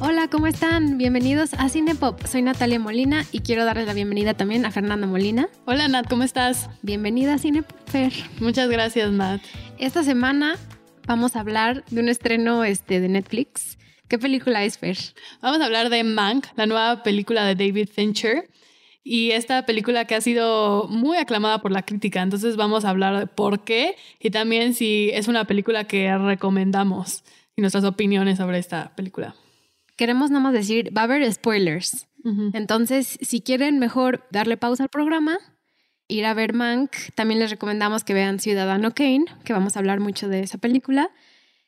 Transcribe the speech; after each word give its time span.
Hola, 0.00 0.28
¿cómo 0.30 0.46
están? 0.46 0.98
Bienvenidos 0.98 1.54
a 1.54 1.68
Cinepop. 1.68 2.24
Soy 2.26 2.42
Natalia 2.42 2.78
Molina 2.78 3.24
y 3.32 3.40
quiero 3.40 3.64
darles 3.64 3.86
la 3.86 3.94
bienvenida 3.94 4.34
también 4.34 4.64
a 4.64 4.70
Fernanda 4.70 5.06
Molina. 5.06 5.48
Hola 5.64 5.88
Nat, 5.88 6.08
¿cómo 6.08 6.22
estás? 6.22 6.68
Bienvenida 6.82 7.34
a 7.34 7.38
Cinepop. 7.38 7.76
Muchas 8.40 8.68
gracias, 8.68 9.10
Nat. 9.10 9.40
Esta 9.78 10.04
semana 10.04 10.56
vamos 11.06 11.34
a 11.36 11.40
hablar 11.40 11.84
de 11.90 12.00
un 12.00 12.08
estreno 12.08 12.64
este, 12.64 13.00
de 13.00 13.08
Netflix. 13.08 13.78
¿Qué 14.08 14.18
película 14.18 14.64
es, 14.64 14.78
Fer? 14.78 14.96
Vamos 15.42 15.60
a 15.60 15.64
hablar 15.64 15.88
de 15.90 16.04
Mank, 16.04 16.46
la 16.56 16.66
nueva 16.66 17.02
película 17.02 17.44
de 17.44 17.54
David 17.56 17.88
Fincher. 17.92 18.48
Y 19.08 19.30
esta 19.30 19.64
película 19.64 20.04
que 20.04 20.16
ha 20.16 20.20
sido 20.20 20.88
muy 20.88 21.16
aclamada 21.16 21.60
por 21.62 21.70
la 21.70 21.82
crítica. 21.82 22.22
Entonces 22.22 22.56
vamos 22.56 22.84
a 22.84 22.90
hablar 22.90 23.16
de 23.16 23.28
por 23.28 23.62
qué 23.62 23.94
y 24.18 24.30
también 24.30 24.74
si 24.74 25.10
es 25.12 25.28
una 25.28 25.44
película 25.44 25.84
que 25.84 26.18
recomendamos 26.18 27.22
y 27.54 27.60
nuestras 27.60 27.84
opiniones 27.84 28.38
sobre 28.38 28.58
esta 28.58 28.96
película. 28.96 29.36
Queremos 29.94 30.30
nada 30.30 30.42
más 30.42 30.54
decir, 30.54 30.90
va 30.94 31.02
a 31.02 31.04
haber 31.04 31.32
spoilers. 31.32 32.08
Entonces, 32.52 33.16
si 33.22 33.40
quieren 33.42 33.78
mejor 33.78 34.26
darle 34.32 34.56
pausa 34.56 34.82
al 34.82 34.88
programa, 34.88 35.38
ir 36.08 36.26
a 36.26 36.34
ver 36.34 36.52
Mank, 36.52 36.90
también 37.14 37.38
les 37.38 37.50
recomendamos 37.50 38.02
que 38.02 38.12
vean 38.12 38.40
Ciudadano 38.40 38.92
Kane, 38.92 39.26
que 39.44 39.52
vamos 39.52 39.76
a 39.76 39.78
hablar 39.78 40.00
mucho 40.00 40.28
de 40.28 40.40
esa 40.40 40.58
película. 40.58 41.12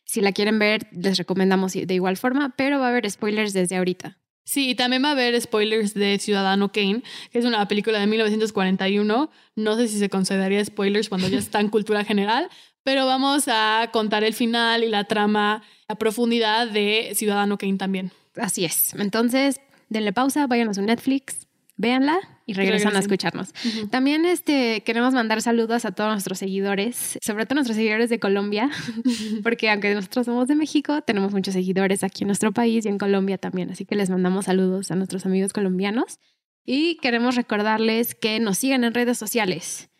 Si 0.02 0.20
la 0.20 0.32
quieren 0.32 0.58
ver, 0.58 0.88
les 0.90 1.16
recomendamos 1.16 1.74
de 1.74 1.94
igual 1.94 2.16
forma, 2.16 2.56
pero 2.56 2.80
va 2.80 2.86
a 2.86 2.88
haber 2.88 3.08
spoilers 3.08 3.52
desde 3.52 3.76
ahorita. 3.76 4.18
Sí, 4.48 4.70
y 4.70 4.74
también 4.74 5.04
va 5.04 5.08
a 5.08 5.12
haber 5.12 5.38
spoilers 5.38 5.92
de 5.92 6.18
Ciudadano 6.18 6.72
Kane, 6.72 7.02
que 7.30 7.38
es 7.38 7.44
una 7.44 7.68
película 7.68 7.98
de 7.98 8.06
1941. 8.06 9.30
No 9.56 9.76
sé 9.76 9.88
si 9.88 9.98
se 9.98 10.08
consideraría 10.08 10.64
spoilers 10.64 11.10
cuando 11.10 11.28
ya 11.28 11.36
está 11.36 11.60
en 11.60 11.68
cultura 11.68 12.02
general, 12.02 12.48
pero 12.82 13.04
vamos 13.04 13.44
a 13.48 13.90
contar 13.92 14.24
el 14.24 14.32
final 14.32 14.84
y 14.84 14.88
la 14.88 15.04
trama 15.04 15.62
a 15.86 15.96
profundidad 15.96 16.66
de 16.66 17.12
Ciudadano 17.14 17.58
Kane 17.58 17.76
también. 17.76 18.10
Así 18.36 18.64
es. 18.64 18.94
Entonces, 18.94 19.60
denle 19.90 20.14
pausa, 20.14 20.46
vayan 20.46 20.70
a 20.70 20.72
su 20.72 20.80
Netflix, 20.80 21.46
véanla 21.76 22.18
y 22.48 22.54
regresan 22.54 22.96
a 22.96 23.00
escucharnos. 23.00 23.52
También 23.90 24.24
este, 24.24 24.80
queremos 24.80 25.12
mandar 25.12 25.42
saludos 25.42 25.84
a 25.84 25.92
todos 25.92 26.12
nuestros 26.12 26.38
seguidores, 26.38 27.18
sobre 27.20 27.44
todo 27.44 27.56
nuestros 27.56 27.76
seguidores 27.76 28.08
de 28.08 28.18
Colombia, 28.18 28.70
porque 29.42 29.68
aunque 29.68 29.92
nosotros 29.92 30.24
somos 30.24 30.48
de 30.48 30.54
México, 30.54 31.02
tenemos 31.02 31.34
muchos 31.34 31.52
seguidores 31.52 32.02
aquí 32.02 32.24
en 32.24 32.28
nuestro 32.28 32.50
país 32.52 32.86
y 32.86 32.88
en 32.88 32.96
Colombia 32.96 33.36
también. 33.36 33.70
Así 33.70 33.84
que 33.84 33.96
les 33.96 34.08
mandamos 34.08 34.46
saludos 34.46 34.90
a 34.90 34.96
nuestros 34.96 35.26
amigos 35.26 35.52
colombianos. 35.52 36.20
Y 36.64 36.96
queremos 37.02 37.36
recordarles 37.36 38.14
que 38.14 38.40
nos 38.40 38.56
sigan 38.56 38.82
en 38.82 38.94
redes 38.94 39.18
sociales. 39.18 39.90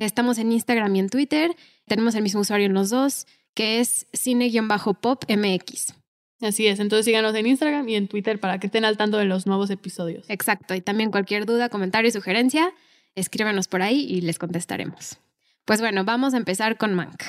Estamos 0.00 0.38
en 0.38 0.50
Instagram 0.50 0.96
y 0.96 1.00
en 1.00 1.10
Twitter. 1.10 1.54
Tenemos 1.86 2.14
el 2.14 2.22
mismo 2.22 2.40
usuario 2.40 2.66
en 2.66 2.72
los 2.72 2.88
dos, 2.88 3.26
que 3.52 3.80
es 3.80 4.06
cine-pop-mx. 4.14 5.97
Así 6.40 6.66
es, 6.66 6.78
entonces 6.78 7.04
síganos 7.04 7.34
en 7.34 7.46
Instagram 7.46 7.88
y 7.88 7.96
en 7.96 8.06
Twitter 8.06 8.38
para 8.38 8.60
que 8.60 8.68
estén 8.68 8.84
al 8.84 8.96
tanto 8.96 9.18
de 9.18 9.24
los 9.24 9.46
nuevos 9.46 9.70
episodios. 9.70 10.24
Exacto, 10.28 10.74
y 10.74 10.80
también 10.80 11.10
cualquier 11.10 11.46
duda, 11.46 11.68
comentario 11.68 12.08
y 12.08 12.12
sugerencia, 12.12 12.72
escríbanos 13.16 13.66
por 13.66 13.82
ahí 13.82 14.06
y 14.08 14.20
les 14.20 14.38
contestaremos. 14.38 15.18
Pues 15.64 15.80
bueno, 15.80 16.04
vamos 16.04 16.34
a 16.34 16.36
empezar 16.36 16.76
con 16.76 16.94
Mank. 16.94 17.24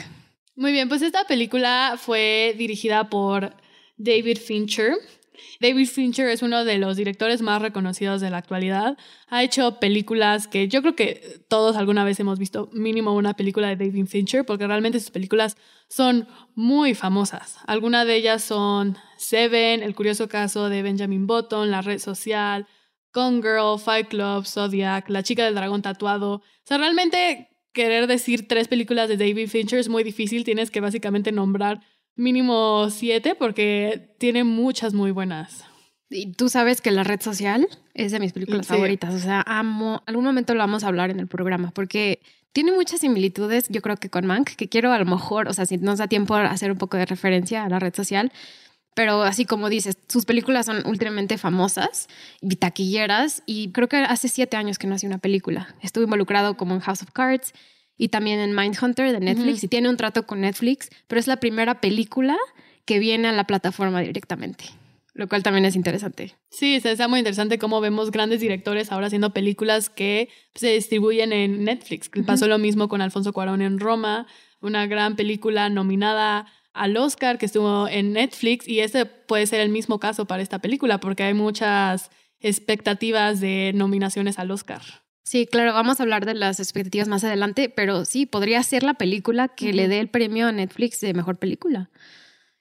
Muy 0.55 0.71
bien, 0.71 0.89
pues 0.89 1.01
esta 1.01 1.23
película 1.25 1.95
fue 1.97 2.53
dirigida 2.57 3.09
por 3.09 3.55
David 3.97 4.37
Fincher. 4.37 4.93
David 5.59 5.87
Fincher 5.87 6.27
es 6.29 6.41
uno 6.41 6.65
de 6.65 6.77
los 6.77 6.97
directores 6.97 7.41
más 7.41 7.61
reconocidos 7.61 8.21
de 8.21 8.29
la 8.29 8.37
actualidad. 8.37 8.97
Ha 9.27 9.43
hecho 9.43 9.79
películas 9.79 10.47
que 10.47 10.67
yo 10.67 10.81
creo 10.81 10.95
que 10.95 11.43
todos 11.47 11.75
alguna 11.75 12.03
vez 12.03 12.19
hemos 12.19 12.39
visto 12.39 12.69
mínimo 12.73 13.15
una 13.15 13.33
película 13.35 13.67
de 13.67 13.75
David 13.75 14.07
Fincher 14.07 14.45
porque 14.45 14.67
realmente 14.67 14.99
sus 14.99 15.11
películas 15.11 15.57
son 15.89 16.27
muy 16.55 16.93
famosas. 16.93 17.57
Algunas 17.65 18.05
de 18.05 18.15
ellas 18.15 18.43
son 18.43 18.97
Seven, 19.17 19.83
El 19.83 19.95
curioso 19.95 20.29
caso 20.29 20.69
de 20.69 20.81
Benjamin 20.81 21.27
Button, 21.27 21.71
La 21.71 21.81
red 21.81 21.99
social, 21.99 22.67
Gone 23.13 23.41
Girl, 23.41 23.79
Fight 23.79 24.07
Club, 24.07 24.45
Zodiac, 24.45 25.09
La 25.09 25.23
chica 25.23 25.45
del 25.45 25.55
dragón 25.55 25.81
tatuado. 25.81 26.35
O 26.35 26.43
sea, 26.63 26.77
realmente 26.77 27.49
querer 27.73 28.07
decir 28.07 28.47
tres 28.47 28.67
películas 28.67 29.09
de 29.09 29.17
David 29.17 29.49
Fincher 29.49 29.79
es 29.79 29.89
muy 29.89 30.03
difícil. 30.03 30.43
Tienes 30.43 30.71
que 30.71 30.81
básicamente 30.81 31.31
nombrar 31.31 31.81
mínimo 32.19 32.89
siete 32.89 33.33
porque 33.33 34.13
tiene 34.19 34.43
muchas 34.43 34.93
muy 34.93 35.11
buenas. 35.11 35.65
Y 36.09 36.33
tú 36.33 36.49
sabes 36.49 36.81
que 36.81 36.91
la 36.91 37.03
red 37.03 37.21
social 37.21 37.67
es 37.93 38.11
de 38.11 38.19
mis 38.19 38.33
películas 38.33 38.67
favoritas. 38.67 39.13
O 39.13 39.19
sea, 39.19 39.43
amo. 39.45 40.03
Algún 40.05 40.25
momento 40.25 40.53
lo 40.53 40.59
vamos 40.59 40.83
a 40.83 40.87
hablar 40.87 41.11
en 41.11 41.19
el 41.19 41.27
programa 41.27 41.71
porque 41.71 42.19
tiene 42.51 42.71
muchas 42.71 43.01
similitudes, 43.01 43.67
yo 43.69 43.81
creo 43.81 43.97
que 43.97 44.09
con 44.09 44.25
Mank, 44.25 44.49
que 44.55 44.67
quiero 44.67 44.91
a 44.91 44.99
lo 44.99 45.05
mejor, 45.05 45.47
o 45.47 45.53
sea, 45.53 45.65
si 45.65 45.77
nos 45.77 45.99
da 45.99 46.07
tiempo 46.07 46.35
hacer 46.35 46.71
un 46.71 46.77
poco 46.77 46.97
de 46.97 47.05
referencia 47.05 47.63
a 47.63 47.69
la 47.69 47.79
red 47.79 47.93
social. 47.93 48.31
Pero 48.95 49.21
así 49.21 49.45
como 49.45 49.69
dices, 49.69 49.97
sus 50.09 50.25
películas 50.25 50.65
son 50.65 50.85
últimamente 50.85 51.37
famosas 51.37 52.09
y 52.41 52.55
taquilleras. 52.55 53.43
Y 53.45 53.71
creo 53.71 53.87
que 53.87 53.97
hace 53.97 54.27
siete 54.27 54.57
años 54.57 54.77
que 54.77 54.87
no 54.87 54.95
hace 54.95 55.07
una 55.07 55.19
película. 55.19 55.75
Estuvo 55.81 56.03
involucrado 56.03 56.57
como 56.57 56.73
en 56.73 56.81
House 56.81 57.03
of 57.03 57.11
Cards 57.11 57.53
y 57.99 58.07
también 58.07 58.39
en 58.39 58.55
Mindhunter 58.55 59.11
de 59.11 59.19
Netflix 59.19 59.63
y 59.63 59.67
tiene 59.67 59.89
un 59.89 59.97
trato 59.97 60.25
con 60.25 60.41
Netflix, 60.41 60.89
pero 61.07 61.19
es 61.19 61.27
la 61.27 61.37
primera 61.37 61.81
película 61.81 62.37
que 62.85 62.97
viene 62.97 63.27
a 63.27 63.33
la 63.33 63.43
plataforma 63.43 63.99
directamente, 63.99 64.63
lo 65.13 65.27
cual 65.27 65.43
también 65.43 65.65
es 65.65 65.75
interesante. 65.75 66.33
Sí, 66.49 66.79
está 66.81 67.07
muy 67.09 67.19
interesante 67.19 67.59
cómo 67.59 67.81
vemos 67.81 68.09
grandes 68.09 68.39
directores 68.39 68.91
ahora 68.91 69.07
haciendo 69.07 69.31
películas 69.31 69.89
que 69.89 70.29
se 70.55 70.71
distribuyen 70.73 71.33
en 71.33 71.65
Netflix. 71.65 72.09
Pasó 72.25 72.47
lo 72.47 72.57
mismo 72.57 72.87
con 72.87 73.01
Alfonso 73.01 73.33
Cuarón 73.33 73.61
en 73.61 73.79
Roma, 73.79 74.27
una 74.61 74.87
gran 74.87 75.17
película 75.17 75.69
nominada 75.69 76.47
al 76.73 76.95
Oscar 76.95 77.37
que 77.37 77.47
estuvo 77.47 77.89
en 77.89 78.13
Netflix 78.13 78.65
y 78.65 78.79
este 78.79 79.05
puede 79.05 79.45
ser 79.45 79.59
el 79.59 79.69
mismo 79.69 79.99
caso 79.99 80.23
para 80.23 80.41
esta 80.41 80.59
película 80.59 81.01
porque 81.01 81.23
hay 81.23 81.33
muchas 81.33 82.11
expectativas 82.39 83.41
de 83.41 83.73
nominaciones 83.75 84.39
al 84.39 84.51
Oscar. 84.51 84.81
Sí, 85.29 85.45
claro, 85.45 85.73
vamos 85.73 85.99
a 85.99 86.03
hablar 86.03 86.25
de 86.25 86.33
las 86.33 86.59
expectativas 86.59 87.07
más 87.07 87.23
adelante, 87.23 87.69
pero 87.69 88.03
sí, 88.03 88.25
podría 88.25 88.63
ser 88.63 88.81
la 88.81 88.95
película 88.95 89.47
que 89.47 89.73
le 89.73 89.87
dé 89.87 89.99
el 89.99 90.07
premio 90.07 90.47
a 90.47 90.51
Netflix 90.51 91.01
de 91.01 91.13
mejor 91.13 91.37
película. 91.37 91.91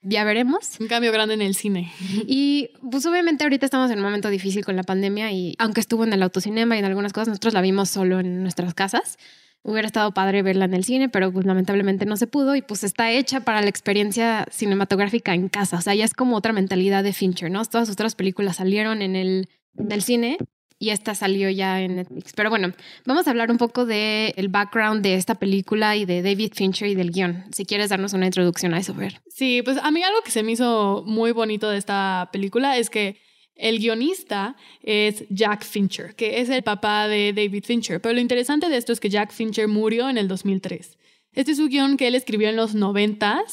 Ya 0.03 0.23
veremos. 0.23 0.79
Un 0.79 0.87
cambio 0.87 1.11
grande 1.11 1.33
en 1.33 1.41
el 1.41 1.55
cine. 1.55 1.91
Y 2.27 2.69
pues 2.91 3.07
obviamente 3.07 3.43
ahorita 3.43 3.65
estamos 3.65 3.89
en 3.89 3.97
un 3.97 4.03
momento 4.03 4.29
difícil 4.29 4.63
con 4.63 4.75
la 4.75 4.83
pandemia 4.83 5.31
y 5.31 5.55
aunque 5.57 5.79
estuvo 5.81 6.03
en 6.03 6.13
el 6.13 6.21
autocinema 6.21 6.75
y 6.75 6.79
en 6.79 6.85
algunas 6.85 7.11
cosas, 7.11 7.29
nosotros 7.29 7.55
la 7.55 7.61
vimos 7.61 7.89
solo 7.89 8.19
en 8.19 8.43
nuestras 8.43 8.75
casas. 8.75 9.17
Hubiera 9.63 9.87
estado 9.87 10.13
padre 10.13 10.43
verla 10.43 10.65
en 10.65 10.75
el 10.75 10.83
cine, 10.83 11.09
pero 11.09 11.33
pues 11.33 11.47
lamentablemente 11.47 12.05
no 12.05 12.17
se 12.17 12.27
pudo 12.27 12.55
y 12.55 12.61
pues 12.61 12.83
está 12.83 13.09
hecha 13.09 13.39
para 13.39 13.63
la 13.63 13.69
experiencia 13.69 14.45
cinematográfica 14.51 15.33
en 15.33 15.49
casa. 15.49 15.79
O 15.79 15.81
sea, 15.81 15.95
ya 15.95 16.05
es 16.05 16.13
como 16.13 16.37
otra 16.37 16.53
mentalidad 16.53 17.03
de 17.03 17.13
Fincher, 17.13 17.49
¿no? 17.49 17.65
Todas 17.65 17.87
sus 17.87 17.93
otras 17.93 18.13
películas 18.13 18.57
salieron 18.57 19.01
en 19.01 19.15
el, 19.15 19.49
en 19.75 19.91
el 19.91 20.03
cine 20.03 20.37
y 20.79 20.91
esta 20.91 21.13
salió 21.13 21.49
ya 21.49 21.81
en 21.81 21.97
Netflix. 21.97 22.31
Pero 22.33 22.49
bueno, 22.49 22.73
vamos 23.05 23.27
a 23.27 23.31
hablar 23.31 23.51
un 23.51 23.57
poco 23.57 23.85
del 23.85 24.33
el 24.37 24.47
background 24.47 25.03
de 25.03 25.15
esta 25.15 25.35
película 25.35 25.97
y 25.97 26.05
de 26.05 26.21
David 26.21 26.53
Fincher 26.55 26.87
y 26.87 26.95
del 26.95 27.11
guion. 27.11 27.45
Si 27.51 27.65
quieres 27.65 27.89
darnos 27.89 28.13
una 28.13 28.25
introducción 28.25 28.73
a 28.73 28.79
eso, 28.79 28.93
Ver. 28.93 29.21
Sí, 29.29 29.61
pues 29.61 29.77
a 29.77 29.91
mí 29.91 30.01
algo 30.01 30.21
que 30.21 30.31
se 30.31 30.41
me 30.41 30.53
hizo 30.53 31.03
muy 31.05 31.31
bonito 31.31 31.69
de 31.69 31.77
esta 31.77 32.29
película 32.31 32.77
es 32.77 32.89
que 32.89 33.17
el 33.55 33.79
guionista 33.79 34.55
es 34.81 35.25
Jack 35.29 35.65
Fincher, 35.65 36.15
que 36.15 36.39
es 36.39 36.49
el 36.49 36.63
papá 36.63 37.09
de 37.09 37.33
David 37.33 37.65
Fincher. 37.65 38.01
Pero 38.01 38.13
lo 38.15 38.21
interesante 38.21 38.69
de 38.69 38.77
esto 38.77 38.93
es 38.93 39.01
que 39.01 39.09
Jack 39.09 39.31
Fincher 39.31 39.67
murió 39.67 40.09
en 40.09 40.17
el 40.17 40.29
2003. 40.29 40.97
Este 41.33 41.51
es 41.51 41.59
un 41.59 41.67
guion 41.67 41.97
que 41.97 42.07
él 42.07 42.15
escribió 42.15 42.49
en 42.49 42.55
los 42.55 42.73
90 42.73 43.43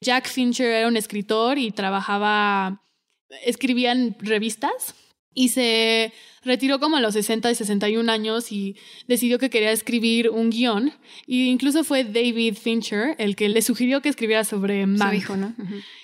Jack 0.00 0.28
Fincher 0.28 0.66
era 0.66 0.86
un 0.86 0.98
escritor 0.98 1.56
y 1.56 1.70
trabajaba, 1.70 2.82
escribía 3.42 3.92
en 3.92 4.14
revistas 4.20 4.94
y 5.34 5.48
se 5.48 6.12
retiró 6.44 6.78
como 6.78 6.96
a 6.96 7.00
los 7.00 7.14
60 7.14 7.50
y 7.50 7.54
61 7.54 8.10
años 8.10 8.52
y 8.52 8.76
decidió 9.08 9.38
que 9.38 9.50
quería 9.50 9.72
escribir 9.72 10.30
un 10.30 10.50
guion. 10.50 10.92
Y 11.26 11.48
incluso 11.48 11.84
fue 11.84 12.04
David 12.04 12.54
Fincher 12.54 13.16
el 13.18 13.34
que 13.36 13.48
le 13.48 13.62
sugirió 13.62 14.00
que 14.00 14.08
escribiera 14.08 14.44
sobre 14.44 14.86
Mank. 14.86 15.14
hijo, 15.14 15.36
¿no? 15.36 15.54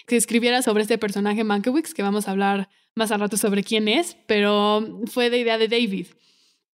Que 0.07 0.17
escribiera 0.17 0.63
sobre 0.63 0.83
este 0.83 0.99
personaje 0.99 1.45
Mankiewicz, 1.45 1.95
que 1.95 2.03
vamos 2.03 2.27
a 2.27 2.33
hablar 2.33 2.69
más 2.95 3.13
al 3.13 3.21
rato 3.21 3.37
sobre 3.37 3.63
quién 3.63 3.89
es, 3.89 4.17
pero 4.27 5.03
fue 5.07 5.31
de 5.31 5.39
idea 5.39 5.59
de 5.59 5.69
David. 5.69 6.07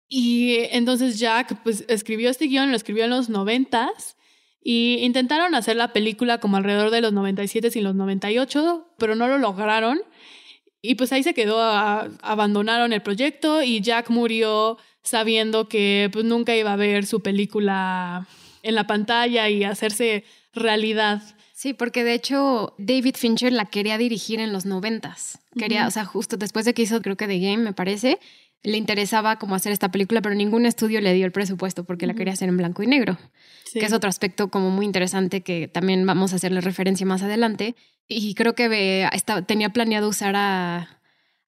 Y 0.08 0.58
entonces 0.72 1.18
Jack 1.18 1.64
pues 1.64 1.86
escribió 1.88 2.30
este 2.30 2.46
guion, 2.46 2.70
lo 2.70 2.76
escribió 2.76 3.06
en 3.06 3.10
los 3.10 3.30
90 3.30 3.92
y 4.64 4.98
intentaron 5.02 5.56
hacer 5.56 5.76
la 5.76 5.92
película 5.92 6.40
como 6.40 6.58
alrededor 6.58 6.92
de 6.92 7.02
los 7.02 7.14
97 7.14 7.72
y 7.74 7.82
los 7.82 7.96
98, 7.96 8.88
pero 8.98 9.16
no 9.16 9.28
lo 9.28 9.38
lograron. 9.38 10.02
Y 10.86 10.96
pues 10.96 11.14
ahí 11.14 11.24
se 11.24 11.34
quedó, 11.34 11.62
abandonaron 11.62 12.92
el 12.92 13.02
proyecto 13.02 13.64
y 13.64 13.80
Jack 13.80 14.10
murió 14.10 14.78
sabiendo 15.02 15.70
que 15.70 16.10
pues, 16.12 16.26
nunca 16.26 16.54
iba 16.58 16.74
a 16.74 16.76
ver 16.76 17.06
su 17.06 17.22
película 17.22 18.28
en 18.64 18.76
la 18.76 18.86
pantalla 18.86 19.50
y 19.50 19.64
hacerse 19.64 20.26
realidad. 20.54 21.24
Sí, 21.54 21.74
porque 21.74 22.04
de 22.04 22.14
hecho 22.14 22.76
David 22.78 23.16
Fincher 23.16 23.54
la 23.54 23.66
quería 23.66 23.98
dirigir 23.98 24.42
en 24.42 24.52
los 24.52 24.66
noventas. 24.66 25.40
Quería, 25.58 25.88
o 25.88 25.92
sea, 25.92 26.04
justo 26.04 26.36
después 26.36 26.66
de 26.66 26.74
que 26.74 26.82
hizo 26.82 27.02
creo 27.02 27.16
que 27.16 27.28
The 27.28 27.40
Game, 27.40 27.60
me 27.60 27.72
parece, 27.72 28.20
le 28.64 28.78
interesaba 28.78 29.38
como 29.38 29.56
hacer 29.56 29.72
esta 29.72 29.92
película, 29.92 30.22
pero 30.22 30.36
ningún 30.36 30.66
estudio 30.66 31.02
le 31.02 31.14
dio 31.14 31.26
el 31.26 31.32
presupuesto 31.32 31.84
porque 31.84 32.08
la 32.08 32.14
quería 32.14 32.34
hacer 32.34 32.50
en 32.50 32.58
blanco 32.58 32.82
y 32.82 32.88
negro, 32.88 33.18
que 33.74 33.86
es 33.86 33.94
otro 33.94 34.10
aspecto 34.10 34.50
como 34.50 34.70
muy 34.70 34.86
interesante 34.86 35.42
que 35.42 35.68
también 35.68 36.06
vamos 36.06 36.34
a 36.34 36.38
hacerle 36.38 36.62
referencia 36.62 37.06
más 37.06 37.22
adelante. 37.24 37.76
Y 38.08 38.34
creo 38.36 38.56
que 38.56 39.08
tenía 39.46 39.70
planeado 39.70 40.08
usar 40.10 40.36
a, 40.36 41.00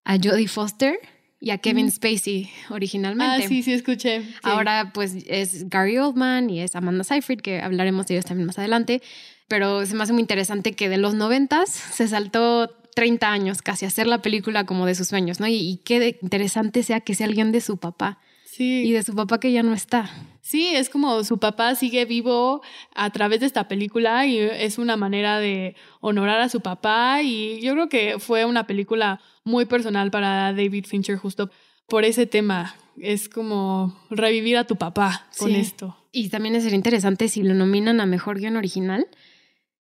a 0.04 0.16
Jodie 0.22 0.48
Foster 0.48 0.98
y 1.40 1.50
a 1.50 1.58
Kevin 1.58 1.90
Spacey 1.90 2.50
originalmente. 2.70 3.44
Ah, 3.44 3.48
sí, 3.48 3.62
sí, 3.62 3.72
escuché. 3.72 4.22
Ahora 4.42 4.90
pues 4.92 5.16
es 5.26 5.68
Gary 5.68 5.98
Oldman 5.98 6.50
y 6.50 6.60
es 6.60 6.76
Amanda 6.76 7.04
Seyfried, 7.04 7.40
que 7.40 7.60
hablaremos 7.60 8.06
de 8.06 8.14
ellos 8.14 8.24
también 8.26 8.46
más 8.46 8.58
adelante. 8.58 9.02
Pero 9.48 9.86
se 9.86 9.94
me 9.94 10.02
hace 10.02 10.12
muy 10.12 10.22
interesante 10.22 10.72
que 10.72 10.88
de 10.88 10.96
los 10.96 11.14
noventas 11.14 11.70
se 11.70 12.08
saltó 12.08 12.70
30 12.96 13.30
años 13.30 13.60
casi 13.60 13.84
hacer 13.84 14.06
la 14.06 14.22
película 14.22 14.64
como 14.64 14.86
de 14.86 14.94
sus 14.94 15.08
sueños, 15.08 15.38
¿no? 15.38 15.46
Y, 15.46 15.56
y 15.56 15.76
qué 15.84 16.18
interesante 16.22 16.82
sea 16.82 17.00
que 17.00 17.14
sea 17.14 17.26
alguien 17.26 17.52
de 17.52 17.60
su 17.60 17.76
papá. 17.76 18.18
Sí. 18.46 18.84
Y 18.86 18.92
de 18.92 19.02
su 19.02 19.14
papá 19.14 19.38
que 19.38 19.52
ya 19.52 19.62
no 19.62 19.74
está. 19.74 20.10
Sí, 20.40 20.68
es 20.74 20.88
como 20.88 21.22
su 21.22 21.38
papá 21.38 21.74
sigue 21.74 22.06
vivo 22.06 22.62
a 22.94 23.10
través 23.10 23.40
de 23.40 23.46
esta 23.46 23.68
película 23.68 24.26
y 24.26 24.38
es 24.38 24.78
una 24.78 24.96
manera 24.96 25.38
de 25.38 25.76
honorar 26.00 26.40
a 26.40 26.48
su 26.48 26.62
papá 26.62 27.20
y 27.22 27.60
yo 27.60 27.74
creo 27.74 27.90
que 27.90 28.18
fue 28.18 28.46
una 28.46 28.66
película 28.66 29.20
muy 29.44 29.66
personal 29.66 30.10
para 30.10 30.54
David 30.54 30.86
Fincher 30.86 31.18
justo 31.18 31.50
por 31.86 32.06
ese 32.06 32.24
tema. 32.24 32.76
Es 32.98 33.28
como 33.28 33.94
revivir 34.08 34.56
a 34.56 34.64
tu 34.64 34.76
papá 34.76 35.26
con 35.36 35.54
esto. 35.54 35.98
Y 36.12 36.30
también 36.30 36.54
es 36.54 36.72
interesante 36.72 37.28
si 37.28 37.42
lo 37.42 37.52
nominan 37.52 38.00
a 38.00 38.06
Mejor 38.06 38.38
Guión 38.38 38.56
Original, 38.56 39.06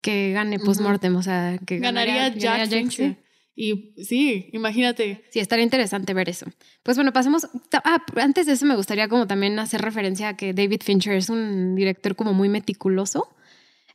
que 0.04 0.32
gane 0.32 0.58
postmortem, 0.58 1.16
o 1.16 1.22
sea, 1.22 1.58
que 1.66 1.78
ganaría, 1.78 2.28
Jack, 2.28 2.68
Fincher. 2.68 3.16
Y 3.56 3.94
sí, 4.04 4.50
imagínate. 4.52 5.24
Sí, 5.30 5.40
estaría 5.40 5.62
interesante 5.62 6.12
ver 6.12 6.28
eso. 6.28 6.44
Pues 6.82 6.98
bueno, 6.98 7.14
pasemos. 7.14 7.48
Ah, 7.72 8.04
antes 8.16 8.44
de 8.44 8.52
eso 8.52 8.66
me 8.66 8.76
gustaría 8.76 9.08
como 9.08 9.26
también 9.26 9.58
hacer 9.58 9.80
referencia 9.80 10.28
a 10.28 10.36
que 10.36 10.52
David 10.52 10.82
Fincher 10.84 11.14
es 11.14 11.30
un 11.30 11.74
director 11.74 12.16
como 12.16 12.34
muy 12.34 12.50
meticuloso. 12.50 13.34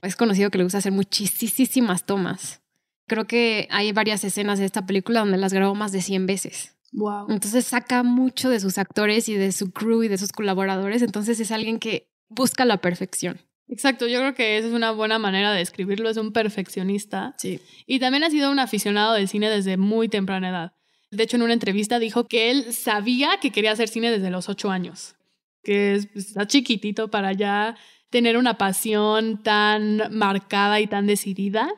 Es 0.01 0.15
conocido 0.15 0.50
que 0.50 0.57
le 0.57 0.63
gusta 0.63 0.79
hacer 0.79 0.94
muchísimas 0.94 2.07
tomas. 2.07 2.62
Creo 3.05 3.27
que 3.27 3.67
hay 3.69 3.91
varias 3.91 4.23
escenas 4.23 4.57
de 4.57 4.65
esta 4.65 4.88
película 4.88 5.19
donde 5.19 5.38
las 5.38 5.53
grabó 5.53 5.75
más 5.75 5.91
de 5.91 6.01
100 6.01 6.25
veces. 6.25 6.75
Wow. 6.94 7.27
Entonces 7.29 7.65
saca 7.65 8.01
mucho 8.01 8.50
de 8.50 8.59
sus 8.59 8.79
actores 8.79 9.29
y 9.29 9.35
de 9.35 9.51
su 9.51 9.71
crew 9.71 10.01
y 10.01 10.07
de 10.07 10.17
sus 10.17 10.31
colaboradores. 10.31 11.03
Entonces 11.03 11.39
es 11.39 11.51
alguien 11.51 11.77
que 11.77 12.09
busca 12.29 12.65
la 12.65 12.77
perfección. 12.77 13.39
Exacto, 13.69 14.07
yo 14.07 14.19
creo 14.19 14.33
que 14.33 14.57
esa 14.57 14.68
es 14.68 14.74
una 14.74 14.92
buena 14.92 15.19
manera 15.19 15.51
de 15.51 15.60
describirlo, 15.60 16.10
es 16.10 16.18
un 16.18 16.33
perfeccionista. 16.33 17.36
Sí. 17.38 17.62
Y 17.86 18.00
también 18.00 18.24
ha 18.24 18.31
sido 18.31 18.51
un 18.51 18.60
aficionado 18.60 19.13
del 19.13 19.27
cine 19.27 19.50
desde 19.50 19.77
muy 19.77 20.10
temprana 20.10 20.50
edad. 20.50 20.74
De 21.12 21.24
hecho, 21.24 21.38
en 21.38 21.44
una 21.44 21.54
entrevista 21.54 22.00
dijo 22.00 22.25
que 22.25 22.50
él 22.50 22.74
sabía 22.74 23.38
que 23.39 23.51
quería 23.51 23.71
hacer 23.71 23.88
cine 23.88 24.12
desde 24.12 24.31
los 24.31 24.50
ocho 24.50 24.71
años, 24.71 25.16
que 25.63 25.94
es, 25.94 26.07
pues, 26.07 26.30
está 26.30 26.48
chiquitito 26.48 27.10
para 27.12 27.33
ya 27.33 27.77
tener 28.10 28.38
una 28.38 28.57
pasión 28.57 29.44
tan 29.44 30.01
marcada 30.12 30.80
y 30.80 30.88
tan 30.88 31.06
decidida. 31.06 31.69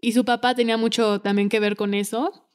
Y 0.00 0.12
su 0.12 0.24
papá 0.24 0.54
tenía 0.54 0.78
mucho 0.78 1.20
también 1.20 1.50
que 1.50 1.60
ver 1.60 1.76
con 1.76 1.92
eso, 1.92 2.49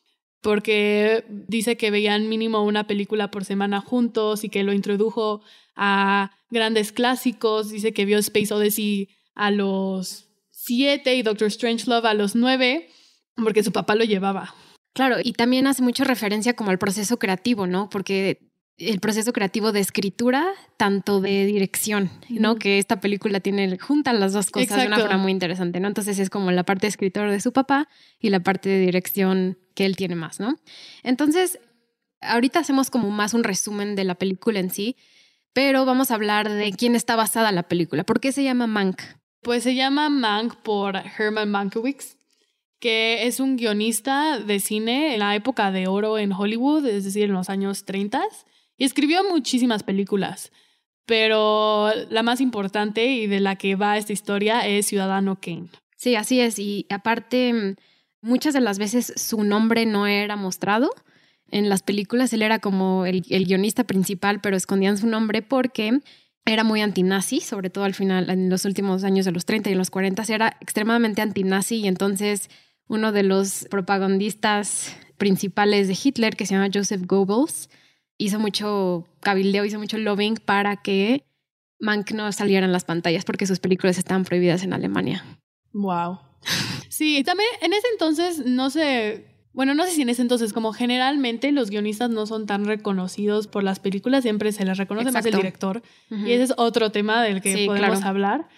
porque 0.45 1.25
dice 1.27 1.75
que 1.75 1.89
veían 1.89 2.29
mínimo 2.29 2.63
una 2.63 2.85
película 2.85 3.31
por 3.31 3.45
semana 3.45 3.81
juntos 3.81 4.43
y 4.43 4.49
que 4.49 4.63
lo 4.63 4.73
introdujo 4.73 5.41
a 5.75 6.37
grandes 6.51 6.91
clásicos. 6.91 7.71
Dice 7.71 7.93
que 7.93 8.05
vio 8.05 8.19
Space 8.19 8.53
Odyssey 8.53 9.09
a 9.33 9.49
los 9.49 10.29
siete 10.51 11.15
y 11.15 11.23
Doctor 11.23 11.49
Strangelove 11.49 12.07
a 12.07 12.13
los 12.13 12.35
nueve, 12.35 12.91
porque 13.35 13.63
su 13.63 13.71
papá 13.71 13.95
lo 13.95 14.03
llevaba. 14.03 14.53
Claro, 14.93 15.15
y 15.23 15.33
también 15.33 15.65
hace 15.65 15.81
mucha 15.81 16.03
referencia 16.03 16.55
como 16.55 16.69
al 16.69 16.77
proceso 16.77 17.17
creativo, 17.17 17.65
¿no? 17.65 17.89
Porque 17.89 18.51
el 18.77 18.99
proceso 18.99 19.31
creativo 19.31 19.71
de 19.71 19.79
escritura, 19.79 20.47
tanto 20.77 21.21
de 21.21 21.45
dirección, 21.45 22.09
¿no? 22.29 22.55
Que 22.55 22.77
esta 22.77 22.99
película 22.99 23.39
tiene, 23.39 23.77
juntan 23.77 24.19
las 24.19 24.33
dos 24.33 24.51
cosas 24.51 24.81
de 24.81 24.87
una 24.87 24.99
forma 24.99 25.17
muy 25.17 25.31
interesante, 25.31 25.79
¿no? 25.79 25.87
Entonces 25.87 26.19
es 26.19 26.29
como 26.29 26.51
la 26.51 26.63
parte 26.63 26.81
de 26.81 26.89
escritor 26.89 27.29
de 27.29 27.39
su 27.39 27.53
papá 27.53 27.87
y 28.19 28.29
la 28.29 28.41
parte 28.41 28.67
de 28.69 28.79
dirección 28.79 29.57
que 29.75 29.85
él 29.85 29.95
tiene 29.95 30.15
más, 30.15 30.39
¿no? 30.39 30.57
Entonces, 31.03 31.59
ahorita 32.21 32.59
hacemos 32.59 32.89
como 32.89 33.11
más 33.11 33.33
un 33.33 33.45
resumen 33.45 33.95
de 33.95 34.03
la 34.03 34.15
película 34.15 34.59
en 34.59 34.69
sí, 34.69 34.97
pero 35.53 35.85
vamos 35.85 36.11
a 36.11 36.15
hablar 36.15 36.49
de 36.49 36.73
quién 36.73 36.95
está 36.95 37.15
basada 37.15 37.53
la 37.53 37.63
película. 37.63 38.03
¿Por 38.03 38.19
qué 38.19 38.33
se 38.33 38.43
llama 38.43 38.67
Mank? 38.67 39.01
Pues 39.41 39.63
se 39.63 39.75
llama 39.75 40.09
Mank 40.09 40.55
por 40.57 40.97
Herman 40.97 41.49
Mankiewicz, 41.49 42.17
que 42.79 43.25
es 43.25 43.39
un 43.39 43.55
guionista 43.55 44.37
de 44.39 44.59
cine 44.59 45.13
en 45.13 45.19
la 45.19 45.33
época 45.33 45.71
de 45.71 45.87
oro 45.87 46.17
en 46.17 46.33
Hollywood, 46.33 46.85
es 46.87 47.05
decir, 47.05 47.25
en 47.25 47.33
los 47.33 47.49
años 47.49 47.85
30, 47.85 48.21
y 48.77 48.85
escribió 48.85 49.23
muchísimas 49.29 49.83
películas. 49.83 50.51
Pero 51.05 51.91
la 52.09 52.23
más 52.23 52.41
importante 52.41 53.05
y 53.05 53.27
de 53.27 53.39
la 53.39 53.55
que 53.57 53.75
va 53.75 53.97
esta 53.97 54.13
historia 54.13 54.67
es 54.67 54.87
Ciudadano 54.87 55.39
Kane. 55.39 55.69
Sí, 55.97 56.15
así 56.15 56.39
es. 56.39 56.57
Y 56.57 56.87
aparte, 56.89 57.75
muchas 58.21 58.53
de 58.53 58.61
las 58.61 58.79
veces 58.79 59.13
su 59.15 59.43
nombre 59.43 59.85
no 59.85 60.07
era 60.07 60.35
mostrado 60.35 60.89
en 61.51 61.69
las 61.69 61.83
películas 61.83 62.33
él 62.33 62.41
era 62.41 62.59
como 62.59 63.05
el, 63.05 63.21
guionista 63.21 63.83
principal, 63.83 64.41
pero 64.41 64.57
escondían 64.57 64.97
su 64.97 65.07
nombre 65.07 65.41
porque 65.41 65.99
era 66.45 66.63
muy 66.63 66.81
antinazi, 66.81 67.39
sobre 67.39 67.69
todo 67.69 67.85
al 67.85 67.93
final, 67.93 68.29
en 68.29 68.49
los 68.49 68.65
últimos 68.65 69.03
años 69.03 69.25
de 69.25 69.31
los 69.31 69.45
30 69.45 69.69
y 69.69 69.75
los 69.75 69.89
40, 69.89 70.23
era 70.29 70.57
extremadamente 70.59 71.21
antinazi 71.21 71.77
y 71.77 71.87
entonces 71.87 72.49
uno 72.87 73.11
de 73.11 73.23
los 73.23 73.65
propagandistas 73.69 74.95
principales 75.17 75.87
de 75.87 75.97
Hitler, 76.01 76.35
que 76.35 76.45
se 76.45 76.53
llama 76.53 76.69
Joseph 76.73 77.03
Goebbels, 77.05 77.69
hizo 78.17 78.39
mucho 78.39 79.07
cabildeo, 79.19 79.65
hizo 79.65 79.79
mucho 79.79 79.97
lobbying 79.97 80.35
para 80.35 80.77
que 80.77 81.25
Mank 81.79 82.11
no 82.11 82.31
saliera 82.31 82.65
en 82.65 82.71
las 82.71 82.85
pantallas 82.85 83.25
porque 83.25 83.47
sus 83.47 83.59
películas 83.59 83.97
estaban 83.97 84.25
prohibidas 84.25 84.63
en 84.63 84.73
Alemania. 84.73 85.23
Wow. 85.73 86.19
Sí, 86.87 87.23
también 87.25 87.49
en 87.61 87.73
ese 87.73 87.87
entonces 87.91 88.45
no 88.45 88.69
sé 88.69 89.25
bueno, 89.55 89.73
no 89.73 89.85
sé 89.85 89.91
si 89.91 90.01
en 90.01 90.09
ese 90.09 90.21
entonces, 90.21 90.51
como 90.51 90.73
generalmente 90.73 91.53
los 91.53 91.69
guionistas 91.69 92.09
no 92.09 92.25
son 92.25 92.45
tan 92.45 92.65
reconocidos 92.65 93.47
por 93.47 93.63
las 93.63 93.79
películas, 93.79 94.23
siempre 94.23 94.51
se 94.51 94.65
les 94.65 94.77
reconoce 94.77 95.13
más 95.13 95.25
el 95.25 95.33
director. 95.33 95.81
Y 96.09 96.33
ese 96.33 96.43
es 96.43 96.53
otro 96.57 96.91
tema 96.91 97.23
del 97.23 97.41
que 97.41 97.65
podemos 97.65 98.03
hablar. 98.03 98.49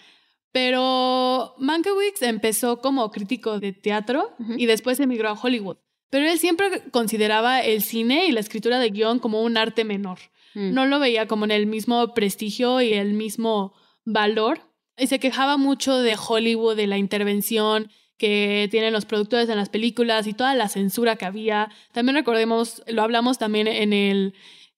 Pero 0.50 1.54
Mankiewicz 1.58 2.20
empezó 2.22 2.80
como 2.80 3.12
crítico 3.12 3.60
de 3.60 3.72
teatro 3.72 4.34
y 4.56 4.66
después 4.66 4.98
emigró 4.98 5.28
a 5.28 5.34
Hollywood. 5.34 5.76
Pero 6.10 6.26
él 6.28 6.38
siempre 6.38 6.82
consideraba 6.90 7.60
el 7.60 7.82
cine 7.82 8.26
y 8.26 8.32
la 8.32 8.40
escritura 8.40 8.78
de 8.78 8.90
guion 8.90 9.18
como 9.18 9.42
un 9.42 9.56
arte 9.56 9.84
menor. 9.84 10.18
Mm. 10.54 10.72
No 10.72 10.86
lo 10.86 10.98
veía 10.98 11.26
como 11.26 11.44
en 11.44 11.50
el 11.50 11.66
mismo 11.66 12.14
prestigio 12.14 12.80
y 12.80 12.94
el 12.94 13.12
mismo 13.12 13.74
valor. 14.04 14.60
Y 14.96 15.06
se 15.06 15.18
quejaba 15.18 15.56
mucho 15.56 15.98
de 15.98 16.16
Hollywood, 16.16 16.76
de 16.76 16.86
la 16.86 16.98
intervención 16.98 17.90
que 18.16 18.68
tienen 18.70 18.92
los 18.92 19.04
productores 19.04 19.48
en 19.48 19.56
las 19.56 19.68
películas 19.68 20.26
y 20.26 20.34
toda 20.34 20.54
la 20.54 20.68
censura 20.68 21.16
que 21.16 21.24
había. 21.24 21.70
También 21.92 22.16
recordemos, 22.16 22.82
lo 22.88 23.02
hablamos 23.02 23.38
también 23.38 23.68
en 23.68 23.92
el 23.92 24.34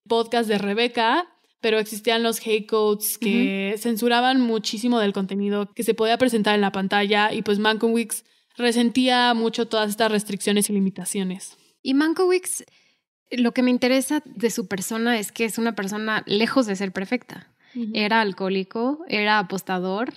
podcast 0.06 0.48
de 0.48 0.58
Rebeca, 0.58 1.26
pero 1.60 1.78
existían 1.78 2.22
los 2.22 2.44
hate 2.46 2.66
codes 2.66 3.16
que 3.18 3.76
censuraban 3.78 4.40
muchísimo 4.40 4.98
del 4.98 5.12
contenido 5.12 5.72
que 5.74 5.84
se 5.84 5.94
podía 5.94 6.18
presentar 6.18 6.54
en 6.54 6.60
la 6.60 6.72
pantalla 6.72 7.32
y 7.32 7.42
pues 7.42 7.58
Mankiewicz 7.58 8.24
resentía 8.56 9.32
mucho 9.34 9.68
todas 9.68 9.90
estas 9.90 10.10
restricciones 10.10 10.70
y 10.70 10.72
limitaciones. 10.72 11.56
Y 11.82 11.94
Mankiewicz, 11.94 12.64
lo 13.30 13.52
que 13.52 13.62
me 13.62 13.70
interesa 13.70 14.22
de 14.24 14.50
su 14.50 14.66
persona 14.68 15.18
es 15.18 15.32
que 15.32 15.44
es 15.44 15.58
una 15.58 15.74
persona 15.74 16.22
lejos 16.26 16.66
de 16.66 16.76
ser 16.76 16.92
perfecta. 16.92 17.52
Era 17.94 18.20
alcohólico, 18.20 19.04
era 19.08 19.38
apostador, 19.38 20.12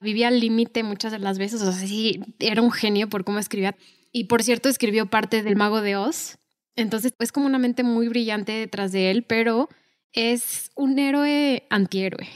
Vivía 0.00 0.28
al 0.28 0.40
límite 0.40 0.82
muchas 0.82 1.10
de 1.12 1.18
las 1.18 1.38
veces, 1.38 1.62
o 1.62 1.72
sea, 1.72 1.86
sí, 1.86 2.20
era 2.38 2.60
un 2.60 2.70
genio 2.70 3.08
por 3.08 3.24
cómo 3.24 3.38
escribía. 3.38 3.76
Y 4.12 4.24
por 4.24 4.42
cierto, 4.42 4.68
escribió 4.68 5.06
parte 5.06 5.42
del 5.42 5.56
Mago 5.56 5.80
de 5.80 5.96
Oz. 5.96 6.38
Entonces, 6.74 7.14
es 7.18 7.32
como 7.32 7.46
una 7.46 7.58
mente 7.58 7.82
muy 7.82 8.08
brillante 8.08 8.52
detrás 8.52 8.92
de 8.92 9.10
él, 9.10 9.22
pero 9.22 9.68
es 10.12 10.70
un 10.74 10.98
héroe 10.98 11.66
antihéroe. 11.70 12.28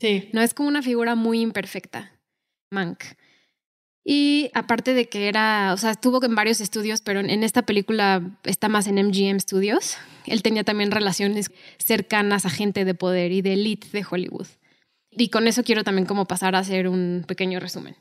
Sí. 0.00 0.30
No 0.32 0.40
es 0.40 0.54
como 0.54 0.68
una 0.68 0.82
figura 0.82 1.14
muy 1.14 1.40
imperfecta, 1.40 2.12
Mank. 2.70 3.04
Y 4.04 4.50
aparte 4.52 4.92
de 4.92 5.08
que 5.08 5.28
era, 5.28 5.72
o 5.72 5.78
sea, 5.78 5.92
estuvo 5.92 6.22
en 6.22 6.34
varios 6.34 6.60
estudios, 6.60 7.00
pero 7.00 7.20
en 7.20 7.42
esta 7.42 7.62
película 7.62 8.22
está 8.44 8.68
más 8.68 8.86
en 8.86 8.96
MGM 8.96 9.40
Studios. 9.40 9.96
Él 10.26 10.42
tenía 10.42 10.62
también 10.62 10.90
relaciones 10.90 11.50
cercanas 11.78 12.44
a 12.44 12.50
gente 12.50 12.84
de 12.84 12.94
poder 12.94 13.32
y 13.32 13.40
de 13.40 13.54
elite 13.54 13.88
de 13.92 14.04
Hollywood. 14.08 14.46
Y 15.10 15.28
con 15.30 15.46
eso 15.46 15.64
quiero 15.64 15.84
también 15.84 16.06
como 16.06 16.26
pasar 16.26 16.54
a 16.54 16.58
hacer 16.58 16.86
un 16.86 17.24
pequeño 17.26 17.60
resumen. 17.60 17.96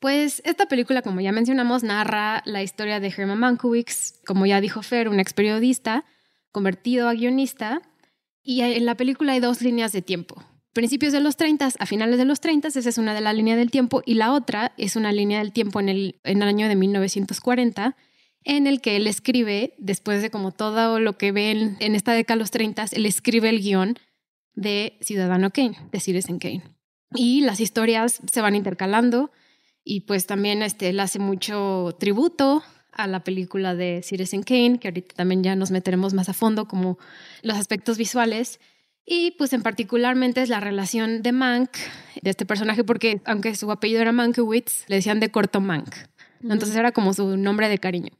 Pues 0.00 0.42
esta 0.44 0.66
película, 0.66 1.02
como 1.02 1.20
ya 1.20 1.32
mencionamos, 1.32 1.82
narra 1.82 2.42
la 2.44 2.62
historia 2.62 3.00
de 3.00 3.08
Herman 3.08 3.40
Mankiewicz, 3.40 4.20
como 4.24 4.46
ya 4.46 4.60
dijo 4.60 4.82
Fer, 4.82 5.08
un 5.08 5.18
ex 5.18 5.32
periodista 5.32 6.04
convertido 6.52 7.08
a 7.08 7.14
guionista. 7.14 7.82
Y 8.42 8.60
en 8.60 8.86
la 8.86 8.96
película 8.96 9.32
hay 9.32 9.40
dos 9.40 9.60
líneas 9.60 9.92
de 9.92 10.02
tiempo. 10.02 10.44
Principios 10.78 11.12
de 11.12 11.18
los 11.18 11.36
30 11.36 11.70
a 11.76 11.86
finales 11.86 12.18
de 12.18 12.24
los 12.24 12.38
30, 12.38 12.68
esa 12.68 12.88
es 12.88 12.98
una 12.98 13.12
de 13.12 13.20
las 13.20 13.34
líneas 13.34 13.58
del 13.58 13.68
tiempo, 13.68 14.00
y 14.06 14.14
la 14.14 14.32
otra 14.32 14.74
es 14.76 14.94
una 14.94 15.10
línea 15.10 15.40
del 15.40 15.50
tiempo 15.50 15.80
en 15.80 15.88
el, 15.88 16.20
en 16.22 16.40
el 16.40 16.46
año 16.46 16.68
de 16.68 16.76
1940, 16.76 17.96
en 18.44 18.68
el 18.68 18.80
que 18.80 18.94
él 18.94 19.08
escribe, 19.08 19.74
después 19.78 20.22
de 20.22 20.30
como 20.30 20.52
todo 20.52 21.00
lo 21.00 21.18
que 21.18 21.32
ven 21.32 21.76
en 21.80 21.96
esta 21.96 22.12
década 22.12 22.36
de 22.36 22.42
los 22.42 22.52
30, 22.52 22.86
él 22.92 23.06
escribe 23.06 23.48
el 23.48 23.60
guion 23.60 23.98
de 24.54 24.96
Ciudadano 25.00 25.50
Kane, 25.50 25.76
de 25.90 25.98
Citizen 25.98 26.38
Kane. 26.38 26.62
Y 27.12 27.40
las 27.40 27.58
historias 27.58 28.20
se 28.30 28.40
van 28.40 28.54
intercalando 28.54 29.32
y 29.82 30.02
pues 30.02 30.26
también 30.26 30.62
este, 30.62 30.90
él 30.90 31.00
hace 31.00 31.18
mucho 31.18 31.96
tributo 31.98 32.62
a 32.92 33.08
la 33.08 33.24
película 33.24 33.74
de 33.74 34.02
Citizen 34.04 34.44
Kane, 34.44 34.78
que 34.78 34.86
ahorita 34.86 35.16
también 35.16 35.42
ya 35.42 35.56
nos 35.56 35.72
meteremos 35.72 36.14
más 36.14 36.28
a 36.28 36.34
fondo 36.34 36.68
como 36.68 36.98
los 37.42 37.56
aspectos 37.56 37.98
visuales. 37.98 38.60
Y 39.10 39.30
pues 39.32 39.54
en 39.54 39.62
particularmente 39.62 40.42
es 40.42 40.50
la 40.50 40.60
relación 40.60 41.22
de 41.22 41.32
Mank, 41.32 41.70
de 42.20 42.28
este 42.28 42.44
personaje, 42.44 42.84
porque 42.84 43.22
aunque 43.24 43.54
su 43.54 43.72
apellido 43.72 44.02
era 44.02 44.12
Mankiewicz, 44.12 44.84
le 44.86 44.96
decían 44.96 45.18
de 45.18 45.30
corto 45.30 45.62
Mank. 45.62 45.94
Entonces 46.42 46.76
era 46.76 46.92
como 46.92 47.14
su 47.14 47.38
nombre 47.38 47.70
de 47.70 47.78
cariño. 47.78 48.12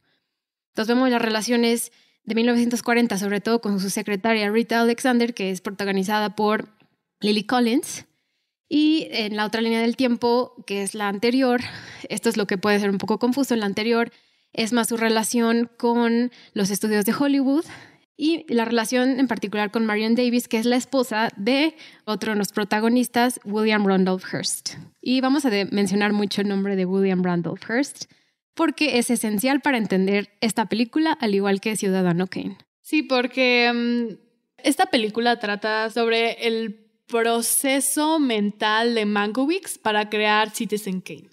Entonces 0.69 0.95
vemos 0.95 1.11
las 1.11 1.21
relaciones 1.21 1.91
de 2.23 2.33
1940, 2.33 3.19
sobre 3.19 3.39
todo 3.39 3.61
con 3.61 3.79
su 3.79 3.91
secretaria 3.91 4.49
Rita 4.49 4.81
Alexander, 4.81 5.35
que 5.35 5.51
es 5.51 5.61
protagonizada 5.61 6.35
por 6.35 6.69
Lily 7.19 7.43
Collins. 7.43 8.05
Y 8.67 9.09
en 9.11 9.35
la 9.35 9.45
otra 9.45 9.61
línea 9.61 9.81
del 9.81 9.95
tiempo, 9.95 10.55
que 10.65 10.81
es 10.81 10.95
la 10.95 11.07
anterior, 11.07 11.61
esto 12.09 12.29
es 12.29 12.37
lo 12.37 12.47
que 12.47 12.57
puede 12.57 12.79
ser 12.79 12.89
un 12.89 12.97
poco 12.97 13.19
confuso, 13.19 13.53
en 13.53 13.59
la 13.59 13.67
anterior 13.67 14.11
es 14.53 14.73
más 14.73 14.89
su 14.89 14.97
relación 14.97 15.69
con 15.77 16.31
los 16.53 16.71
estudios 16.71 17.05
de 17.05 17.13
Hollywood 17.13 17.65
y 18.21 18.43
la 18.53 18.65
relación 18.65 19.17
en 19.17 19.29
particular 19.29 19.71
con 19.71 19.85
Marion 19.85 20.13
Davis, 20.13 20.49
que 20.49 20.57
es 20.57 20.65
la 20.65 20.75
esposa 20.75 21.29
de 21.37 21.77
otro 22.03 22.33
de 22.33 22.37
los 22.37 22.51
protagonistas, 22.51 23.39
William 23.45 23.87
Randolph 23.87 24.25
Hearst. 24.33 24.73
Y 25.01 25.21
vamos 25.21 25.45
a 25.45 25.51
mencionar 25.71 26.11
mucho 26.11 26.41
el 26.41 26.49
nombre 26.49 26.75
de 26.75 26.85
William 26.85 27.23
Randolph 27.23 27.63
Hearst 27.69 28.11
porque 28.55 28.99
es 28.99 29.09
esencial 29.09 29.61
para 29.61 29.77
entender 29.77 30.31
esta 30.41 30.65
película, 30.65 31.13
al 31.13 31.33
igual 31.33 31.61
que 31.61 31.77
Ciudadano 31.77 32.27
Kane. 32.27 32.57
Sí, 32.81 33.03
porque 33.03 33.71
mm, 33.73 34.15
esta 34.65 34.87
película 34.87 35.39
trata 35.39 35.89
sobre 35.89 36.45
el 36.45 36.75
proceso 37.07 38.19
mental 38.19 38.95
de 38.95 39.05
Mankiewicz 39.05 39.77
para 39.77 40.09
crear 40.09 40.49
Citizen 40.49 40.99
Kane. 40.99 41.29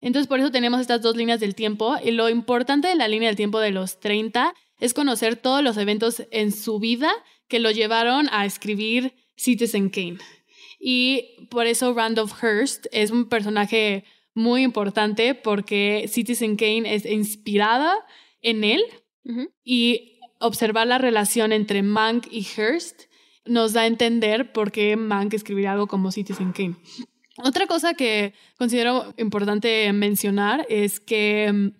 Entonces, 0.00 0.26
por 0.26 0.40
eso 0.40 0.50
tenemos 0.50 0.80
estas 0.80 1.00
dos 1.00 1.14
líneas 1.14 1.38
del 1.38 1.54
tiempo. 1.54 1.94
Y 2.02 2.10
lo 2.10 2.28
importante 2.28 2.88
de 2.88 2.96
la 2.96 3.06
línea 3.06 3.28
del 3.28 3.36
tiempo 3.36 3.60
de 3.60 3.70
los 3.70 4.00
30 4.00 4.52
es 4.80 4.94
conocer 4.94 5.36
todos 5.36 5.62
los 5.62 5.76
eventos 5.76 6.22
en 6.30 6.52
su 6.52 6.78
vida 6.78 7.12
que 7.48 7.58
lo 7.58 7.70
llevaron 7.70 8.28
a 8.32 8.46
escribir 8.46 9.14
Citizen 9.36 9.90
Kane. 9.90 10.18
Y 10.78 11.46
por 11.50 11.66
eso 11.66 11.94
Randolph 11.94 12.32
Hearst 12.42 12.86
es 12.92 13.10
un 13.10 13.28
personaje 13.28 14.04
muy 14.34 14.62
importante 14.62 15.34
porque 15.34 16.06
Citizen 16.08 16.56
Kane 16.56 16.94
es 16.94 17.06
inspirada 17.06 17.94
en 18.42 18.64
él 18.64 18.82
y 19.64 20.18
observar 20.40 20.86
la 20.86 20.98
relación 20.98 21.52
entre 21.52 21.82
Mank 21.82 22.26
y 22.30 22.42
Hearst 22.42 23.04
nos 23.46 23.72
da 23.72 23.82
a 23.82 23.86
entender 23.86 24.52
por 24.52 24.72
qué 24.72 24.96
Mank 24.96 25.34
escribiría 25.34 25.72
algo 25.72 25.86
como 25.86 26.10
Citizen 26.10 26.52
Kane. 26.52 26.76
Otra 27.38 27.66
cosa 27.66 27.94
que 27.94 28.34
considero 28.58 29.14
importante 29.16 29.92
mencionar 29.92 30.66
es 30.68 31.00
que 31.00 31.50
mm, 31.52 31.70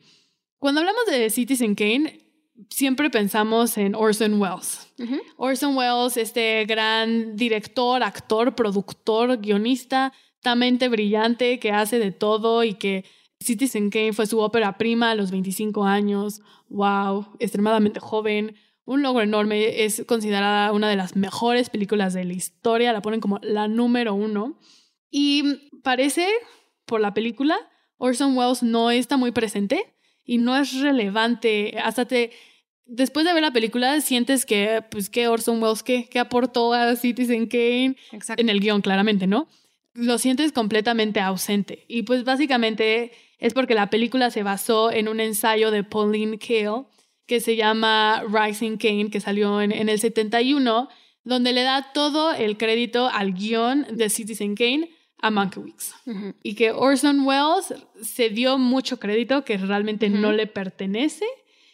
cuando 0.59 0.81
hablamos 0.81 1.07
de 1.07 1.31
Citizen 1.31 1.75
Kane, 1.75 2.24
siempre 2.71 3.11
pensamos 3.11 3.77
en 3.79 3.95
Orson 3.95 4.41
Welles. 4.41 4.93
Orson 5.37 5.77
Welles, 5.77 6.17
este 6.17 6.65
gran 6.67 7.37
director, 7.37 8.03
actor, 8.03 8.55
productor, 8.55 9.39
guionista, 9.39 10.13
mente 10.55 10.89
brillante 10.89 11.59
que 11.59 11.73
hace 11.73 11.99
de 11.99 12.13
todo 12.13 12.65
y 12.65 12.75
que 12.75 13.07
Citizen 13.41 13.89
Kane 13.91 14.13
fue 14.13 14.27
su 14.27 14.41
ópera 14.41 14.77
prima 14.77 15.11
a 15.11 15.15
los 15.15 15.31
25 15.31 15.85
años. 15.85 16.43
¡Wow! 16.69 17.37
Extremadamente 17.39 18.01
joven. 18.01 18.55
Un 18.85 19.03
logro 19.03 19.23
enorme. 19.23 19.85
Es 19.85 20.05
considerada 20.07 20.73
una 20.73 20.91
de 20.91 20.97
las 20.97 21.17
mejores 21.17 21.71
películas 21.71 22.13
de 22.13 22.25
la 22.25 22.35
historia. 22.35 22.93
La 22.93 23.01
ponen 23.01 23.21
como 23.21 23.39
la 23.43 23.69
número 23.69 24.15
uno. 24.15 24.59
Y 25.11 25.71
parece, 25.83 26.29
por 26.85 27.01
la 27.01 27.15
película, 27.15 27.57
Orson 27.97 28.37
Welles 28.37 28.63
no 28.63 28.91
está 28.91 29.17
muy 29.17 29.33
presente 29.33 29.94
y 30.25 30.39
no 30.39 30.57
es 30.57 30.81
relevante. 30.81 31.77
Hasta 31.83 32.07
te. 32.07 32.31
Después 32.87 33.25
de 33.25 33.33
ver 33.33 33.43
la 33.43 33.53
película, 33.53 34.01
sientes 34.01 34.45
que, 34.45 34.85
pues, 34.91 35.09
que 35.09 35.29
Orson 35.29 35.63
Welles, 35.63 35.83
¿qué, 35.83 36.07
aportó 36.19 36.75
a 36.75 36.95
Citizen 36.97 37.47
Kane? 37.47 37.97
En 38.37 38.49
el 38.51 38.61
guion, 38.61 38.83
claramente, 38.83 39.27
¿no? 39.27 39.49
Lo 39.95 40.19
sientes 40.19 40.53
completamente 40.53 41.21
ausente. 41.21 41.85
Y 41.89 42.03
pues 42.03 42.25
básicamente 42.25 43.13
es 43.39 43.55
porque 43.55 43.75
la 43.75 43.89
película 43.91 44.31
se 44.31 44.43
basó 44.43 44.91
en 44.91 45.09
un 45.09 45.21
ensayo 45.21 45.71
de 45.71 45.85
Pauline 45.85 46.39
Kael 46.39 46.85
que 47.27 47.41
se 47.41 47.57
llama 47.57 48.23
Rising 48.29 48.77
Kane, 48.77 49.09
que 49.11 49.21
salió 49.21 49.63
en, 49.63 49.73
en 49.73 49.89
el 49.89 49.99
71, 49.99 50.89
donde 51.23 51.53
le 51.53 51.63
da 51.63 51.93
todo 51.95 52.35
el 52.35 52.59
crédito 52.59 53.09
al 53.09 53.33
guion 53.33 53.87
de 53.91 54.11
Citizen 54.11 54.57
Kane 54.57 54.91
a 55.25 55.31
Mankiewicz. 55.31 55.95
Y 56.43 56.55
que 56.55 56.71
Orson 56.71 57.21
Welles 57.21 57.75
se 58.03 58.29
dio 58.29 58.59
mucho 58.59 59.01
crédito 59.01 59.43
que 59.43 59.57
realmente 59.57 60.11
no 60.11 60.33
le 60.33 60.47
pertenece 60.47 61.25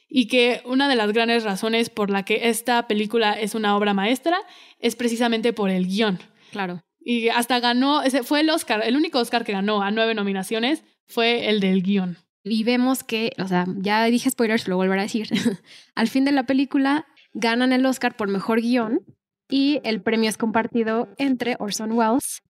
y 0.09 0.29
que 0.29 0.63
una 0.65 0.89
de 0.89 0.95
las 0.95 1.13
grandes 1.13 1.43
razones 1.43 1.91
por 1.91 2.11
la 2.11 2.25
que 2.25 2.49
esta 2.49 2.87
película 2.87 3.33
es 3.33 3.57
una 3.57 3.77
obra 3.77 3.93
maestra 3.93 4.39
es 4.79 4.95
precisamente 4.95 5.53
por 5.53 5.69
el 5.69 5.89
guion. 5.89 6.21
Claro. 6.53 6.85
Y 7.01 7.29
hasta 7.29 7.59
ganó, 7.59 8.03
ese 8.03 8.23
fue 8.23 8.41
el 8.41 8.51
Oscar, 8.51 8.83
el 8.85 8.97
único 8.97 9.19
Oscar 9.19 9.45
que 9.45 9.51
ganó 9.51 9.83
a 9.83 9.91
nueve 9.91 10.15
nominaciones 10.15 10.85
fue 11.09 11.49
el 11.49 11.59
del 11.59 11.83
guion. 11.83 12.19
Y 12.45 12.63
vemos 12.63 13.03
que, 13.03 13.33
o 13.43 13.49
sea, 13.49 13.67
ya 13.79 14.05
dije 14.05 14.31
spoilers, 14.31 14.69
lo 14.69 14.77
volveré 14.77 15.01
a 15.01 15.05
decir. 15.05 15.29
Al 15.97 16.07
fin 16.07 16.25
de 16.25 16.31
la 16.31 16.45
película 16.47 17.09
ganan 17.33 17.73
el 17.73 17.85
Oscar 17.85 18.17
por 18.17 18.29
mejor 18.29 18.61
guion 18.61 19.01
y 19.49 19.81
el 19.83 20.03
premio 20.03 20.31
es 20.31 20.37
compartido 20.37 21.09
entre 21.19 21.57
Orson 21.59 21.91
Welles 21.91 22.43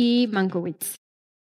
y 0.00 0.28
Mankiewicz. 0.28 0.94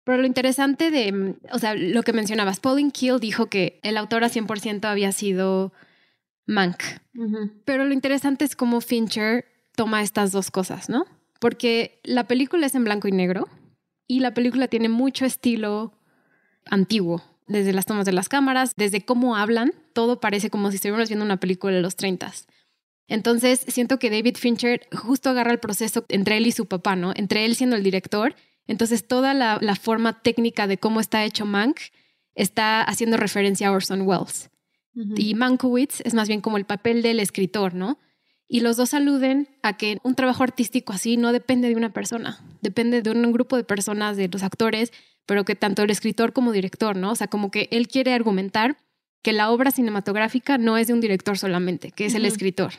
Pero 0.04 0.18
lo 0.18 0.28
interesante 0.28 0.92
de, 0.92 1.10
mm, 1.10 1.34
o 1.50 1.58
sea, 1.58 1.74
lo 1.74 2.04
que 2.04 2.12
mencionabas, 2.12 2.60
Pauline 2.60 2.92
Kiel 2.92 3.18
dijo 3.18 3.46
que 3.46 3.80
el 3.82 3.96
autor 3.96 4.22
a 4.22 4.28
100% 4.28 4.86
había 4.86 5.10
sido 5.10 5.72
Mank. 6.46 6.80
Pero 7.64 7.84
lo 7.84 7.92
interesante 7.92 8.44
es 8.44 8.54
cómo 8.54 8.80
Fincher 8.80 9.46
toma 9.74 10.02
estas 10.02 10.30
dos 10.30 10.52
cosas, 10.52 10.88
¿no? 10.88 11.04
Porque 11.40 11.98
la 12.04 12.28
película 12.28 12.66
es 12.66 12.76
en 12.76 12.84
blanco 12.84 13.08
y 13.08 13.12
negro 13.12 13.48
y 14.06 14.20
la 14.20 14.34
película 14.34 14.68
tiene 14.68 14.88
mucho 14.88 15.24
estilo 15.24 15.92
antiguo, 16.64 17.24
desde 17.48 17.72
las 17.72 17.86
tomas 17.86 18.06
de 18.06 18.12
las 18.12 18.28
cámaras, 18.28 18.74
desde 18.76 19.04
cómo 19.04 19.34
hablan, 19.34 19.72
todo 19.94 20.20
parece 20.20 20.48
como 20.48 20.70
si 20.70 20.76
estuviéramos 20.76 21.08
viendo 21.08 21.24
una 21.24 21.40
película 21.40 21.74
de 21.74 21.82
los 21.82 21.96
30. 21.96 22.32
Entonces, 23.08 23.64
siento 23.68 23.98
que 23.98 24.10
David 24.10 24.36
Fincher 24.36 24.88
justo 24.92 25.30
agarra 25.30 25.52
el 25.52 25.58
proceso 25.58 26.04
entre 26.08 26.38
él 26.38 26.46
y 26.46 26.52
su 26.52 26.66
papá, 26.66 26.96
¿no? 26.96 27.12
Entre 27.14 27.44
él 27.44 27.54
siendo 27.54 27.76
el 27.76 27.82
director. 27.82 28.34
Entonces, 28.66 29.06
toda 29.06 29.34
la, 29.34 29.76
forma 29.76 30.22
técnica 30.22 30.66
de 30.66 30.78
cómo 30.78 31.00
está 31.00 31.24
hecho 31.24 31.44
Mank 31.44 31.78
está 32.34 32.82
haciendo 32.82 33.16
referencia 33.16 33.68
a 33.68 33.72
Orson 33.72 34.02
Welles. 34.02 34.50
Y 35.16 35.34
Mankiewicz 35.34 36.00
es 36.04 36.14
más 36.14 36.28
bien 36.28 36.40
como 36.40 36.56
el 36.56 36.66
papel 36.66 37.02
del 37.02 37.18
escritor, 37.18 37.74
¿no? 37.74 37.98
Y 38.46 38.60
los 38.60 38.76
dos 38.76 38.94
aluden 38.94 39.48
a 39.62 39.76
que 39.76 39.98
un 40.04 40.14
trabajo 40.14 40.44
artístico 40.44 40.92
así 40.92 41.16
no 41.16 41.32
depende 41.32 41.68
de 41.68 41.74
una 41.74 41.92
persona, 41.92 42.38
depende 42.60 43.02
de 43.02 43.10
un 43.10 43.32
grupo 43.32 43.56
de 43.56 43.64
personas, 43.64 44.16
de 44.16 44.28
los 44.28 44.44
actores, 44.44 44.92
pero 45.26 45.44
que 45.44 45.56
tanto 45.56 45.82
el 45.82 45.90
escritor 45.90 46.32
como 46.32 46.52
director, 46.52 46.94
¿no? 46.96 47.10
O 47.10 47.16
sea, 47.16 47.26
como 47.26 47.50
que 47.50 47.68
él 47.72 47.88
quiere 47.88 48.12
argumentar 48.12 48.76
que 49.22 49.32
la 49.32 49.50
obra 49.50 49.70
cinematográfica 49.70 50.58
no 50.58 50.76
es 50.76 50.86
de 50.86 50.92
un 50.92 51.00
director 51.00 51.38
solamente, 51.38 51.90
que 51.90 52.06
es 52.06 52.14
el 52.14 52.26
escritor. 52.26 52.74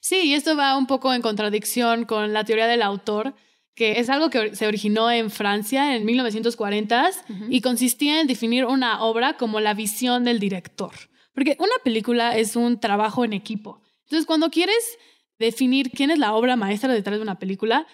Sí, 0.00 0.22
y 0.24 0.34
esto 0.34 0.56
va 0.56 0.76
un 0.76 0.86
poco 0.86 1.12
en 1.12 1.22
contradicción 1.22 2.04
con 2.04 2.32
la 2.32 2.44
teoría 2.44 2.66
del 2.66 2.82
autor, 2.82 3.34
que 3.74 3.98
es 4.00 4.08
algo 4.08 4.30
que 4.30 4.54
se 4.54 4.66
originó 4.66 5.10
en 5.10 5.30
Francia 5.30 5.96
en 5.96 6.04
1940 6.06 7.10
y 7.50 7.60
consistía 7.60 8.20
en 8.20 8.26
definir 8.26 8.64
una 8.64 9.02
obra 9.02 9.36
como 9.36 9.60
la 9.60 9.74
visión 9.74 10.24
del 10.24 10.38
director. 10.38 10.92
Porque 11.34 11.56
una 11.58 11.74
película 11.84 12.36
es 12.36 12.56
un 12.56 12.80
trabajo 12.80 13.24
en 13.24 13.34
equipo. 13.34 13.82
Entonces, 14.04 14.26
cuando 14.26 14.50
quieres 14.50 14.98
definir 15.38 15.90
quién 15.90 16.10
es 16.10 16.18
la 16.18 16.32
obra 16.32 16.56
maestra 16.56 16.92
detrás 16.92 17.18
de 17.18 17.22
una 17.22 17.38
película, 17.38 17.86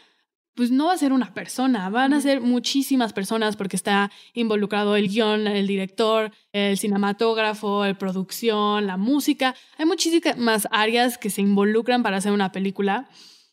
pues 0.55 0.71
no 0.71 0.87
va 0.87 0.93
a 0.93 0.99
ser 0.99 1.13
una 1.13 1.33
persona, 1.33 1.89
van 1.89 2.13
a 2.13 2.21
ser 2.21 2.41
muchísimas 2.41 3.13
personas 3.13 3.57
porque 3.57 3.77
está 3.77 4.11
involucrado 4.35 4.97
el 4.97 5.09
guion, 5.09 5.47
el 5.47 5.67
director, 5.67 6.31
el 6.53 6.79
cinematógrafo, 6.79 7.85
la 7.87 7.95
producción, 7.95 8.87
la 8.87 8.97
música. 8.97 9.55
Hay 9.79 9.87
muchísimas 9.87 10.69
áreas 10.71 11.17
que 11.17 11.31
se 11.31 11.41
involucran 11.41 12.03
para 12.03 12.19
hacer 12.19 12.33
una 12.33 12.53
película. 12.53 13.09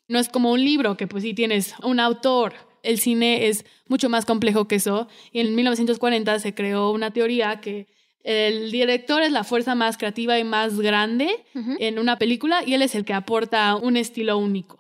No 0.07 0.19
es 0.19 0.27
como 0.27 0.51
un 0.51 0.63
libro 0.63 0.97
que 0.97 1.07
pues 1.07 1.23
sí 1.23 1.33
tienes 1.33 1.73
un 1.83 1.99
autor. 1.99 2.53
El 2.83 2.99
cine 2.99 3.47
es 3.47 3.65
mucho 3.87 4.09
más 4.09 4.25
complejo 4.25 4.67
que 4.67 4.75
eso 4.75 5.07
y 5.31 5.39
en 5.39 5.55
1940 5.55 6.39
se 6.39 6.53
creó 6.53 6.91
una 6.91 7.11
teoría 7.11 7.61
que 7.61 7.87
el 8.23 8.71
director 8.71 9.21
es 9.21 9.31
la 9.31 9.43
fuerza 9.43 9.75
más 9.75 9.97
creativa 9.97 10.37
y 10.37 10.43
más 10.43 10.79
grande 10.79 11.29
en 11.53 11.99
una 11.99 12.17
película 12.17 12.61
y 12.65 12.73
él 12.73 12.81
es 12.81 12.95
el 12.95 13.05
que 13.05 13.13
aporta 13.13 13.75
un 13.75 13.95
estilo 13.95 14.37
único. 14.37 14.78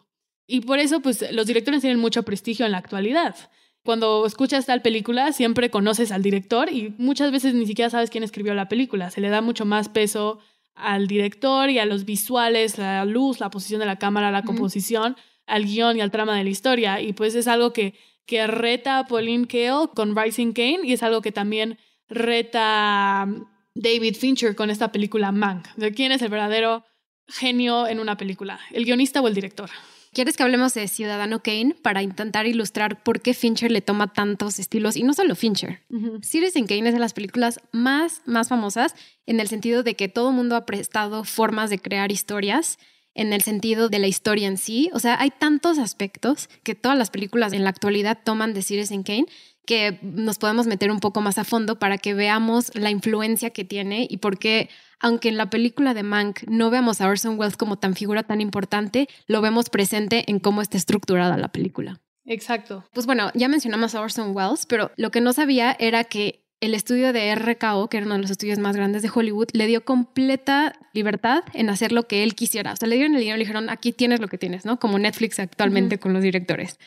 Y 0.51 0.61
por 0.61 0.79
eso, 0.79 0.99
pues, 0.99 1.23
los 1.31 1.45
directores 1.45 1.81
tienen 1.81 1.99
mucho 1.99 2.23
prestigio 2.23 2.65
en 2.65 2.71
la 2.71 2.79
actualidad. 2.79 3.35
Cuando 3.83 4.25
escuchas 4.25 4.65
tal 4.65 4.81
película, 4.81 5.31
siempre 5.31 5.69
conoces 5.69 6.11
al 6.11 6.23
director 6.23 6.73
y 6.73 6.95
muchas 6.97 7.31
veces 7.31 7.53
ni 7.53 7.67
siquiera 7.67 7.91
sabes 7.91 8.09
quién 8.09 8.23
escribió 8.23 8.55
la 8.55 8.67
película. 8.67 9.11
Se 9.11 9.21
le 9.21 9.29
da 9.29 9.41
mucho 9.41 9.65
más 9.65 9.89
peso 9.89 10.39
al 10.73 11.05
director 11.05 11.69
y 11.69 11.77
a 11.77 11.85
los 11.85 12.03
visuales, 12.03 12.79
la 12.79 13.05
luz, 13.05 13.39
la 13.39 13.51
posición 13.51 13.79
de 13.79 13.85
la 13.85 13.97
cámara, 13.97 14.31
la 14.31 14.41
composición, 14.41 15.15
al 15.45 15.65
guion 15.65 15.97
y 15.97 16.01
al 16.01 16.09
trama 16.09 16.35
de 16.35 16.43
la 16.43 16.49
historia. 16.49 16.99
Y 16.99 17.13
pues 17.13 17.35
es 17.35 17.47
algo 17.47 17.71
que, 17.71 17.93
que 18.25 18.47
reta 18.47 18.97
a 18.97 19.05
Pauline 19.05 19.45
Kael 19.45 19.89
con 19.93 20.15
Rising 20.15 20.53
Kane 20.53 20.79
y 20.83 20.93
es 20.93 21.03
algo 21.03 21.21
que 21.21 21.31
también 21.31 21.77
reta 22.07 23.27
David 23.75 24.15
Fincher 24.15 24.55
con 24.55 24.71
esta 24.71 24.91
película 24.91 25.31
Mank. 25.31 25.67
De 25.75 25.93
quién 25.93 26.11
es 26.11 26.23
el 26.23 26.29
verdadero 26.29 26.85
genio 27.27 27.85
en 27.85 27.99
una 27.99 28.17
película, 28.17 28.59
el 28.71 28.85
guionista 28.85 29.21
o 29.21 29.27
el 29.27 29.35
director. 29.35 29.69
¿Quieres 30.11 30.35
que 30.35 30.43
hablemos 30.43 30.73
de 30.73 30.87
Ciudadano 30.87 31.41
Kane 31.43 31.75
para 31.81 32.01
intentar 32.01 32.47
ilustrar 32.47 33.03
por 33.03 33.21
qué 33.21 33.33
Fincher 33.33 33.71
le 33.71 33.81
toma 33.81 34.11
tantos 34.11 34.57
estilos? 34.57 34.95
Y 34.95 35.03
no 35.03 35.13
solo 35.13 35.35
Fincher. 35.35 35.81
Citizen 36.21 36.65
Kane 36.65 36.89
es 36.89 36.93
de 36.93 36.99
las 36.99 37.13
películas 37.13 37.59
más, 37.71 38.23
más 38.25 38.49
famosas 38.49 38.95
en 39.25 39.39
el 39.39 39.47
sentido 39.47 39.83
de 39.83 39.95
que 39.95 40.09
todo 40.09 40.29
el 40.29 40.35
mundo 40.35 40.55
ha 40.55 40.65
prestado 40.65 41.23
formas 41.23 41.69
de 41.69 41.79
crear 41.79 42.11
historias 42.11 42.79
en 43.13 43.33
el 43.33 43.41
sentido 43.41 43.89
de 43.89 43.99
la 43.99 44.07
historia 44.07 44.47
en 44.47 44.57
sí. 44.57 44.89
O 44.93 44.99
sea, 44.99 45.19
hay 45.19 45.29
tantos 45.29 45.77
aspectos 45.77 46.49
que 46.63 46.75
todas 46.75 46.97
las 46.97 47.09
películas 47.09 47.53
en 47.53 47.63
la 47.63 47.69
actualidad 47.69 48.19
toman 48.23 48.53
de 48.53 48.61
Citizen 48.61 49.03
Kane 49.03 49.25
que 49.65 49.99
nos 50.01 50.37
podemos 50.37 50.67
meter 50.67 50.91
un 50.91 50.99
poco 50.99 51.21
más 51.21 51.37
a 51.37 51.43
fondo 51.43 51.77
para 51.77 51.97
que 51.97 52.13
veamos 52.13 52.71
la 52.75 52.89
influencia 52.89 53.51
que 53.51 53.63
tiene 53.63 54.07
y 54.09 54.17
por 54.17 54.39
qué, 54.39 54.69
aunque 54.99 55.29
en 55.29 55.37
la 55.37 55.49
película 55.49 55.93
de 55.93 56.03
Mank 56.03 56.43
no 56.47 56.69
veamos 56.69 57.01
a 57.01 57.07
Orson 57.07 57.39
Welles 57.39 57.57
como 57.57 57.77
tan 57.77 57.95
figura 57.95 58.23
tan 58.23 58.41
importante, 58.41 59.07
lo 59.27 59.41
vemos 59.41 59.69
presente 59.69 60.23
en 60.27 60.39
cómo 60.39 60.61
está 60.61 60.77
estructurada 60.77 61.37
la 61.37 61.49
película. 61.49 61.99
Exacto. 62.25 62.85
Pues 62.93 63.05
bueno, 63.05 63.31
ya 63.33 63.47
mencionamos 63.47 63.95
a 63.95 64.01
Orson 64.01 64.35
Welles, 64.35 64.65
pero 64.65 64.91
lo 64.97 65.11
que 65.11 65.21
no 65.21 65.33
sabía 65.33 65.75
era 65.79 66.03
que 66.03 66.45
el 66.61 66.73
estudio 66.73 67.13
de 67.13 67.33
RKO, 67.35 67.87
que 67.89 67.97
era 67.97 68.05
uno 68.05 68.15
de 68.15 68.21
los 68.21 68.31
estudios 68.31 68.59
más 68.59 68.75
grandes 68.75 69.01
de 69.01 69.09
Hollywood, 69.13 69.47
le 69.53 69.67
dio 69.67 69.85
completa 69.85 70.73
libertad 70.93 71.43
en 71.53 71.69
hacer 71.69 71.91
lo 71.91 72.07
que 72.07 72.23
él 72.23 72.35
quisiera. 72.35 72.73
O 72.73 72.75
sea, 72.75 72.87
le 72.87 72.95
dieron 72.95 73.13
el 73.15 73.19
dinero 73.21 73.37
y 73.37 73.39
le 73.39 73.45
dijeron, 73.45 73.69
aquí 73.69 73.93
tienes 73.93 74.19
lo 74.19 74.27
que 74.27 74.37
tienes, 74.37 74.65
¿no? 74.65 74.79
Como 74.79 74.99
Netflix 74.99 75.39
actualmente 75.39 75.99
con 75.99 76.13
los 76.13 76.21
directores. 76.21 76.77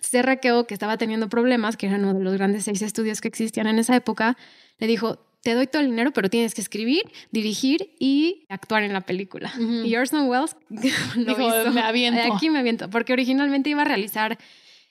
CRKO, 0.00 0.66
que 0.66 0.74
estaba 0.74 0.96
teniendo 0.96 1.28
problemas, 1.28 1.76
que 1.76 1.86
era 1.86 1.96
uno 1.96 2.14
de 2.14 2.24
los 2.24 2.34
grandes 2.34 2.64
seis 2.64 2.82
estudios 2.82 3.20
que 3.20 3.28
existían 3.28 3.66
en 3.66 3.78
esa 3.78 3.96
época, 3.96 4.36
le 4.78 4.86
dijo, 4.86 5.18
te 5.42 5.54
doy 5.54 5.66
todo 5.66 5.82
el 5.82 5.88
dinero, 5.88 6.12
pero 6.12 6.28
tienes 6.28 6.54
que 6.54 6.60
escribir, 6.60 7.02
dirigir 7.30 7.94
y 7.98 8.46
actuar 8.48 8.82
en 8.82 8.92
la 8.92 9.02
película. 9.02 9.52
Y 9.58 9.94
Orson 9.96 10.28
Welles 10.28 10.56
lo 11.16 11.34
Dijo, 11.34 11.70
me 11.70 11.80
aviento. 11.80 12.34
Aquí 12.34 12.50
me 12.50 12.58
aviento, 12.58 12.90
porque 12.90 13.12
originalmente 13.12 13.70
iba 13.70 13.82
a 13.82 13.84
realizar 13.84 14.38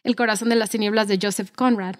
El 0.03 0.15
corazón 0.15 0.49
de 0.49 0.55
las 0.55 0.69
tinieblas 0.69 1.07
de 1.07 1.19
Joseph 1.21 1.51
Conrad. 1.51 1.95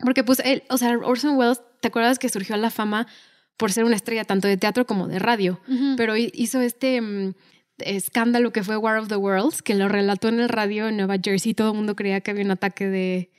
Porque 0.00 0.22
pues 0.22 0.40
él, 0.44 0.62
o 0.70 0.78
sea, 0.78 0.96
Orson 0.96 1.36
Welles, 1.36 1.60
¿te 1.80 1.88
acuerdas 1.88 2.18
que 2.18 2.28
surgió 2.28 2.54
a 2.54 2.58
la 2.58 2.70
fama 2.70 3.08
por 3.56 3.72
ser 3.72 3.84
una 3.84 3.96
estrella 3.96 4.24
tanto 4.24 4.46
de 4.46 4.56
teatro 4.56 4.86
como 4.86 5.08
de 5.08 5.18
radio? 5.18 5.60
Pero 5.96 6.16
hizo 6.16 6.60
este... 6.60 7.34
Escándalo 7.78 8.52
que 8.52 8.64
fue 8.64 8.76
War 8.76 8.98
of 8.98 9.08
the 9.08 9.16
Worlds, 9.16 9.62
que 9.62 9.74
lo 9.74 9.88
relató 9.88 10.28
en 10.28 10.40
el 10.40 10.48
radio 10.48 10.88
en 10.88 10.96
Nueva 10.96 11.16
Jersey. 11.22 11.54
Todo 11.54 11.70
el 11.70 11.76
mundo 11.76 11.96
creía 11.96 12.20
que 12.20 12.30
había 12.30 12.44
un 12.44 12.50
ataque 12.50 12.88
de, 12.88 13.30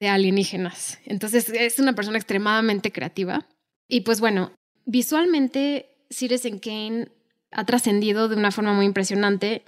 de 0.00 0.08
alienígenas. 0.08 0.98
Entonces 1.04 1.48
es 1.48 1.78
una 1.78 1.94
persona 1.94 2.18
extremadamente 2.18 2.92
creativa. 2.92 3.46
Y 3.88 4.02
pues 4.02 4.20
bueno, 4.20 4.52
visualmente 4.86 5.96
Citizen 6.10 6.58
Kane 6.58 7.08
ha 7.50 7.64
trascendido 7.64 8.28
de 8.28 8.36
una 8.36 8.50
forma 8.50 8.72
muy 8.72 8.86
impresionante 8.86 9.64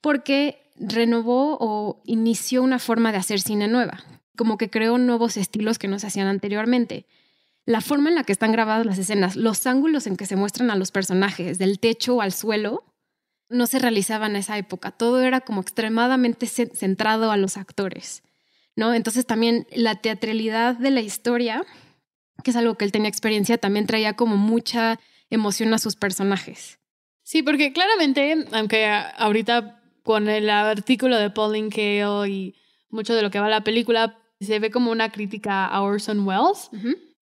porque 0.00 0.70
renovó 0.76 1.56
o 1.60 2.02
inició 2.04 2.62
una 2.62 2.78
forma 2.78 3.12
de 3.12 3.18
hacer 3.18 3.40
cine 3.40 3.68
nueva, 3.68 4.04
como 4.36 4.56
que 4.56 4.70
creó 4.70 4.98
nuevos 4.98 5.36
estilos 5.36 5.78
que 5.78 5.88
no 5.88 5.98
se 5.98 6.06
hacían 6.06 6.28
anteriormente. 6.28 7.06
La 7.66 7.80
forma 7.80 8.08
en 8.08 8.14
la 8.14 8.24
que 8.24 8.32
están 8.32 8.52
grabadas 8.52 8.86
las 8.86 8.98
escenas, 8.98 9.36
los 9.36 9.66
ángulos 9.66 10.06
en 10.06 10.16
que 10.16 10.26
se 10.26 10.36
muestran 10.36 10.70
a 10.70 10.76
los 10.76 10.90
personajes, 10.90 11.58
del 11.58 11.78
techo 11.80 12.22
al 12.22 12.32
suelo, 12.32 12.84
no 13.48 13.66
se 13.66 13.78
realizaba 13.78 14.26
en 14.26 14.36
esa 14.36 14.58
época. 14.58 14.90
Todo 14.90 15.22
era 15.22 15.40
como 15.40 15.60
extremadamente 15.60 16.46
centrado 16.46 17.30
a 17.30 17.36
los 17.36 17.56
actores, 17.56 18.22
¿no? 18.76 18.94
Entonces 18.94 19.26
también 19.26 19.66
la 19.72 19.96
teatralidad 19.96 20.76
de 20.76 20.90
la 20.90 21.00
historia, 21.00 21.64
que 22.44 22.50
es 22.50 22.56
algo 22.56 22.76
que 22.76 22.84
él 22.84 22.92
tenía 22.92 23.08
experiencia, 23.08 23.58
también 23.58 23.86
traía 23.86 24.14
como 24.14 24.36
mucha 24.36 24.98
emoción 25.30 25.72
a 25.74 25.78
sus 25.78 25.96
personajes. 25.96 26.78
Sí, 27.22 27.42
porque 27.42 27.72
claramente, 27.72 28.46
aunque 28.52 28.86
ahorita 28.86 29.82
con 30.02 30.28
el 30.28 30.48
artículo 30.48 31.18
de 31.18 31.30
Pauline 31.30 31.68
Kael 31.68 32.30
y 32.30 32.54
mucho 32.88 33.14
de 33.14 33.22
lo 33.22 33.30
que 33.30 33.40
va 33.40 33.46
a 33.46 33.50
la 33.50 33.64
película, 33.64 34.18
se 34.40 34.58
ve 34.58 34.70
como 34.70 34.90
una 34.90 35.10
crítica 35.10 35.66
a 35.66 35.82
Orson 35.82 36.26
Welles 36.26 36.70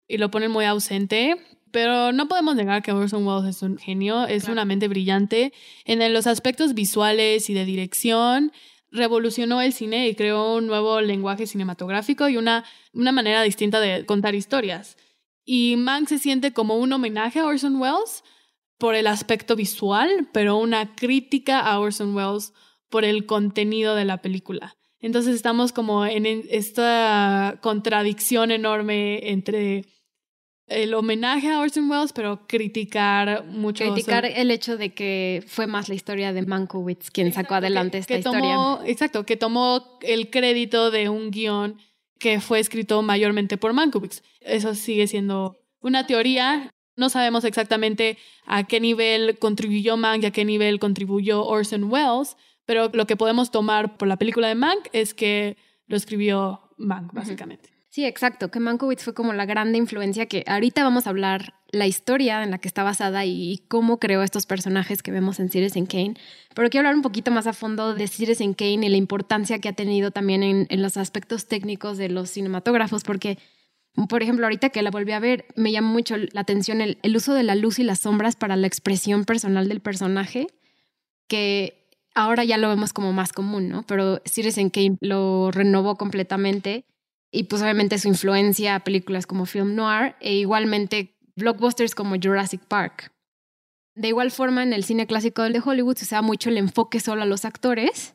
y 0.06 0.18
lo 0.18 0.30
ponen 0.30 0.52
muy 0.52 0.64
ausente, 0.64 1.36
pero 1.76 2.10
no 2.10 2.26
podemos 2.26 2.56
negar 2.56 2.82
que 2.82 2.92
Orson 2.92 3.26
Welles 3.26 3.54
es 3.54 3.60
un 3.60 3.76
genio, 3.76 4.26
es 4.26 4.48
una 4.48 4.64
mente 4.64 4.88
brillante. 4.88 5.52
En 5.84 6.10
los 6.14 6.26
aspectos 6.26 6.72
visuales 6.72 7.50
y 7.50 7.52
de 7.52 7.66
dirección, 7.66 8.50
revolucionó 8.90 9.60
el 9.60 9.74
cine 9.74 10.08
y 10.08 10.14
creó 10.14 10.54
un 10.54 10.68
nuevo 10.68 11.02
lenguaje 11.02 11.46
cinematográfico 11.46 12.30
y 12.30 12.38
una, 12.38 12.64
una 12.94 13.12
manera 13.12 13.42
distinta 13.42 13.78
de 13.78 14.06
contar 14.06 14.34
historias. 14.34 14.96
Y 15.44 15.76
Mank 15.76 16.08
se 16.08 16.18
siente 16.18 16.54
como 16.54 16.78
un 16.78 16.94
homenaje 16.94 17.40
a 17.40 17.44
Orson 17.44 17.76
Welles 17.76 18.24
por 18.78 18.94
el 18.94 19.06
aspecto 19.06 19.54
visual, 19.54 20.30
pero 20.32 20.56
una 20.56 20.94
crítica 20.94 21.60
a 21.60 21.78
Orson 21.78 22.16
Welles 22.16 22.54
por 22.88 23.04
el 23.04 23.26
contenido 23.26 23.94
de 23.94 24.06
la 24.06 24.22
película. 24.22 24.78
Entonces 24.98 25.34
estamos 25.34 25.72
como 25.72 26.06
en 26.06 26.24
esta 26.24 27.58
contradicción 27.60 28.50
enorme 28.50 29.30
entre 29.30 29.84
el 30.66 30.94
homenaje 30.94 31.48
a 31.50 31.60
Orson 31.60 31.90
Welles, 31.90 32.12
pero 32.12 32.46
criticar 32.46 33.44
mucho. 33.44 33.84
Criticar 33.84 34.24
el 34.24 34.50
hecho 34.50 34.76
de 34.76 34.92
que 34.92 35.44
fue 35.46 35.66
más 35.66 35.88
la 35.88 35.94
historia 35.94 36.32
de 36.32 36.42
Mankiewicz 36.42 37.10
quien 37.10 37.32
sacó 37.32 37.54
adelante 37.54 37.98
esta 37.98 38.16
historia. 38.16 38.78
Exacto, 38.84 39.24
que 39.24 39.36
tomó 39.36 39.98
el 40.02 40.30
crédito 40.30 40.90
de 40.90 41.08
un 41.08 41.30
guion 41.30 41.78
que 42.18 42.40
fue 42.40 42.58
escrito 42.58 43.02
mayormente 43.02 43.56
por 43.56 43.72
Mankiewicz. 43.72 44.22
Eso 44.40 44.74
sigue 44.74 45.06
siendo 45.06 45.56
una 45.80 46.06
teoría. 46.06 46.70
No 46.96 47.10
sabemos 47.10 47.44
exactamente 47.44 48.16
a 48.46 48.64
qué 48.64 48.80
nivel 48.80 49.38
contribuyó 49.38 49.96
Mank 49.96 50.22
y 50.22 50.26
a 50.26 50.30
qué 50.30 50.44
nivel 50.44 50.80
contribuyó 50.80 51.44
Orson 51.44 51.84
Welles, 51.84 52.36
pero 52.64 52.90
lo 52.92 53.06
que 53.06 53.16
podemos 53.16 53.50
tomar 53.50 53.98
por 53.98 54.08
la 54.08 54.16
película 54.16 54.48
de 54.48 54.54
Mank 54.54 54.88
es 54.92 55.14
que 55.14 55.56
lo 55.86 55.96
escribió 55.96 56.62
Mank, 56.78 57.12
básicamente. 57.12 57.75
Sí, 57.96 58.04
exacto, 58.04 58.50
que 58.50 58.60
Mankiewicz 58.60 59.02
fue 59.04 59.14
como 59.14 59.32
la 59.32 59.46
grande 59.46 59.78
influencia 59.78 60.26
que 60.26 60.44
ahorita 60.46 60.84
vamos 60.84 61.06
a 61.06 61.08
hablar 61.08 61.54
la 61.70 61.86
historia 61.86 62.42
en 62.42 62.50
la 62.50 62.58
que 62.58 62.68
está 62.68 62.82
basada 62.82 63.24
y 63.24 63.64
cómo 63.68 63.98
creó 63.98 64.22
estos 64.22 64.44
personajes 64.44 65.02
que 65.02 65.12
vemos 65.12 65.40
en 65.40 65.48
Citizen 65.48 65.86
Kane. 65.86 66.12
Pero 66.54 66.68
quiero 66.68 66.86
hablar 66.86 66.94
un 66.94 67.00
poquito 67.00 67.30
más 67.30 67.46
a 67.46 67.54
fondo 67.54 67.94
de 67.94 68.06
Citizen 68.06 68.52
Kane 68.52 68.84
y 68.84 68.90
la 68.90 68.98
importancia 68.98 69.60
que 69.60 69.70
ha 69.70 69.72
tenido 69.72 70.10
también 70.10 70.42
en, 70.42 70.82
los 70.82 70.98
aspectos 70.98 71.46
técnicos 71.48 71.96
de 71.96 72.10
los 72.10 72.28
cinematógrafos, 72.30 73.02
porque, 73.02 73.38
por 74.10 74.22
ejemplo, 74.22 74.44
ahorita 74.44 74.68
que 74.68 74.82
la 74.82 74.90
volví 74.90 75.12
a 75.12 75.18
ver, 75.18 75.46
me 75.56 75.72
llama 75.72 75.88
mucho 75.88 76.18
la 76.18 76.42
atención 76.42 76.82
el, 76.82 76.98
el 77.02 77.16
uso 77.16 77.32
de 77.32 77.44
la 77.44 77.54
luz 77.54 77.78
y 77.78 77.82
las 77.82 78.00
sombras 78.00 78.36
para 78.36 78.56
la 78.56 78.66
expresión 78.66 79.24
personal 79.24 79.70
del 79.70 79.80
personaje, 79.80 80.48
que 81.28 81.88
ahora 82.14 82.44
ya 82.44 82.58
lo 82.58 82.68
vemos 82.68 82.92
como 82.92 83.14
más 83.14 83.32
común, 83.32 83.70
¿no? 83.70 83.84
Pero 83.86 84.20
Citizen 84.26 84.68
Kane 84.68 84.98
lo 85.00 85.50
renovó 85.50 85.96
completamente 85.96 86.84
y 87.36 87.44
pues 87.44 87.60
obviamente 87.60 87.98
su 87.98 88.08
influencia 88.08 88.76
a 88.76 88.80
películas 88.80 89.26
como 89.26 89.44
film 89.44 89.74
noir 89.74 90.14
e 90.20 90.34
igualmente 90.34 91.18
blockbusters 91.36 91.94
como 91.94 92.16
Jurassic 92.16 92.62
Park. 92.62 93.12
De 93.94 94.08
igual 94.08 94.30
forma, 94.30 94.62
en 94.62 94.72
el 94.72 94.84
cine 94.84 95.06
clásico 95.06 95.42
de 95.42 95.60
Hollywood 95.62 95.96
se 95.96 96.04
usaba 96.04 96.22
mucho 96.22 96.48
el 96.48 96.56
enfoque 96.56 96.98
solo 96.98 97.22
a 97.22 97.26
los 97.26 97.44
actores 97.44 98.14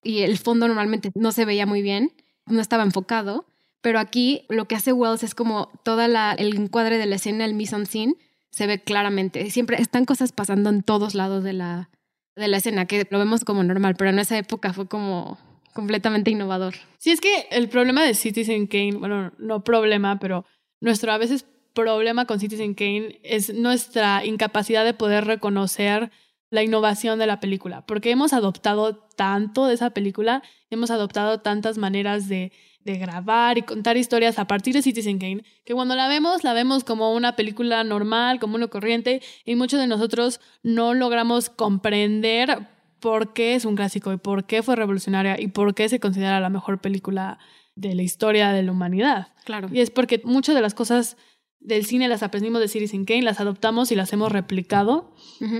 y 0.00 0.20
el 0.20 0.38
fondo 0.38 0.68
normalmente 0.68 1.10
no 1.16 1.32
se 1.32 1.44
veía 1.44 1.66
muy 1.66 1.82
bien, 1.82 2.12
no 2.46 2.60
estaba 2.60 2.84
enfocado, 2.84 3.46
pero 3.80 3.98
aquí 3.98 4.46
lo 4.48 4.66
que 4.66 4.76
hace 4.76 4.92
Wells 4.92 5.24
es 5.24 5.34
como 5.34 5.72
toda 5.82 6.06
la, 6.06 6.32
el 6.32 6.56
encuadre 6.56 6.98
de 6.98 7.06
la 7.06 7.16
escena, 7.16 7.44
el 7.44 7.54
mise 7.54 7.74
en 7.74 7.86
scene, 7.86 8.14
se 8.50 8.68
ve 8.68 8.80
claramente. 8.80 9.50
Siempre 9.50 9.82
están 9.82 10.04
cosas 10.04 10.30
pasando 10.30 10.70
en 10.70 10.84
todos 10.84 11.16
lados 11.16 11.42
de 11.42 11.52
la, 11.52 11.90
de 12.36 12.46
la 12.46 12.58
escena, 12.58 12.86
que 12.86 13.08
lo 13.10 13.18
vemos 13.18 13.44
como 13.44 13.64
normal, 13.64 13.96
pero 13.96 14.10
en 14.10 14.20
esa 14.20 14.38
época 14.38 14.72
fue 14.72 14.86
como 14.86 15.38
completamente 15.72 16.30
innovador. 16.30 16.74
Sí, 16.98 17.10
es 17.10 17.20
que 17.20 17.46
el 17.50 17.68
problema 17.68 18.02
de 18.04 18.14
Citizen 18.14 18.66
Kane, 18.66 18.92
bueno, 18.92 19.32
no 19.38 19.64
problema, 19.64 20.18
pero 20.18 20.44
nuestro 20.80 21.12
a 21.12 21.18
veces 21.18 21.46
problema 21.74 22.26
con 22.26 22.40
Citizen 22.40 22.74
Kane 22.74 23.20
es 23.22 23.54
nuestra 23.54 24.24
incapacidad 24.24 24.84
de 24.84 24.94
poder 24.94 25.24
reconocer 25.24 26.10
la 26.50 26.62
innovación 26.62 27.18
de 27.18 27.26
la 27.26 27.40
película, 27.40 27.86
porque 27.86 28.10
hemos 28.10 28.34
adoptado 28.34 28.96
tanto 29.16 29.66
de 29.66 29.74
esa 29.74 29.90
película, 29.90 30.42
hemos 30.68 30.90
adoptado 30.90 31.40
tantas 31.40 31.78
maneras 31.78 32.28
de, 32.28 32.52
de 32.84 32.98
grabar 32.98 33.56
y 33.56 33.62
contar 33.62 33.96
historias 33.96 34.38
a 34.38 34.46
partir 34.46 34.74
de 34.74 34.82
Citizen 34.82 35.18
Kane, 35.18 35.44
que 35.64 35.72
cuando 35.72 35.96
la 35.96 36.08
vemos, 36.08 36.44
la 36.44 36.52
vemos 36.52 36.84
como 36.84 37.14
una 37.14 37.36
película 37.36 37.82
normal, 37.84 38.38
como 38.38 38.56
uno 38.56 38.68
corriente, 38.68 39.22
y 39.46 39.54
muchos 39.54 39.80
de 39.80 39.86
nosotros 39.86 40.40
no 40.62 40.92
logramos 40.92 41.48
comprender 41.48 42.68
por 43.02 43.32
qué 43.32 43.56
es 43.56 43.64
un 43.64 43.74
clásico 43.74 44.12
y 44.12 44.16
por 44.16 44.46
qué 44.46 44.62
fue 44.62 44.76
revolucionaria 44.76 45.38
y 45.38 45.48
por 45.48 45.74
qué 45.74 45.88
se 45.88 45.98
considera 45.98 46.38
la 46.40 46.48
mejor 46.48 46.80
película 46.80 47.38
de 47.74 47.96
la 47.96 48.02
historia 48.02 48.52
de 48.52 48.62
la 48.62 48.70
humanidad. 48.70 49.34
Claro. 49.44 49.68
Y 49.72 49.80
es 49.80 49.90
porque 49.90 50.22
muchas 50.24 50.54
de 50.54 50.60
las 50.60 50.72
cosas 50.72 51.16
del 51.58 51.84
cine 51.84 52.06
las 52.06 52.22
aprendimos 52.22 52.60
de 52.60 52.68
Citizen 52.68 53.04
Kane, 53.04 53.22
las 53.22 53.40
adoptamos 53.40 53.90
y 53.90 53.96
las 53.96 54.12
hemos 54.12 54.30
replicado, 54.30 55.14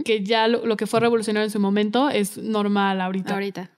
que 0.05 0.25
ya 0.25 0.47
lo, 0.47 0.77
que 0.77 0.87
fue 0.87 1.01
revolucionario 1.01 1.45
en 1.45 1.51
su 1.51 1.59
momento 1.59 2.11
es 2.11 2.39
normal 2.39 3.01
ahorita. 3.01 3.35
Ahorita. 3.35 3.71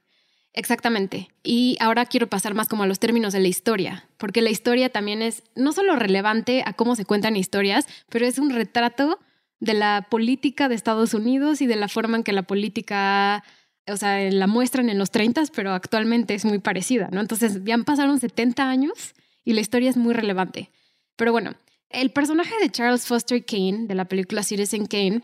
Exactamente. 0.53 1.29
Y 1.43 1.77
ahora 1.81 2.05
quiero 2.05 2.29
pasar 2.29 2.55
más 2.55 2.69
como 2.69 2.83
a 2.83 2.87
los 2.87 2.99
términos 2.99 3.33
de 3.33 3.41
la 3.41 3.49
historia, 3.49 4.09
porque 4.19 4.43
la 4.43 4.51
historia 4.51 4.91
también 4.91 5.23
es 5.23 5.43
no 5.57 5.73
solo 5.73 5.97
relevante 5.97 6.63
a 6.67 6.75
cómo 6.75 6.97
se 6.97 7.07
cuentan 7.07 7.35
historias, 7.35 7.87
pero 8.11 8.27
es 8.27 8.39
un 8.39 8.51
retrato 8.51 9.19
de 9.65 9.75
la 9.75 10.07
política 10.11 10.69
de 10.69 10.75
Estados 10.75 11.15
Unidos 11.15 11.61
y 11.61 11.67
de 11.67 11.77
la 11.77 11.89
forma 11.89 12.19
en 12.19 12.23
que 12.23 12.33
la 12.33 12.43
política, 12.43 13.43
o 13.89 13.97
sea, 13.97 14.31
la 14.31 14.47
muestran 14.47 14.91
en 14.91 14.99
los 14.99 15.11
30, 15.11 15.45
pero 15.55 15.73
actualmente 15.73 16.35
es 16.35 16.45
muy 16.45 16.59
parecida, 16.59 17.09
¿no? 17.11 17.21
Entonces, 17.21 17.65
ya 17.65 17.79
pasaron 17.79 18.21
70 18.21 18.69
años 18.69 19.15
y 19.45 19.55
la 19.55 19.63
historia 19.63 19.89
es 19.89 19.97
muy 19.97 20.13
relevante. 20.13 20.71
Pero 21.17 21.33
bueno, 21.33 21.55
el 21.89 22.11
personaje 22.11 22.55
de 22.61 22.71
Charles 22.71 23.07
Foster 23.07 23.45
Kane 23.45 23.87
de 23.87 23.95
la 23.95 24.05
película 24.05 24.43
Citizen 24.43 24.87
Kane 24.87 25.23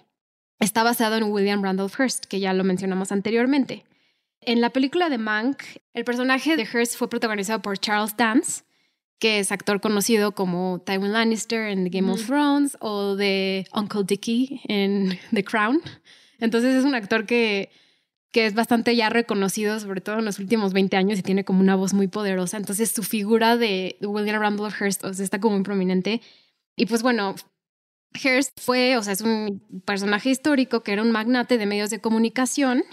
está 0.58 0.82
basado 0.82 1.16
en 1.16 1.24
William 1.24 1.62
Randolph 1.62 1.98
Hearst, 1.98 2.24
que 2.24 2.40
ya 2.40 2.52
lo 2.54 2.64
mencionamos 2.64 3.12
anteriormente. 3.12 3.84
En 4.40 4.62
la 4.62 4.70
película 4.70 5.10
de 5.10 5.18
Mank, 5.18 5.62
el 5.92 6.04
personaje 6.04 6.56
de 6.56 6.64
Hearst 6.64 6.96
fue 6.96 7.10
protagonizado 7.10 7.60
por 7.60 7.78
Charles 7.78 8.16
Dance, 8.16 8.62
que 9.20 9.38
es 9.38 9.52
actor 9.52 9.80
conocido 9.80 10.32
como 10.32 10.82
Tywin 10.84 11.12
Lannister 11.12 11.68
en 11.68 11.84
The 11.84 11.90
Game 11.90 12.10
of 12.10 12.26
Thrones 12.26 12.76
o 12.80 13.14
de 13.16 13.66
Uncle 13.74 14.02
Dickie 14.04 14.62
en 14.64 15.18
The 15.32 15.44
Crown. 15.44 15.80
Entonces 16.40 16.74
es 16.74 16.84
un 16.84 16.94
actor 16.94 17.26
que, 17.26 17.70
que 18.32 18.46
es 18.46 18.54
bastante 18.54 18.96
ya 18.96 19.10
reconocido, 19.10 19.78
sobre 19.78 20.00
todo 20.00 20.18
en 20.18 20.24
los 20.24 20.38
últimos 20.38 20.72
20 20.72 20.96
años, 20.96 21.18
y 21.18 21.22
tiene 21.22 21.44
como 21.44 21.60
una 21.60 21.76
voz 21.76 21.92
muy 21.92 22.08
poderosa. 22.08 22.56
Entonces 22.56 22.90
su 22.90 23.02
figura 23.02 23.58
de 23.58 23.98
William 24.00 24.40
Randolph 24.40 24.80
Hearst 24.80 25.04
está 25.04 25.38
como 25.38 25.56
muy 25.56 25.64
prominente. 25.64 26.22
Y 26.74 26.86
pues 26.86 27.02
bueno, 27.02 27.34
Hearst 28.14 28.58
fue, 28.58 28.96
o 28.96 29.02
sea, 29.02 29.12
es 29.12 29.20
un 29.20 29.62
personaje 29.84 30.30
histórico 30.30 30.82
que 30.82 30.92
era 30.92 31.02
un 31.02 31.10
magnate 31.10 31.58
de 31.58 31.66
medios 31.66 31.90
de 31.90 32.00
comunicación 32.00 32.84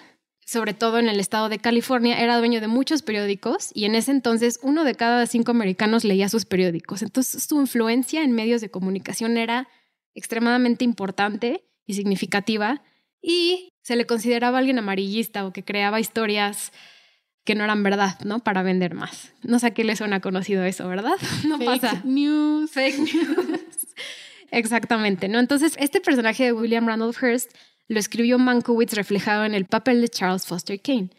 sobre 0.47 0.73
todo 0.73 0.97
en 0.97 1.09
el 1.09 1.19
estado 1.19 1.49
de 1.49 1.59
California, 1.59 2.21
era 2.21 2.37
dueño 2.37 2.61
de 2.61 2.69
muchos 2.69 3.01
periódicos 3.01 3.71
y 3.73 3.83
en 3.83 3.95
ese 3.95 4.11
entonces 4.11 4.61
uno 4.63 4.85
de 4.85 4.95
cada 4.95 5.27
cinco 5.27 5.51
americanos 5.51 6.05
leía 6.05 6.29
sus 6.29 6.45
periódicos. 6.45 7.01
Entonces 7.01 7.43
su 7.43 7.59
influencia 7.59 8.23
en 8.23 8.31
medios 8.31 8.61
de 8.61 8.71
comunicación 8.71 9.35
era 9.35 9.67
extremadamente 10.15 10.85
importante 10.85 11.65
y 11.85 11.95
significativa 11.95 12.81
y 13.21 13.73
se 13.81 13.97
le 13.97 14.05
consideraba 14.05 14.59
alguien 14.59 14.79
amarillista 14.79 15.45
o 15.45 15.51
que 15.51 15.65
creaba 15.65 15.99
historias 15.99 16.71
que 17.43 17.53
no 17.53 17.65
eran 17.65 17.83
verdad, 17.83 18.17
¿no? 18.23 18.39
Para 18.39 18.63
vender 18.63 18.93
más. 18.93 19.33
No 19.43 19.59
sé 19.59 19.67
a 19.67 19.71
qué 19.71 19.83
le 19.83 19.97
suena 19.97 20.21
conocido 20.21 20.63
eso, 20.63 20.87
¿verdad? 20.87 21.15
No 21.45 21.59
pasa. 21.59 22.01
News. 22.05 22.71
Fake 22.71 22.99
news. 22.99 23.87
Exactamente, 24.51 25.27
¿no? 25.27 25.39
Entonces, 25.39 25.75
este 25.77 25.99
personaje 25.99 26.45
de 26.45 26.53
William 26.53 26.87
Randolph 26.87 27.21
Hearst 27.21 27.51
lo 27.87 27.99
escribió 27.99 28.37
Mankiewicz 28.39 28.93
reflejado 28.93 29.45
en 29.45 29.53
el 29.53 29.65
papel 29.65 30.01
de 30.01 30.09
Charles 30.09 30.45
Foster 30.45 30.79
Kane, 30.79 31.09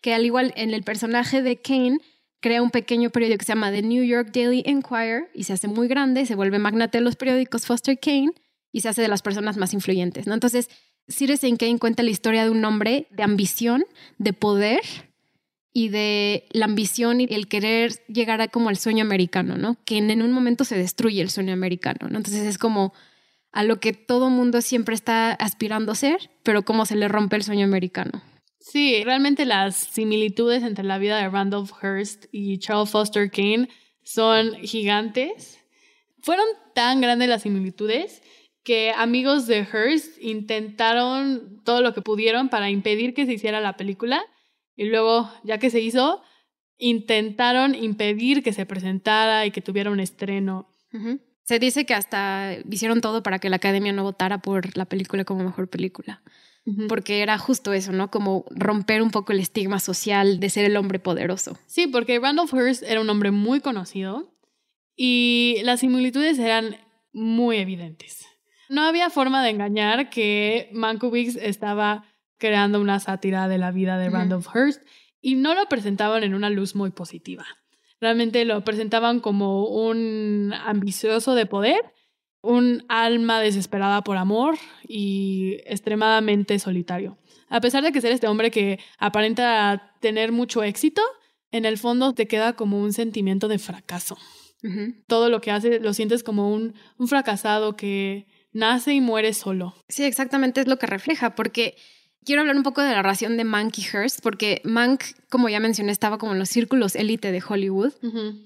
que 0.00 0.14
al 0.14 0.24
igual 0.24 0.52
en 0.56 0.74
el 0.74 0.82
personaje 0.82 1.42
de 1.42 1.56
Kane, 1.56 1.98
crea 2.40 2.60
un 2.60 2.70
pequeño 2.70 3.10
periódico 3.10 3.38
que 3.38 3.44
se 3.44 3.52
llama 3.52 3.70
The 3.70 3.82
New 3.82 4.04
York 4.04 4.30
Daily 4.32 4.62
Enquirer 4.66 5.30
y 5.32 5.44
se 5.44 5.52
hace 5.52 5.68
muy 5.68 5.88
grande, 5.88 6.26
se 6.26 6.34
vuelve 6.34 6.58
magnate 6.58 6.98
de 6.98 7.04
los 7.04 7.16
periódicos 7.16 7.66
Foster 7.66 7.98
Kane 7.98 8.32
y 8.72 8.80
se 8.80 8.88
hace 8.88 9.00
de 9.00 9.08
las 9.08 9.22
personas 9.22 9.56
más 9.56 9.72
influyentes, 9.72 10.26
¿no? 10.26 10.34
Entonces, 10.34 10.68
Citizen 11.08 11.56
Kane 11.56 11.78
cuenta 11.78 12.02
la 12.02 12.10
historia 12.10 12.44
de 12.44 12.50
un 12.50 12.64
hombre 12.64 13.06
de 13.10 13.22
ambición, 13.22 13.84
de 14.18 14.32
poder 14.32 14.80
y 15.72 15.88
de 15.88 16.46
la 16.50 16.66
ambición 16.66 17.20
y 17.20 17.26
el 17.30 17.48
querer 17.48 17.92
llegar 18.06 18.40
a 18.40 18.48
como 18.48 18.68
al 18.68 18.76
sueño 18.76 19.02
americano, 19.04 19.56
¿no? 19.56 19.76
Que 19.84 19.98
en, 19.98 20.22
un 20.22 20.32
momento 20.32 20.64
se 20.64 20.76
destruye 20.76 21.22
el 21.22 21.30
sueño 21.30 21.52
americano, 21.52 22.08
¿no? 22.10 22.18
Entonces 22.18 22.44
es 22.44 22.58
como 22.58 22.92
a 23.52 23.64
lo 23.64 23.80
que 23.80 23.92
todo 23.92 24.30
mundo 24.30 24.60
siempre 24.62 24.94
está 24.94 25.32
aspirando 25.32 25.92
a 25.92 25.96
ser, 25.96 26.30
pero 26.42 26.64
cómo 26.64 26.86
se 26.86 26.96
le 26.96 27.08
rompe 27.08 27.36
el 27.36 27.44
sueño 27.44 27.64
americano. 27.64 28.22
Sí, 28.58 29.02
realmente 29.04 29.44
las 29.44 29.76
similitudes 29.76 30.62
entre 30.62 30.84
la 30.84 30.98
vida 30.98 31.18
de 31.18 31.28
Randolph 31.28 31.72
Hearst 31.82 32.26
y 32.32 32.58
Charles 32.58 32.90
Foster 32.90 33.30
Kane 33.30 33.68
son 34.02 34.54
gigantes. 34.62 35.58
Fueron 36.22 36.46
tan 36.74 37.00
grandes 37.00 37.28
las 37.28 37.42
similitudes 37.42 38.22
que 38.62 38.92
amigos 38.96 39.46
de 39.46 39.66
Hearst 39.66 40.16
intentaron 40.20 41.60
todo 41.64 41.82
lo 41.82 41.92
que 41.92 42.02
pudieron 42.02 42.48
para 42.48 42.70
impedir 42.70 43.14
que 43.14 43.26
se 43.26 43.32
hiciera 43.32 43.60
la 43.60 43.76
película 43.76 44.22
y 44.76 44.84
luego, 44.84 45.28
ya 45.42 45.58
que 45.58 45.70
se 45.70 45.80
hizo, 45.80 46.22
intentaron 46.78 47.74
impedir 47.74 48.42
que 48.42 48.52
se 48.52 48.66
presentara 48.66 49.44
y 49.44 49.50
que 49.50 49.60
tuviera 49.60 49.90
un 49.90 50.00
estreno. 50.00 50.68
Se 51.52 51.58
dice 51.58 51.84
que 51.84 51.92
hasta 51.92 52.56
hicieron 52.70 53.02
todo 53.02 53.22
para 53.22 53.38
que 53.38 53.50
la 53.50 53.56
academia 53.56 53.92
no 53.92 54.04
votara 54.04 54.38
por 54.38 54.74
la 54.74 54.86
película 54.86 55.26
como 55.26 55.44
mejor 55.44 55.68
película. 55.68 56.22
Porque 56.88 57.20
era 57.20 57.36
justo 57.36 57.74
eso, 57.74 57.92
¿no? 57.92 58.10
Como 58.10 58.46
romper 58.48 59.02
un 59.02 59.10
poco 59.10 59.32
el 59.32 59.38
estigma 59.38 59.78
social 59.78 60.40
de 60.40 60.48
ser 60.48 60.64
el 60.64 60.78
hombre 60.78 60.98
poderoso. 60.98 61.58
Sí, 61.66 61.88
porque 61.88 62.18
Randolph 62.18 62.54
Hearst 62.54 62.82
era 62.84 63.02
un 63.02 63.10
hombre 63.10 63.32
muy 63.32 63.60
conocido 63.60 64.34
y 64.96 65.58
las 65.62 65.80
similitudes 65.80 66.38
eran 66.38 66.78
muy 67.12 67.58
evidentes. 67.58 68.24
No 68.70 68.86
había 68.86 69.10
forma 69.10 69.44
de 69.44 69.50
engañar 69.50 70.08
que 70.08 70.70
Mankiewicz 70.72 71.36
estaba 71.36 72.06
creando 72.38 72.80
una 72.80 72.98
sátira 72.98 73.46
de 73.46 73.58
la 73.58 73.72
vida 73.72 73.98
de 73.98 74.08
Randolph 74.08 74.48
Hearst 74.54 74.82
y 75.20 75.34
no 75.34 75.54
lo 75.54 75.66
presentaban 75.66 76.24
en 76.24 76.32
una 76.32 76.48
luz 76.48 76.74
muy 76.74 76.92
positiva. 76.92 77.44
Realmente 78.02 78.44
lo 78.44 78.64
presentaban 78.64 79.20
como 79.20 79.64
un 79.64 80.52
ambicioso 80.66 81.36
de 81.36 81.46
poder, 81.46 81.94
un 82.42 82.84
alma 82.88 83.40
desesperada 83.40 84.02
por 84.02 84.16
amor 84.16 84.56
y 84.88 85.58
extremadamente 85.66 86.58
solitario. 86.58 87.16
A 87.48 87.60
pesar 87.60 87.84
de 87.84 87.92
que 87.92 88.00
ser 88.00 88.10
este 88.10 88.26
hombre 88.26 88.50
que 88.50 88.80
aparenta 88.98 89.94
tener 90.00 90.32
mucho 90.32 90.64
éxito, 90.64 91.00
en 91.52 91.64
el 91.64 91.78
fondo 91.78 92.12
te 92.12 92.26
queda 92.26 92.54
como 92.54 92.80
un 92.80 92.92
sentimiento 92.92 93.46
de 93.46 93.60
fracaso. 93.60 94.18
Todo 95.06 95.28
lo 95.28 95.40
que 95.40 95.52
hace 95.52 95.78
lo 95.78 95.94
sientes 95.94 96.24
como 96.24 96.52
un, 96.52 96.74
un 96.98 97.06
fracasado 97.06 97.76
que 97.76 98.26
nace 98.52 98.94
y 98.94 99.00
muere 99.00 99.32
solo. 99.32 99.76
Sí, 99.88 100.02
exactamente 100.02 100.60
es 100.60 100.66
lo 100.66 100.76
que 100.76 100.86
refleja, 100.86 101.36
porque 101.36 101.76
quiero 102.24 102.42
hablar 102.42 102.56
un 102.56 102.62
poco 102.62 102.82
de 102.82 102.92
la 102.92 103.02
relación 103.02 103.36
de 103.36 103.44
Mank 103.44 103.78
y 103.78 103.82
Hearst, 103.82 104.20
porque 104.22 104.60
Mank, 104.64 105.04
como 105.28 105.48
ya 105.48 105.60
mencioné, 105.60 105.92
estaba 105.92 106.18
como 106.18 106.32
en 106.32 106.38
los 106.38 106.48
círculos 106.48 106.96
élite 106.96 107.32
de 107.32 107.42
Hollywood. 107.46 107.92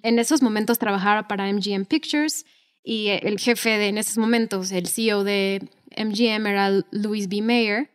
En 0.03 0.19
esos 0.19 0.43
momentos 0.43 0.79
trabajaba 0.79 1.29
para 1.29 1.53
MGM 1.53 1.85
Pictures 1.85 2.47
y 2.83 3.09
el 3.09 3.39
jefe 3.39 3.71
de, 3.71 3.89
en 3.89 3.99
esos 3.99 4.19
momentos, 4.19 4.71
el 4.73 4.87
CEO 4.87 5.25
de 5.25 5.69
MGM 5.97 6.47
era 6.47 6.71
Louis 6.91 7.29
B. 7.29 7.43
Mayer, 7.43 7.91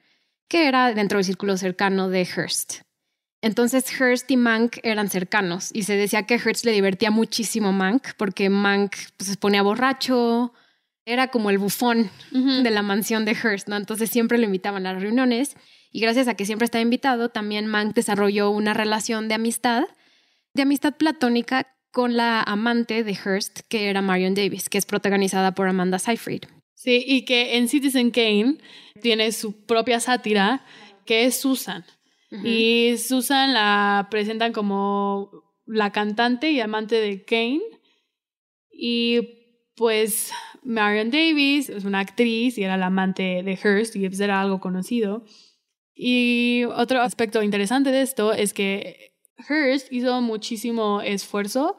que 0.48 0.68
era 0.68 0.94
dentro 0.94 1.18
del 1.18 1.26
círculo 1.26 1.58
cercano 1.58 2.10
de 2.10 2.26
Hearst. 2.26 2.82
Entonces 3.42 3.86
Hearst 4.00 4.30
y 4.30 4.38
Mank 4.38 4.78
eran 4.84 5.10
cercanos 5.10 5.72
y 5.74 5.84
se 5.84 5.96
decía 5.96 6.24
que 6.24 6.36
Hearst 6.38 6.64
le 6.64 6.74
divertía 6.74 7.10
muchísimo 7.10 7.72
Mank 7.72 8.14
porque 8.18 8.50
Mank 8.50 8.96
pues, 9.18 9.32
se 9.32 9.38
ponía 9.38 9.64
borracho, 9.64 10.54
era 11.06 11.30
como 11.30 11.50
el 11.50 11.58
bufón 11.58 12.10
de 12.32 12.70
la 12.70 12.82
mansión 12.82 13.26
de 13.26 13.34
Hearst, 13.34 13.68
¿no? 13.68 13.76
Entonces 13.76 14.10
siempre 14.10 14.38
lo 14.38 14.46
invitaban 14.46 14.86
a 14.86 14.94
las 14.94 15.02
reuniones 15.02 15.56
y 15.92 16.00
gracias 16.00 16.28
a 16.28 16.36
que 16.36 16.46
siempre 16.46 16.66
está 16.66 16.80
invitado, 16.80 17.30
también 17.30 17.68
Mank 17.68 17.94
desarrolló 17.96 18.50
una 18.50 18.74
relación 18.74 19.28
de 19.28 19.36
amistad, 19.36 19.84
de 20.54 20.62
amistad 20.62 20.96
platónica 20.96 21.68
con 21.92 22.16
la 22.16 22.42
amante 22.42 23.04
de 23.04 23.14
Hearst, 23.14 23.62
que 23.68 23.90
era 23.90 24.02
Marion 24.02 24.34
Davis, 24.34 24.70
que 24.70 24.78
es 24.78 24.86
protagonizada 24.86 25.54
por 25.54 25.68
Amanda 25.68 26.00
Seyfried. 26.00 26.44
Sí, 26.76 27.04
y 27.06 27.26
que 27.26 27.58
en 27.58 27.68
Citizen 27.68 28.12
Kane 28.12 28.58
tiene 29.02 29.32
su 29.34 29.66
propia 29.66 30.00
sátira, 30.00 30.66
que 31.06 31.26
es 31.26 31.40
Susan. 31.40 31.86
Y 32.46 32.96
Susan 32.98 33.54
la 33.54 34.08
presentan 34.10 34.54
como 34.54 35.30
la 35.66 35.92
cantante 35.92 36.50
y 36.52 36.62
amante 36.62 36.96
de 36.96 37.26
Kane. 37.26 37.62
Y 38.72 39.20
pues 39.76 40.32
Marion 40.64 41.10
Davis 41.10 41.70
es 41.70 41.86
una 41.86 42.00
actriz 42.00 42.58
y 42.58 42.64
era 42.64 42.78
la 42.78 42.88
amante 42.88 43.44
de 43.44 43.56
Hearst 43.62 43.96
y 43.96 44.06
era 44.06 44.42
algo 44.42 44.60
conocido. 44.60 45.26
Y 45.94 46.64
otro 46.76 47.02
aspecto 47.02 47.44
interesante 47.44 47.92
de 47.92 48.02
esto 48.02 48.34
es 48.34 48.54
que 48.54 49.16
Hearst 49.50 49.92
hizo 49.92 50.22
muchísimo 50.22 51.02
esfuerzo 51.02 51.78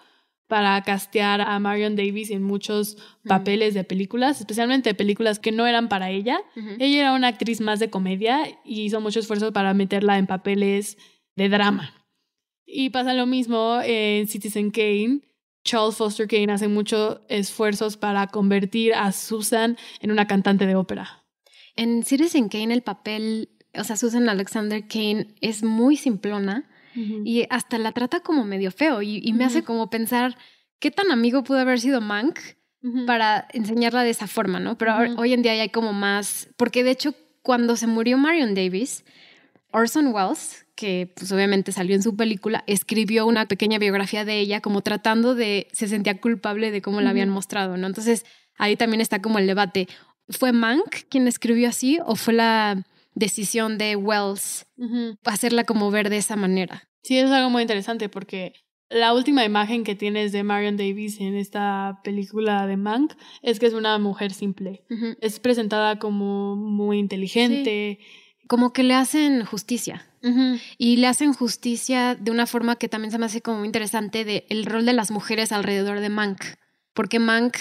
para 0.53 0.83
castear 0.83 1.41
a 1.41 1.59
Marion 1.59 1.97
Davis 1.97 2.31
en 2.31 2.43
muchos 2.43 2.99
papeles 3.25 3.73
de 3.73 3.85
películas, 3.85 4.39
especialmente 4.39 4.95
películas 4.95 5.39
que 5.39 5.51
no 5.51 5.67
eran 5.67 5.89
para 5.89 6.11
ella. 6.11 6.43
Ella 6.79 7.01
era 7.01 7.15
una 7.15 7.29
actriz 7.29 7.63
más 7.63 7.79
de 7.79 7.89
comedia 7.89 8.43
y 8.63 8.83
hizo 8.83 9.01
mucho 9.01 9.21
esfuerzo 9.21 9.53
para 9.55 9.73
meterla 9.73 10.19
en 10.19 10.27
papeles 10.27 10.99
de 11.37 11.49
drama. 11.49 11.95
Y 12.67 12.91
pasa 12.91 13.15
lo 13.15 13.25
mismo 13.25 13.81
en 13.83 14.29
Citizen 14.29 14.71
Kane. 14.71 15.23
Charles 15.65 15.97
Foster 15.97 16.27
Kane 16.27 16.53
hace 16.53 16.69
muchos 16.69 17.21
esfuerzos 17.29 17.97
para 17.97 18.27
convertir 18.27 18.95
a 18.95 19.13
Susan 19.13 19.77
en 20.01 20.11
una 20.11 20.27
cantante 20.27 20.67
de 20.67 20.75
ópera. 20.75 21.25
En 21.77 22.05
Citizen 22.05 22.49
Kane 22.49 22.75
el 22.75 22.83
papel, 22.83 23.51
o 23.75 23.85
sea, 23.85 23.97
Susan 23.97 24.29
Alexander 24.29 24.87
Kane 24.87 25.35
es 25.41 25.63
muy 25.63 25.97
simplona 25.97 26.69
y 26.95 27.47
hasta 27.49 27.79
la 27.79 27.93
trata 27.93 28.21
como 28.21 28.45
medio 28.45 28.71
feo 28.71 29.01
y, 29.01 29.33
me 29.33 29.45
hace 29.45 29.65
como 29.65 29.89
pensar 29.89 30.37
qué 30.79 30.91
tan 30.91 31.11
amigo 31.11 31.43
pudo 31.43 31.59
haber 31.59 31.81
sido 31.81 32.03
Mank 32.03 32.39
para 33.07 33.49
enseñarla 33.53 34.03
de 34.03 34.11
esa 34.11 34.27
forma, 34.27 34.61
¿no? 34.61 34.77
Pero 34.77 34.95
hoy 35.17 35.33
en 35.33 35.41
día 35.41 35.55
ya 35.55 35.63
hay 35.63 35.71
como 35.71 35.95
más, 35.95 36.51
porque 36.59 36.85
de 36.85 36.91
hecho 36.91 37.15
cuando 37.41 37.77
se 37.77 37.87
murió 37.87 38.19
Marion 38.19 38.55
Davis, 38.55 39.05
Orson 39.73 40.15
Welles, 40.15 40.67
que 40.75 41.13
pues 41.17 41.31
obviamente 41.33 41.73
salió 41.73 41.95
en 41.95 42.03
su 42.03 42.17
película, 42.17 42.65
escribió 42.67 43.27
una 43.27 43.47
pequeña 43.47 43.79
biografía 43.79 44.25
de 44.25 44.39
ella 44.39 44.61
como 44.61 44.83
tratando 44.83 45.35
de, 45.35 45.69
se 45.73 45.89
sentía 45.89 46.21
culpable 46.21 46.71
de 46.71 46.83
cómo 46.83 47.01
la 47.01 47.11
habían 47.11 47.29
mostrado, 47.29 47.77
¿no? 47.77 47.87
Entonces 47.87 48.25
ahí 48.59 48.77
también 48.77 49.01
está 49.01 49.21
como 49.23 49.39
el 49.39 49.47
debate. 49.47 49.89
¿Fue 50.29 50.53
Mank 50.53 51.09
quien 51.09 51.27
escribió 51.27 51.69
así 51.69 51.99
o 52.05 52.17
fue 52.17 52.35
la 52.35 52.85
decisión 53.15 53.79
de 53.79 53.97
Wells 53.97 54.67
hacerla 55.25 55.65
como 55.65 55.91
ver 55.91 56.11
de 56.11 56.19
esa 56.19 56.37
manera? 56.37 56.89
Sí, 57.03 57.19
es 57.19 57.31
algo 57.31 57.51
muy 57.51 57.63
interesante 57.63 58.09
porque 58.09 58.53
la 58.89 59.15
última 59.15 59.45
imagen 59.45 59.85
que 59.85 59.95
tienes 59.95 60.33
de 60.33 60.43
Marion 60.43 60.77
Davis 60.77 61.21
en 61.21 61.35
esta 61.35 62.01
película 62.05 62.67
de 62.67 62.77
Mank 62.77 63.15
es 63.43 63.59
que 63.59 63.67
es 63.67 63.75
una 63.75 63.99
mujer 63.99 64.33
simple. 64.33 64.85
Es 65.21 65.41
presentada 65.41 65.99
como 65.99 66.57
muy 66.57 66.99
inteligente. 66.99 67.99
Como 68.49 68.73
que 68.73 68.83
le 68.83 68.95
hacen 68.95 69.45
justicia. 69.45 70.07
Y 70.79 70.99
le 70.99 71.09
hacen 71.09 71.33
justicia 71.33 72.15
de 72.15 72.31
una 72.31 72.47
forma 72.47 72.77
que 72.77 72.89
también 72.89 73.11
se 73.11 73.19
me 73.19 73.27
hace 73.27 73.43
como 73.43 73.59
muy 73.59 73.67
interesante 73.67 74.25
de 74.25 74.47
el 74.51 74.67
rol 74.67 74.87
de 74.87 74.93
las 74.93 75.11
mujeres 75.11 75.51
alrededor 75.51 75.99
de 75.99 76.11
Mank. 76.11 76.45
Porque 76.95 77.19
Mank 77.19 77.57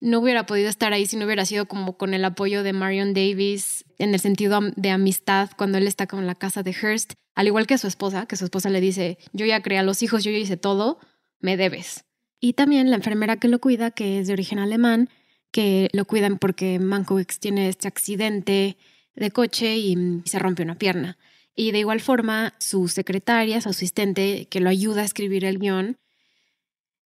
no 0.00 0.20
hubiera 0.20 0.46
podido 0.46 0.68
estar 0.68 0.92
ahí 0.92 1.06
si 1.06 1.16
no 1.16 1.24
hubiera 1.24 1.44
sido 1.44 1.66
como 1.66 1.96
con 1.96 2.14
el 2.14 2.24
apoyo 2.24 2.62
de 2.62 2.72
Marion 2.72 3.14
Davis 3.14 3.84
en 3.98 4.14
el 4.14 4.20
sentido 4.20 4.60
de 4.76 4.90
amistad 4.90 5.50
cuando 5.56 5.78
él 5.78 5.86
está 5.86 6.06
con 6.06 6.26
la 6.26 6.34
casa 6.34 6.62
de 6.62 6.72
Hearst, 6.72 7.14
al 7.34 7.46
igual 7.46 7.66
que 7.66 7.78
su 7.78 7.86
esposa, 7.86 8.26
que 8.26 8.36
su 8.36 8.44
esposa 8.44 8.70
le 8.70 8.80
dice, 8.80 9.18
yo 9.32 9.46
ya 9.46 9.62
creé 9.62 9.78
a 9.78 9.82
los 9.82 10.02
hijos, 10.02 10.22
yo 10.22 10.30
ya 10.30 10.38
hice 10.38 10.56
todo, 10.56 10.98
me 11.40 11.56
debes. 11.56 12.04
Y 12.38 12.52
también 12.52 12.90
la 12.90 12.96
enfermera 12.96 13.38
que 13.38 13.48
lo 13.48 13.60
cuida, 13.60 13.90
que 13.90 14.20
es 14.20 14.26
de 14.26 14.34
origen 14.34 14.58
alemán, 14.58 15.08
que 15.50 15.88
lo 15.92 16.04
cuidan 16.04 16.38
porque 16.38 16.78
Mankiewicz 16.78 17.38
tiene 17.38 17.68
este 17.68 17.88
accidente 17.88 18.76
de 19.16 19.30
coche 19.30 19.76
y 19.76 20.22
se 20.24 20.38
rompe 20.38 20.62
una 20.62 20.76
pierna. 20.76 21.16
Y 21.54 21.70
de 21.70 21.78
igual 21.78 22.00
forma, 22.00 22.54
su 22.58 22.88
secretaria, 22.88 23.60
su 23.60 23.68
asistente, 23.68 24.46
que 24.50 24.60
lo 24.60 24.68
ayuda 24.68 25.02
a 25.02 25.04
escribir 25.04 25.44
el 25.44 25.58
guion, 25.58 25.98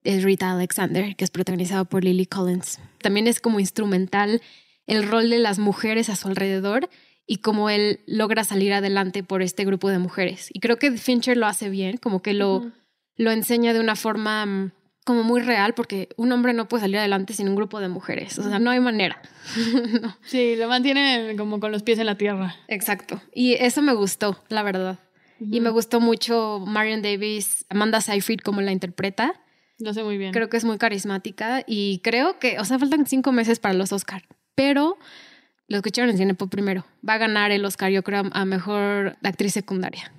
es 0.04 0.24
Rita 0.24 0.52
Alexander, 0.52 1.15
que 1.15 1.26
es 1.26 1.32
protagonizado 1.32 1.86
por 1.86 2.04
Lily 2.04 2.28
Collins. 2.28 2.80
También 3.02 3.28
es 3.28 3.41
como 3.41 3.60
instrumental 3.60 4.41
el 4.86 5.06
rol 5.06 5.30
de 5.30 5.39
las 5.39 5.60
mujeres 5.60 6.10
a 6.10 6.15
su 6.15 6.30
alrededor 6.30 6.89
y 7.26 7.38
cómo 7.38 7.70
él 7.70 8.00
logra 8.08 8.46
salir 8.46 8.72
adelante 8.72 9.22
por 9.22 9.41
este 9.41 9.65
grupo 9.65 9.89
de 9.89 10.00
mujeres. 10.00 10.50
Y 10.54 10.62
creo 10.62 10.78
que 10.78 10.93
Fincher 10.93 11.36
lo 11.36 11.46
hace 11.46 11.70
bien, 11.70 11.98
como 11.98 12.22
que 12.22 12.34
lo, 12.34 12.72
lo 13.17 13.32
enseña 13.32 13.74
de 13.74 13.82
una 13.82 13.98
forma 13.98 14.46
mm, 14.46 14.72
como 15.08 15.24
muy 15.24 15.39
real, 15.39 15.74
porque 15.74 16.10
un 16.17 16.34
hombre 16.34 16.52
no 16.54 16.67
puede 16.67 16.82
salir 16.82 16.98
adelante 16.98 17.34
sin 17.34 17.48
un 17.48 17.56
grupo 17.56 17.80
de 17.80 17.88
mujeres. 17.88 18.38
O 18.39 18.43
sea, 18.43 18.60
no 18.60 18.70
hay 18.70 18.82
manera. 18.82 19.22
Sí, 20.26 20.58
lo 20.58 20.67
mantiene 20.67 21.34
como 21.38 21.62
con 21.62 21.72
los 21.72 21.82
pies 21.82 21.98
en 22.00 22.08
la 22.08 22.17
tierra. 22.17 22.58
Exacto. 22.67 23.22
Y 23.34 23.54
eso 23.54 23.82
me 23.82 23.93
gustó, 23.93 24.38
la 24.50 24.62
verdad. 24.63 25.00
Y 25.39 25.62
me 25.62 25.70
gustó 25.70 26.02
mucho 26.02 26.62
Marion 26.67 27.02
Davis, 27.02 27.65
Amanda 27.70 28.02
Seyfried 28.02 28.41
como 28.41 28.60
la 28.60 28.74
interpreta. 28.74 29.34
Lo 29.80 29.93
sé 29.93 30.04
muy 30.04 30.17
bien. 30.17 30.34
Creo 30.34 30.50
que 30.50 30.58
es 30.58 30.65
muy 30.65 30.78
carismática 30.78 31.63
y 31.65 32.00
creo 32.00 32.38
que, 32.39 32.60
o 32.60 32.65
sea, 32.65 32.78
faltan 32.78 33.06
cinco 33.06 33.32
meses 33.32 33.60
para 33.60 33.76
los 33.76 33.93
Oscar, 33.93 34.24
pero 34.56 34.98
lo 35.70 35.78
escucharon 35.78 36.10
en 36.10 36.17
Cinepop 36.17 36.50
primero. 36.50 36.86
Va 37.08 37.13
a 37.13 37.17
ganar 37.17 37.52
el 37.52 37.63
Oscar, 37.63 37.91
yo 37.91 38.04
creo, 38.04 38.24
a 38.30 38.46
mejor 38.46 39.15
actriz 39.24 39.54
secundaria. 39.54 40.12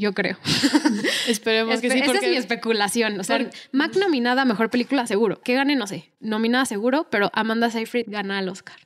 Yo 0.00 0.14
creo. 0.14 0.38
Esperemos 1.28 1.82
que 1.82 1.90
sí. 1.90 1.98
Esa 1.98 2.14
es 2.14 2.22
mi 2.22 2.36
especulación. 2.36 3.20
O 3.20 3.24
sea, 3.24 3.50
Mac 3.70 3.94
nominada 3.96 4.42
a 4.42 4.44
mejor 4.46 4.70
película, 4.70 5.06
seguro. 5.06 5.42
Que 5.42 5.52
gane, 5.52 5.76
no 5.76 5.86
sé. 5.86 6.14
Nominada, 6.20 6.64
seguro, 6.64 7.06
pero 7.10 7.30
Amanda 7.34 7.70
Seyfried 7.70 8.06
gana 8.08 8.38
el 8.38 8.48
Oscar. 8.48 8.76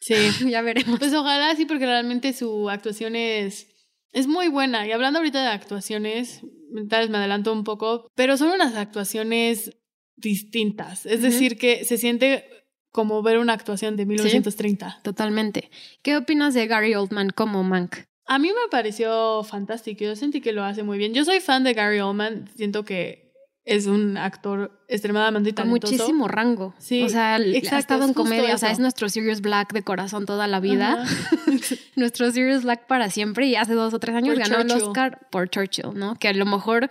Sí. 0.00 0.14
ya 0.50 0.60
veremos. 0.62 0.98
Pues 0.98 1.14
ojalá 1.14 1.54
sí, 1.54 1.66
porque 1.66 1.86
realmente 1.86 2.32
su 2.32 2.68
actuación 2.68 3.14
es, 3.14 3.68
es 4.12 4.26
muy 4.26 4.48
buena. 4.48 4.84
Y 4.88 4.90
hablando 4.90 5.20
ahorita 5.20 5.40
de 5.40 5.50
actuaciones, 5.50 6.40
tal 6.88 7.02
vez 7.02 7.10
me 7.10 7.18
adelanto 7.18 7.52
un 7.52 7.62
poco, 7.62 8.10
pero 8.16 8.36
son 8.36 8.48
unas 8.48 8.74
actuaciones 8.74 9.70
distintas. 10.16 11.06
Es 11.06 11.22
decir, 11.22 11.58
que 11.58 11.84
se 11.84 11.96
siente 11.96 12.44
como 12.90 13.22
ver 13.22 13.38
una 13.38 13.52
actuación 13.52 13.96
de 13.96 14.04
1930. 14.04 14.98
totalmente. 15.04 15.70
¿Qué 16.02 16.16
opinas 16.16 16.54
de 16.54 16.66
Gary 16.66 16.96
Oldman 16.96 17.30
como 17.30 17.62
Mank? 17.62 18.09
A 18.30 18.38
mí 18.38 18.46
me 18.46 18.68
pareció 18.70 19.42
fantástico. 19.42 20.04
Yo 20.04 20.14
sentí 20.14 20.40
que 20.40 20.52
lo 20.52 20.62
hace 20.62 20.84
muy 20.84 20.98
bien. 20.98 21.12
Yo 21.12 21.24
soy 21.24 21.40
fan 21.40 21.64
de 21.64 21.74
Gary 21.74 21.98
Oldman. 21.98 22.48
Siento 22.54 22.84
que 22.84 23.34
es 23.64 23.86
un 23.86 24.16
actor 24.16 24.84
extremadamente 24.86 25.52
talentoso. 25.52 25.92
muchísimo 25.92 26.28
rango. 26.28 26.72
Sí. 26.78 27.02
O 27.02 27.08
sea, 27.08 27.34
ha 27.34 27.78
estado 27.78 28.04
en 28.04 28.14
comedia. 28.14 28.54
O 28.54 28.58
sea, 28.58 28.70
es 28.70 28.78
nuestro 28.78 29.08
Sirius 29.08 29.40
Black 29.40 29.72
de 29.72 29.82
corazón 29.82 30.26
toda 30.26 30.46
la 30.46 30.60
vida. 30.60 31.04
nuestro 31.96 32.30
Sirius 32.30 32.62
Black 32.62 32.86
para 32.86 33.10
siempre. 33.10 33.48
Y 33.48 33.56
hace 33.56 33.74
dos 33.74 33.92
o 33.94 33.98
tres 33.98 34.14
años 34.14 34.38
ganó 34.38 34.60
el 34.60 34.70
Oscar 34.70 35.26
por 35.32 35.50
Churchill, 35.50 35.92
¿no? 35.94 36.14
Que 36.14 36.28
a 36.28 36.32
lo 36.32 36.46
mejor, 36.46 36.88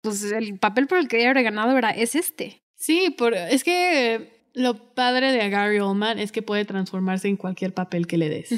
pues 0.00 0.32
el 0.32 0.58
papel 0.58 0.86
por 0.86 0.96
el 0.96 1.08
que 1.08 1.28
habría 1.28 1.42
ganado 1.42 1.76
era, 1.76 1.90
es 1.90 2.14
este. 2.14 2.62
Sí, 2.76 3.14
por, 3.18 3.34
es 3.34 3.64
que 3.64 4.48
lo 4.54 4.94
padre 4.94 5.30
de 5.32 5.50
Gary 5.50 5.78
Oldman 5.78 6.18
es 6.18 6.32
que 6.32 6.40
puede 6.40 6.64
transformarse 6.64 7.28
en 7.28 7.36
cualquier 7.36 7.74
papel 7.74 8.06
que 8.06 8.16
le 8.16 8.30
des. 8.30 8.48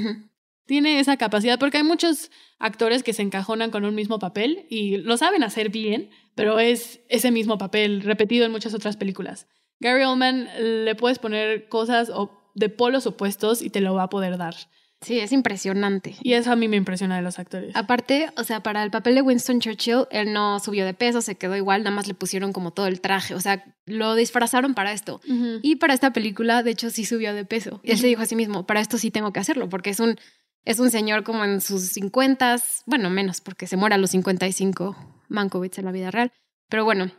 Tiene 0.66 1.01
esa 1.01 1.16
capacidad 1.16 1.59
porque 1.59 1.79
hay 1.79 1.83
muchos 1.85 2.31
actores 2.59 3.03
que 3.03 3.12
se 3.12 3.22
encajonan 3.22 3.70
con 3.70 3.85
un 3.85 3.94
mismo 3.94 4.18
papel 4.18 4.66
y 4.70 4.98
lo 4.98 5.16
saben 5.16 5.42
hacer 5.42 5.70
bien, 5.70 6.11
pero 6.35 6.61
es 6.61 7.01
ese 7.09 7.31
mismo 7.31 7.59
papel 7.59 8.03
repetido 8.03 8.46
en 8.46 8.53
muchas 8.53 8.75
otras 8.75 8.96
películas. 8.96 9.46
Gary 9.81 10.05
Oldman 10.05 10.48
le 10.85 10.94
puedes 10.94 11.18
poner 11.18 11.68
cosas 11.68 12.11
de 12.55 12.68
polos 12.68 13.07
opuestos 13.07 13.62
y 13.62 13.70
te 13.70 13.81
lo 13.81 13.94
va 13.94 14.05
a 14.05 14.11
poder 14.11 14.38
dar. 14.38 14.55
Sí, 15.03 15.18
es 15.18 15.33
impresionante. 15.33 16.14
Y 16.22 16.35
eso 16.35 16.53
a 16.53 16.57
mí 16.57 16.68
me 16.68 16.77
impresiona 16.77 17.16
de 17.16 17.22
los 17.22 17.40
actores. 17.40 17.75
Aparte, 17.75 18.31
o 18.37 18.44
sea, 18.44 18.62
para 18.62 18.85
el 18.85 18.92
papel 18.92 19.16
de 19.16 19.22
Winston 19.22 19.59
Churchill, 19.59 20.07
él 20.12 20.33
no 20.33 20.61
subió 20.61 20.87
de 20.87 20.94
peso, 20.94 21.20
se 21.20 21.35
quedó 21.35 21.57
igual, 21.57 21.83
nada 21.83 21.94
más 21.94 22.07
le 22.07 22.14
pusieron 22.14 22.53
como 22.53 22.70
todo 22.70 22.87
el 22.87 23.01
traje, 23.01 23.35
o 23.35 23.40
sea, 23.40 23.64
lo 23.85 24.14
disfrazaron 24.14 24.75
para 24.75 24.92
esto. 24.92 25.20
Y 25.62 25.77
para 25.77 25.94
esta 25.94 26.12
película, 26.12 26.62
de 26.62 26.70
hecho, 26.70 26.88
sí 26.90 27.05
subió 27.05 27.35
de 27.35 27.44
peso. 27.44 27.81
Y 27.83 27.90
él 27.90 27.98
se 27.98 28.07
dijo 28.07 28.22
a 28.22 28.27
sí 28.27 28.37
mismo, 28.37 28.64
para 28.64 28.81
esto 28.81 28.96
sí 28.96 29.11
tengo 29.11 29.33
que 29.33 29.40
hacerlo, 29.40 29.68
porque 29.68 29.90
es 29.90 29.98
un, 29.98 30.18
es 30.64 30.79
un 30.79 30.90
señor 30.90 31.25
como 31.25 31.44
en 31.44 31.61
sus 31.61 31.83
50, 31.83 32.57
bueno, 32.87 33.11
menos, 33.11 33.40
porque 33.40 33.66
se 33.66 33.77
muere 33.77 33.94
a 33.94 33.98
los 33.98 34.11
55, 34.11 34.96
Mankiewicz 35.29 35.79
en 35.79 35.85
la 35.85 35.92
vida 35.92 36.11
real. 36.11 36.33
Pero 36.68 36.85
bueno, 36.85 37.11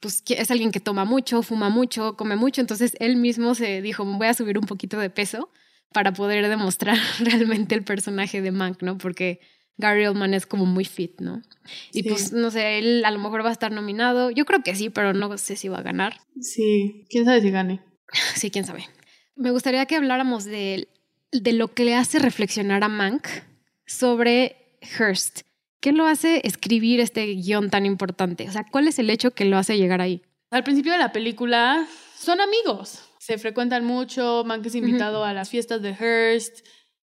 pues 0.00 0.22
es 0.28 0.50
alguien 0.50 0.70
que 0.70 0.80
toma 0.80 1.04
mucho, 1.04 1.42
fuma 1.42 1.68
mucho, 1.68 2.16
come 2.16 2.36
mucho, 2.36 2.60
entonces 2.60 2.96
él 3.00 3.16
mismo 3.16 3.54
se 3.54 3.82
dijo, 3.82 4.04
voy 4.04 4.28
a 4.28 4.34
subir 4.34 4.58
un 4.58 4.66
poquito 4.66 4.98
de 4.98 5.10
peso 5.10 5.50
para 5.92 6.12
poder 6.12 6.48
demostrar 6.48 6.98
realmente 7.20 7.74
el 7.74 7.84
personaje 7.84 8.40
de 8.42 8.52
Mank, 8.52 8.82
¿no? 8.82 8.98
Porque 8.98 9.40
Gary 9.78 10.06
Oldman 10.06 10.34
es 10.34 10.46
como 10.46 10.64
muy 10.64 10.84
fit, 10.84 11.20
¿no? 11.20 11.42
Y 11.92 12.02
pues, 12.04 12.32
no 12.32 12.50
sé, 12.50 12.78
él 12.78 13.04
a 13.04 13.10
lo 13.10 13.18
mejor 13.18 13.44
va 13.44 13.50
a 13.50 13.52
estar 13.52 13.72
nominado. 13.72 14.30
Yo 14.30 14.44
creo 14.44 14.62
que 14.62 14.74
sí, 14.74 14.90
pero 14.90 15.12
no 15.12 15.36
sé 15.36 15.56
si 15.56 15.68
va 15.68 15.78
a 15.78 15.82
ganar. 15.82 16.16
Sí, 16.40 17.04
quién 17.10 17.24
sabe 17.24 17.40
si 17.40 17.50
gane. 17.50 17.82
Sí, 18.36 18.50
quién 18.50 18.64
sabe. 18.64 18.86
Me 19.34 19.50
gustaría 19.50 19.84
que 19.86 19.96
habláramos 19.96 20.44
de, 20.44 20.88
de 21.32 21.52
lo 21.52 21.74
que 21.74 21.84
le 21.84 21.94
hace 21.94 22.18
reflexionar 22.18 22.84
a 22.84 22.88
Mank 22.88 23.26
sobre 23.86 24.78
Hearst. 24.80 25.42
¿Qué 25.80 25.92
lo 25.92 26.06
hace 26.06 26.40
escribir 26.44 27.00
este 27.00 27.26
guion 27.26 27.70
tan 27.70 27.86
importante? 27.86 28.48
O 28.48 28.52
sea, 28.52 28.64
¿cuál 28.70 28.88
es 28.88 28.98
el 28.98 29.10
hecho 29.10 29.32
que 29.32 29.44
lo 29.44 29.58
hace 29.58 29.76
llegar 29.76 30.00
ahí? 30.00 30.22
Al 30.50 30.64
principio 30.64 30.92
de 30.92 30.98
la 30.98 31.12
película 31.12 31.86
son 32.16 32.40
amigos 32.40 33.06
se 33.26 33.38
frecuentan 33.38 33.84
mucho, 33.84 34.44
Mank 34.46 34.64
es 34.66 34.76
invitado 34.76 35.24
a 35.24 35.32
las 35.32 35.50
fiestas 35.50 35.82
de 35.82 35.94
Hearst, 35.94 36.64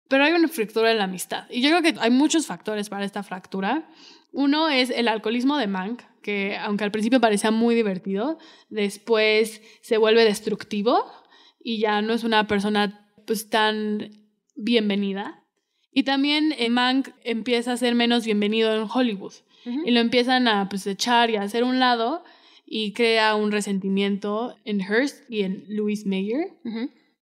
pero 0.08 0.24
hay 0.24 0.32
una 0.32 0.46
fractura 0.46 0.90
en 0.90 0.98
la 0.98 1.04
amistad. 1.04 1.46
Y 1.48 1.62
yo 1.62 1.70
creo 1.70 1.80
que 1.80 1.98
hay 1.98 2.10
muchos 2.10 2.44
factores 2.46 2.90
para 2.90 3.06
esta 3.06 3.22
fractura. 3.22 3.88
Uno 4.30 4.68
es 4.68 4.90
el 4.90 5.08
alcoholismo 5.08 5.56
de 5.56 5.68
Mank, 5.68 6.02
que 6.20 6.58
aunque 6.58 6.84
al 6.84 6.90
principio 6.90 7.18
parecía 7.18 7.50
muy 7.50 7.74
divertido, 7.74 8.38
después 8.68 9.62
se 9.80 9.96
vuelve 9.96 10.26
destructivo 10.26 11.10
y 11.58 11.78
ya 11.78 12.02
no 12.02 12.12
es 12.12 12.24
una 12.24 12.46
persona 12.46 13.01
pues 13.26 13.48
tan 13.48 14.10
bienvenida. 14.54 15.44
Y 15.92 16.04
también 16.04 16.54
eh, 16.58 16.70
Mank 16.70 17.08
empieza 17.22 17.72
a 17.72 17.76
ser 17.76 17.94
menos 17.94 18.24
bienvenido 18.24 18.74
en 18.74 18.88
Hollywood. 18.92 19.34
Y 19.64 19.92
lo 19.92 20.00
empiezan 20.00 20.48
a 20.48 20.68
pues, 20.68 20.86
echar 20.88 21.30
y 21.30 21.36
a 21.36 21.42
hacer 21.42 21.62
un 21.62 21.78
lado 21.78 22.24
y 22.66 22.94
crea 22.94 23.36
un 23.36 23.52
resentimiento 23.52 24.56
en 24.64 24.80
Hearst 24.80 25.30
y 25.30 25.42
en 25.42 25.64
Louis 25.68 26.04
Mayer. 26.04 26.48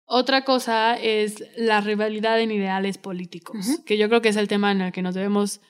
Otra 0.06 0.44
cosa 0.44 1.00
es 1.00 1.44
la 1.56 1.80
rivalidad 1.82 2.42
en 2.42 2.52
ideales 2.52 2.98
políticos, 2.98 3.82
que 3.86 3.98
yo 3.98 4.10
creo 4.10 4.22
que 4.22 4.30
es 4.30 4.36
el 4.36 4.48
tema 4.48 4.72
en 4.72 4.82
el 4.82 4.92
que 4.92 5.02
nos 5.02 5.16
debemos 5.16 5.62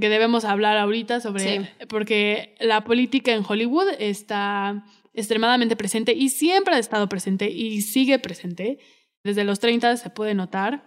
que 0.00 0.08
debemos 0.10 0.44
hablar 0.44 0.76
ahorita 0.76 1.20
sobre 1.20 1.74
porque 1.88 2.54
la 2.60 2.84
política 2.84 3.32
en 3.32 3.42
Hollywood 3.46 3.88
está 3.98 4.84
extremadamente 5.14 5.76
presente 5.76 6.12
y 6.12 6.28
siempre 6.28 6.74
ha 6.74 6.78
estado 6.78 7.08
presente 7.08 7.50
y 7.50 7.80
sigue 7.80 8.18
presente. 8.18 8.78
Desde 9.24 9.44
los 9.44 9.60
30 9.60 9.96
se 9.96 10.10
puede 10.10 10.34
notar. 10.34 10.84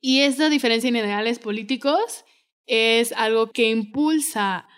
Y 0.00 0.20
esta 0.20 0.48
diferencia 0.48 0.88
en 0.88 0.96
ideales 0.96 1.38
políticos 1.38 2.24
es 2.66 3.12
algo 3.12 3.50
que 3.50 3.68
impulsa 3.70 4.68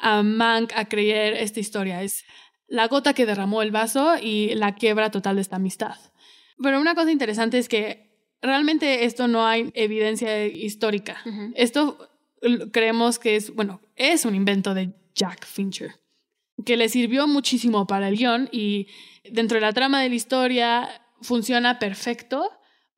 a 0.00 0.22
Mank 0.22 0.72
a 0.74 0.86
creer 0.86 1.34
esta 1.34 1.60
historia. 1.60 2.02
Es 2.02 2.24
la 2.66 2.88
gota 2.88 3.14
que 3.14 3.26
derramó 3.26 3.62
el 3.62 3.70
vaso 3.70 4.16
y 4.20 4.54
la 4.54 4.74
quiebra 4.74 5.10
total 5.10 5.36
de 5.36 5.42
esta 5.42 5.56
amistad. 5.56 5.96
Pero 6.62 6.80
una 6.80 6.94
cosa 6.94 7.10
interesante 7.10 7.58
es 7.58 7.68
que 7.68 8.10
realmente 8.42 9.04
esto 9.04 9.28
no 9.28 9.46
hay 9.46 9.70
evidencia 9.74 10.46
histórica. 10.46 11.22
Esto 11.54 12.10
creemos 12.72 13.18
que 13.18 13.36
es, 13.36 13.54
bueno, 13.54 13.80
es 13.96 14.24
un 14.24 14.34
invento 14.34 14.74
de 14.74 14.92
Jack 15.14 15.46
Fincher, 15.46 15.94
que 16.64 16.76
le 16.76 16.88
sirvió 16.88 17.26
muchísimo 17.26 17.86
para 17.86 18.08
el 18.08 18.16
guion 18.16 18.48
y 18.52 18.88
dentro 19.24 19.56
de 19.56 19.62
la 19.62 19.72
trama 19.72 20.02
de 20.02 20.08
la 20.08 20.14
historia 20.14 20.88
funciona 21.20 21.78
perfecto 21.78 22.50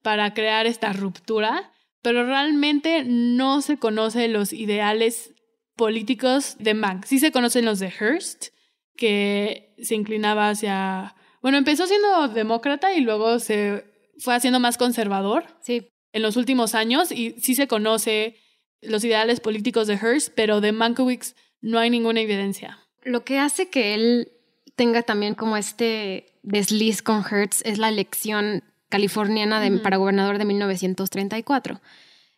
para 0.03 0.35
crear 0.35 0.67
esta 0.67 0.93
ruptura, 0.93 1.73
pero 2.03 2.25
realmente 2.25 3.05
no 3.05 3.63
se 3.63 3.79
conocen 3.79 4.33
los 4.33 4.53
ideales 4.53 5.35
políticos 5.77 6.57
de 6.59 6.75
Mank. 6.75 7.05
Sí 7.05 7.19
se 7.19 7.33
conocen 7.33 7.65
los 7.65 7.79
de 7.79 7.91
Hearst, 7.91 8.49
que 8.97 9.75
se 9.83 9.95
inclinaba 9.95 10.49
hacia... 10.49 11.15
Bueno, 11.43 11.59
empezó 11.59 11.87
siendo 11.87 12.29
demócrata 12.29 12.95
y 12.95 13.01
luego 13.01 13.39
se 13.39 13.85
fue 14.19 14.35
haciendo 14.35 14.59
más 14.59 14.79
conservador 14.79 15.45
sí. 15.61 15.89
en 16.13 16.23
los 16.23 16.37
últimos 16.37 16.75
años 16.75 17.13
y 17.13 17.33
sí 17.41 17.55
se 17.55 17.69
conoce 17.69 18.37
los 18.81 19.05
ideales 19.05 19.41
políticos 19.41 19.87
de 19.87 19.97
Hearst, 19.97 20.33
pero 20.35 20.61
de 20.61 20.73
Mankiewicz 20.73 21.35
no 21.61 21.79
hay 21.79 21.91
ninguna 21.91 22.21
evidencia. 22.21 22.79
Lo 23.03 23.25
que 23.25 23.39
hace 23.39 23.69
que 23.69 23.95
él 23.95 24.33
tenga 24.77 25.03
también 25.03 25.35
como 25.35 25.57
este 25.57 26.36
desliz 26.47 27.03
con 27.03 27.25
Hertz 27.29 27.61
es 27.65 27.77
la 27.77 27.89
elección 27.91 28.63
californiana 28.89 29.61
de, 29.61 29.79
para 29.79 29.99
gobernador 29.99 30.39
de 30.39 30.47
1934. 30.47 31.81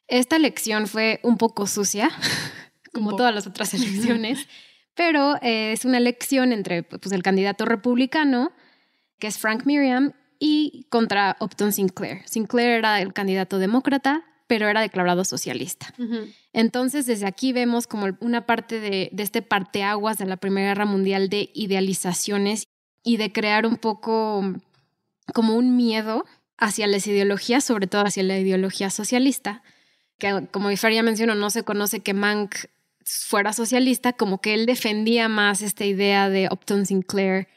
Esta 0.09 0.37
elección 0.37 0.89
fue 0.89 1.21
un 1.23 1.37
poco 1.37 1.67
sucia, 1.67 2.11
como 2.93 3.15
todas 3.15 3.35
las 3.35 3.47
otras 3.47 3.75
elecciones, 3.75 4.49
pero 4.95 5.37
eh, 5.43 5.73
es 5.73 5.85
una 5.85 5.99
elección 5.99 6.53
entre 6.53 6.83
pues, 6.83 7.13
el 7.13 7.23
candidato 7.23 7.67
republicano, 7.67 8.51
que 9.19 9.27
es 9.27 9.39
Frank 9.39 9.67
Miriam, 9.67 10.13
y 10.41 10.87
contra 10.89 11.37
Upton 11.41 11.73
Sinclair. 11.73 12.23
Sinclair 12.25 12.71
era 12.71 13.03
el 13.03 13.13
candidato 13.13 13.59
demócrata, 13.59 14.25
pero 14.47 14.69
era 14.69 14.81
declarado 14.81 15.25
socialista. 15.25 15.93
Entonces, 16.53 17.07
desde 17.07 17.27
aquí 17.27 17.53
vemos 17.53 17.87
como 17.89 18.07
una 18.21 18.47
parte 18.47 18.81
de, 18.81 19.11
de 19.13 19.23
este 19.23 19.43
parteaguas 19.43 20.17
de 20.17 20.27
la 20.27 20.37
Primera 20.37 20.69
Guerra 20.69 20.87
Mundial 20.87 21.29
de 21.29 21.51
idealizaciones 21.55 22.69
y 23.09 23.17
de 23.17 23.33
crear 23.33 23.67
un 23.67 23.77
poco 23.77 24.43
como 25.33 25.57
un 25.57 25.77
miedo 25.77 26.27
hacia 26.57 26.87
las 26.87 27.07
ideologías, 27.07 27.65
sobre 27.65 27.87
todo 27.87 28.03
hacia 28.03 28.23
la 28.23 28.39
ideología 28.39 28.91
socialista, 28.91 29.63
que 30.19 30.47
como 30.51 30.71
ya 30.71 31.03
mencionó, 31.03 31.35
no 31.35 31.51
se 31.51 31.63
conoce 31.63 32.01
que 32.01 32.13
Mank 32.13 32.55
fuera 33.05 33.53
socialista, 33.53 34.13
como 34.13 34.41
que 34.41 34.55
él 34.55 34.67
defendía 34.67 35.29
más 35.29 35.63
esta 35.63 35.85
idea 35.85 36.29
de 36.29 36.49
Upton 36.51 36.85
Sinclair 36.85 37.49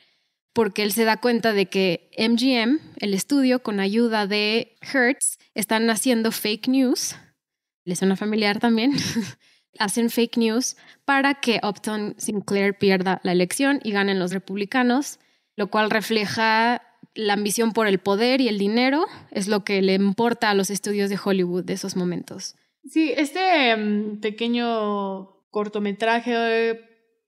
porque 0.53 0.83
él 0.83 0.91
se 0.91 1.05
da 1.05 1.17
cuenta 1.17 1.53
de 1.53 1.67
que 1.67 2.09
MGM, 2.17 2.79
el 2.99 3.13
estudio, 3.13 3.63
con 3.63 3.79
ayuda 3.79 4.27
de 4.27 4.75
Hertz, 4.81 5.37
están 5.53 5.89
haciendo 5.89 6.31
fake 6.31 6.67
news. 6.67 7.15
¿Le 7.85 7.95
suena 7.95 8.15
familiar 8.15 8.59
también? 8.59 8.93
Hacen 9.79 10.09
fake 10.09 10.37
news 10.37 10.75
para 11.05 11.35
que 11.35 11.61
Upton 11.63 12.15
Sinclair 12.17 12.77
pierda 12.77 13.21
la 13.23 13.31
elección 13.31 13.79
y 13.83 13.91
ganen 13.91 14.19
los 14.19 14.31
republicanos, 14.33 15.19
lo 15.55 15.69
cual 15.69 15.89
refleja 15.89 16.81
la 17.13 17.33
ambición 17.33 17.73
por 17.73 17.87
el 17.87 17.99
poder 17.99 18.41
y 18.41 18.47
el 18.47 18.57
dinero, 18.57 19.05
es 19.31 19.47
lo 19.47 19.63
que 19.63 19.81
le 19.81 19.95
importa 19.95 20.49
a 20.49 20.53
los 20.53 20.69
estudios 20.69 21.09
de 21.09 21.19
Hollywood 21.23 21.65
de 21.65 21.73
esos 21.73 21.95
momentos. 21.95 22.55
Sí, 22.89 23.13
este 23.15 23.75
mm, 23.75 24.21
pequeño 24.21 25.41
cortometraje 25.51 26.79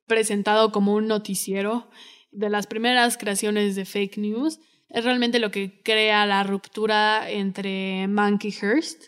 presentado 0.08 0.72
como 0.72 0.94
un 0.94 1.08
noticiero 1.08 1.90
de 2.32 2.50
las 2.50 2.68
primeras 2.68 3.18
creaciones 3.18 3.76
de 3.76 3.86
fake 3.86 4.18
news, 4.18 4.60
es 4.90 5.04
realmente 5.04 5.40
lo 5.40 5.52
que 5.52 5.82
crea 5.84 6.26
la 6.26 6.44
ruptura 6.44 7.30
entre 7.30 8.08
Mank 8.08 8.46
y 8.46 8.52
Hearst. 8.52 9.06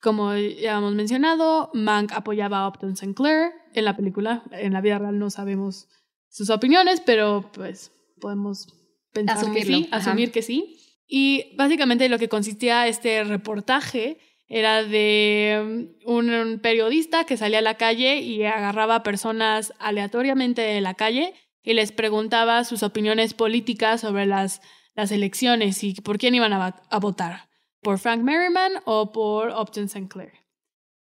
Como 0.00 0.34
ya 0.34 0.78
hemos 0.78 0.94
mencionado, 0.94 1.70
Mank 1.72 2.12
apoyaba 2.12 2.58
a 2.58 2.68
Upton 2.68 2.96
Sinclair 2.96 3.52
en 3.74 3.84
la 3.84 3.96
película. 3.96 4.42
En 4.50 4.72
la 4.72 4.80
vida 4.80 4.98
real 4.98 5.18
no 5.18 5.30
sabemos 5.30 5.88
sus 6.28 6.50
opiniones, 6.50 7.00
pero 7.00 7.50
pues 7.52 7.92
podemos 8.20 8.68
pensar 9.12 9.52
que 9.52 9.64
sí, 9.64 9.88
asumir 9.90 10.30
que 10.30 10.42
sí. 10.42 10.76
Y 11.06 11.56
básicamente 11.56 12.08
lo 12.08 12.18
que 12.18 12.28
consistía 12.28 12.86
este 12.86 13.24
reportaje 13.24 14.18
era 14.50 14.82
de 14.82 15.88
un 16.04 16.60
periodista 16.60 17.24
que 17.24 17.36
salía 17.36 17.58
a 17.58 17.62
la 17.62 17.76
calle 17.76 18.18
y 18.18 18.44
agarraba 18.44 18.96
a 18.96 19.02
personas 19.02 19.72
aleatoriamente 19.78 20.60
de 20.62 20.80
la 20.80 20.94
calle 20.94 21.34
y 21.62 21.74
les 21.74 21.92
preguntaba 21.92 22.64
sus 22.64 22.82
opiniones 22.82 23.32
políticas 23.32 24.00
sobre 24.00 24.26
las, 24.26 24.60
las 24.94 25.12
elecciones 25.12 25.84
y 25.84 25.94
por 25.94 26.18
quién 26.18 26.34
iban 26.34 26.52
a, 26.52 26.98
votar, 27.00 27.48
por 27.80 27.98
Frank 27.98 28.22
Merriman 28.22 28.72
o 28.86 29.12
por 29.12 29.50
Upton 29.50 29.88
Sinclair. 29.88 30.32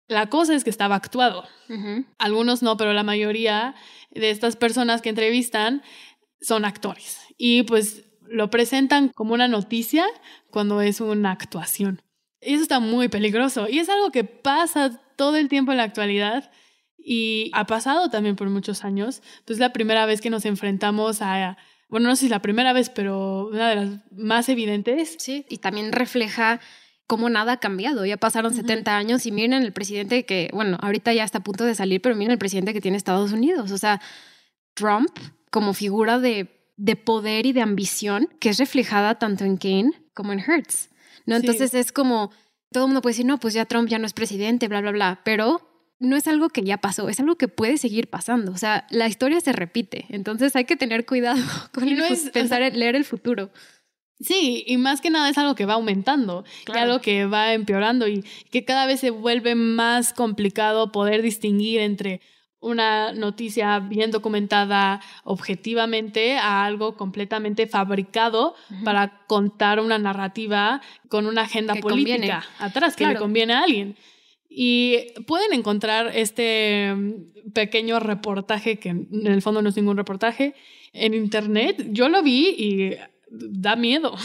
La 0.09 0.29
cosa 0.29 0.55
es 0.55 0.65
que 0.65 0.71
estaba 0.71 0.95
actuado. 0.95 1.45
Algunos 2.19 2.63
no, 2.63 2.77
pero 2.77 2.93
la 2.93 3.03
mayoría 3.03 3.75
de 4.11 4.31
estas 4.31 4.57
personas 4.57 5.03
que 5.03 5.09
entrevistan 5.09 5.83
son 6.47 6.65
actores. 6.65 7.19
Y 7.37 7.65
pues 7.65 8.05
lo 8.23 8.51
presentan 8.51 9.09
como 9.09 9.35
una 9.35 9.49
noticia 9.49 10.07
cuando 10.51 10.81
es 10.81 11.01
una 11.01 11.33
actuación. 11.33 12.03
Y 12.41 12.55
eso 12.55 12.63
está 12.63 12.79
muy 12.79 13.09
peligroso. 13.09 13.69
Y 13.69 13.81
es 13.81 13.89
algo 13.89 14.13
que 14.13 14.23
pasa 14.23 15.03
todo 15.17 15.37
el 15.37 15.49
tiempo 15.49 15.73
en 15.73 15.79
la 15.79 15.85
actualidad 15.85 16.53
y 16.97 17.51
ha 17.53 17.67
pasado 17.67 18.11
también 18.11 18.37
por 18.37 18.49
muchos 18.49 18.85
años. 18.85 19.23
Entonces, 19.39 19.59
la 19.59 19.73
primera 19.73 20.07
vez 20.07 20.21
que 20.21 20.31
nos 20.31 20.45
enfrentamos 20.45 21.21
a, 21.21 21.57
bueno, 21.89 22.09
no 22.09 22.15
sé 22.15 22.21
si 22.21 22.27
es 22.27 22.31
la 22.31 22.43
primera 22.43 22.73
vez, 22.73 22.91
pero 22.91 23.49
una 23.49 23.69
de 23.71 23.77
las 23.77 23.89
más 24.13 24.49
evidentes. 24.49 25.17
Sí, 25.19 25.47
y 25.49 25.59
también 25.59 25.91
refleja 25.91 26.61
cómo 27.09 27.29
nada 27.29 27.55
ha 27.55 27.61
cambiado. 27.61 28.07
Ya 28.07 28.19
pasaron 28.19 28.55
70 28.55 28.97
años 28.97 29.27
y 29.27 29.33
miren 29.33 29.65
el 29.65 29.73
presidente 29.73 30.25
que, 30.25 30.51
bueno, 30.53 30.79
ahorita 30.81 31.13
ya 31.13 31.25
está 31.25 31.39
a 31.39 31.45
punto 31.45 31.65
de 31.65 31.75
salir, 31.75 32.01
pero 32.01 32.15
miren 32.15 32.33
el 32.33 32.39
presidente 32.39 32.73
que 32.73 32.81
tiene 32.81 32.97
Estados 32.97 33.33
Unidos. 33.33 33.73
O 33.73 33.79
sea, 33.79 34.01
Trump 34.75 35.11
como 35.51 35.75
figura 35.75 36.19
de, 36.19 36.49
de 36.77 36.97
poder 36.97 37.47
y 37.47 37.53
de 37.53 37.63
ambición 37.63 38.29
que 38.41 38.51
es 38.51 38.59
reflejada 38.59 39.19
tanto 39.19 39.45
en 39.45 39.57
Kane 39.57 39.93
como 40.15 40.33
en 40.33 40.41
Hertz. 40.41 40.91
¿no? 41.27 41.37
Entonces 41.37 41.75
es 41.75 41.93
como, 41.93 42.31
todo 42.73 42.85
el 42.85 42.89
mundo 42.89 43.03
puede 43.03 43.15
decir, 43.15 43.27
no, 43.27 43.39
pues 43.39 43.55
ya 43.55 43.67
Trump 43.67 43.89
ya 43.89 43.99
no 43.99 44.07
es 44.07 44.13
presidente, 44.13 44.69
bla, 44.69 44.81
bla, 44.81 44.93
bla, 44.93 45.21
pero 45.25 45.61
no 45.99 46.17
es 46.17 46.27
algo 46.27 46.49
que 46.49 46.63
ya 46.63 46.79
pasó, 46.79 47.09
es 47.09 47.21
algo 47.21 47.37
que 47.37 47.49
puede 47.49 47.79
seguir 47.79 48.09
pasando. 48.09 48.53
O 48.53 48.59
sea, 48.59 48.87
la 48.91 49.09
historia 49.09 49.41
se 49.41 49.53
repite, 49.53 50.07
entonces 50.11 50.55
hay 50.57 50.65
que 50.65 50.77
tener 50.77 51.07
cuidado 51.07 51.43
con 51.73 51.95
no 51.95 52.05
pensar 52.33 52.63
en 52.63 52.79
leer 52.79 52.97
el 52.97 53.05
futuro. 53.05 53.51
Sí, 54.19 54.65
y 54.67 54.79
más 54.79 55.03
que 55.03 55.11
nada 55.11 55.29
es 55.29 55.37
algo 55.37 55.55
que 55.55 55.67
va 55.67 55.75
aumentando, 55.75 56.45
algo 56.73 57.01
que 57.03 57.27
va 57.27 57.53
empeorando 57.53 58.09
y 58.09 58.25
que 58.51 58.65
cada 58.65 58.87
vez 58.87 59.01
se 59.01 59.11
vuelve 59.11 59.55
más 59.55 60.15
complicado 60.15 60.91
poder 60.91 61.21
distinguir 61.21 61.81
entre 61.81 62.23
una 62.61 63.13
noticia 63.13 63.79
bien 63.81 64.11
documentada 64.11 65.01
objetivamente 65.25 66.37
a 66.39 66.65
algo 66.65 66.97
completamente 66.97 67.67
fabricado 67.67 68.55
para 68.85 69.25
contar 69.27 69.81
una 69.81 69.99
narrativa 69.99 70.81
con 71.09 71.27
una 71.27 71.43
agenda 71.43 71.75
política 71.75 72.45
atrás 72.59 72.97
que 72.97 73.07
le 73.07 73.17
conviene 73.17 73.55
a 73.55 73.63
alguien. 73.63 73.97
Y 74.49 75.13
pueden 75.27 75.53
encontrar 75.53 76.13
este 76.15 76.95
mm, 76.95 77.53
pequeño 77.53 78.01
reportaje, 78.01 78.79
que 78.79 78.89
en 78.89 79.27
el 79.27 79.43
fondo 79.43 79.61
no 79.61 79.69
es 79.69 79.77
ningún 79.77 79.99
reportaje, 79.99 80.55
en 80.95 81.13
internet. 81.13 81.89
Yo 81.91 82.09
lo 82.09 82.23
vi 82.23 82.55
y 82.57 82.97
da 83.29 83.77
miedo. 83.77 84.17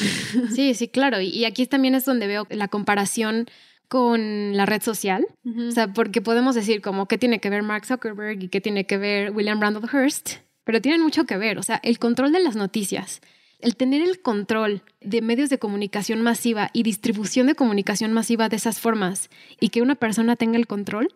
Sí, 0.55 0.73
sí, 0.73 0.87
claro. 0.87 1.19
Y 1.19 1.43
aquí 1.45 1.65
también 1.67 1.95
es 1.95 2.05
donde 2.05 2.27
veo 2.27 2.47
la 2.49 2.69
comparación 2.69 3.47
con 3.91 4.55
la 4.55 4.65
red 4.65 4.81
social. 4.81 5.27
O 5.67 5.71
sea, 5.71 5.91
porque 5.91 6.21
podemos 6.21 6.55
decir 6.55 6.81
como 6.81 7.09
qué 7.09 7.17
tiene 7.17 7.41
que 7.41 7.49
ver 7.49 7.61
Mark 7.61 7.85
Zuckerberg 7.85 8.41
y 8.41 8.47
qué 8.47 8.61
tiene 8.61 8.85
que 8.85 8.97
ver 8.97 9.31
William 9.31 9.59
Randolph 9.59 9.93
Hearst, 9.93 10.37
pero 10.63 10.79
tienen 10.79 11.01
mucho 11.01 11.25
que 11.25 11.35
ver. 11.35 11.59
O 11.59 11.63
sea, 11.63 11.81
el 11.83 11.99
control 11.99 12.31
de 12.31 12.39
las 12.39 12.55
noticias 12.55 13.19
el 13.59 13.75
tener 13.75 14.01
el 14.01 14.21
control 14.21 14.81
de 15.01 15.21
medios 15.21 15.49
de 15.49 15.59
comunicación 15.59 16.21
masiva 16.21 16.69
y 16.71 16.83
distribución 16.83 17.47
de 17.47 17.55
comunicación 17.55 18.13
masiva 18.13 18.47
de 18.47 18.55
esas 18.55 18.79
formas 18.79 19.29
y 19.59 19.69
que 19.69 19.81
una 19.81 19.95
persona 19.95 20.37
tenga 20.37 20.57
el 20.57 20.67
control 20.67 21.13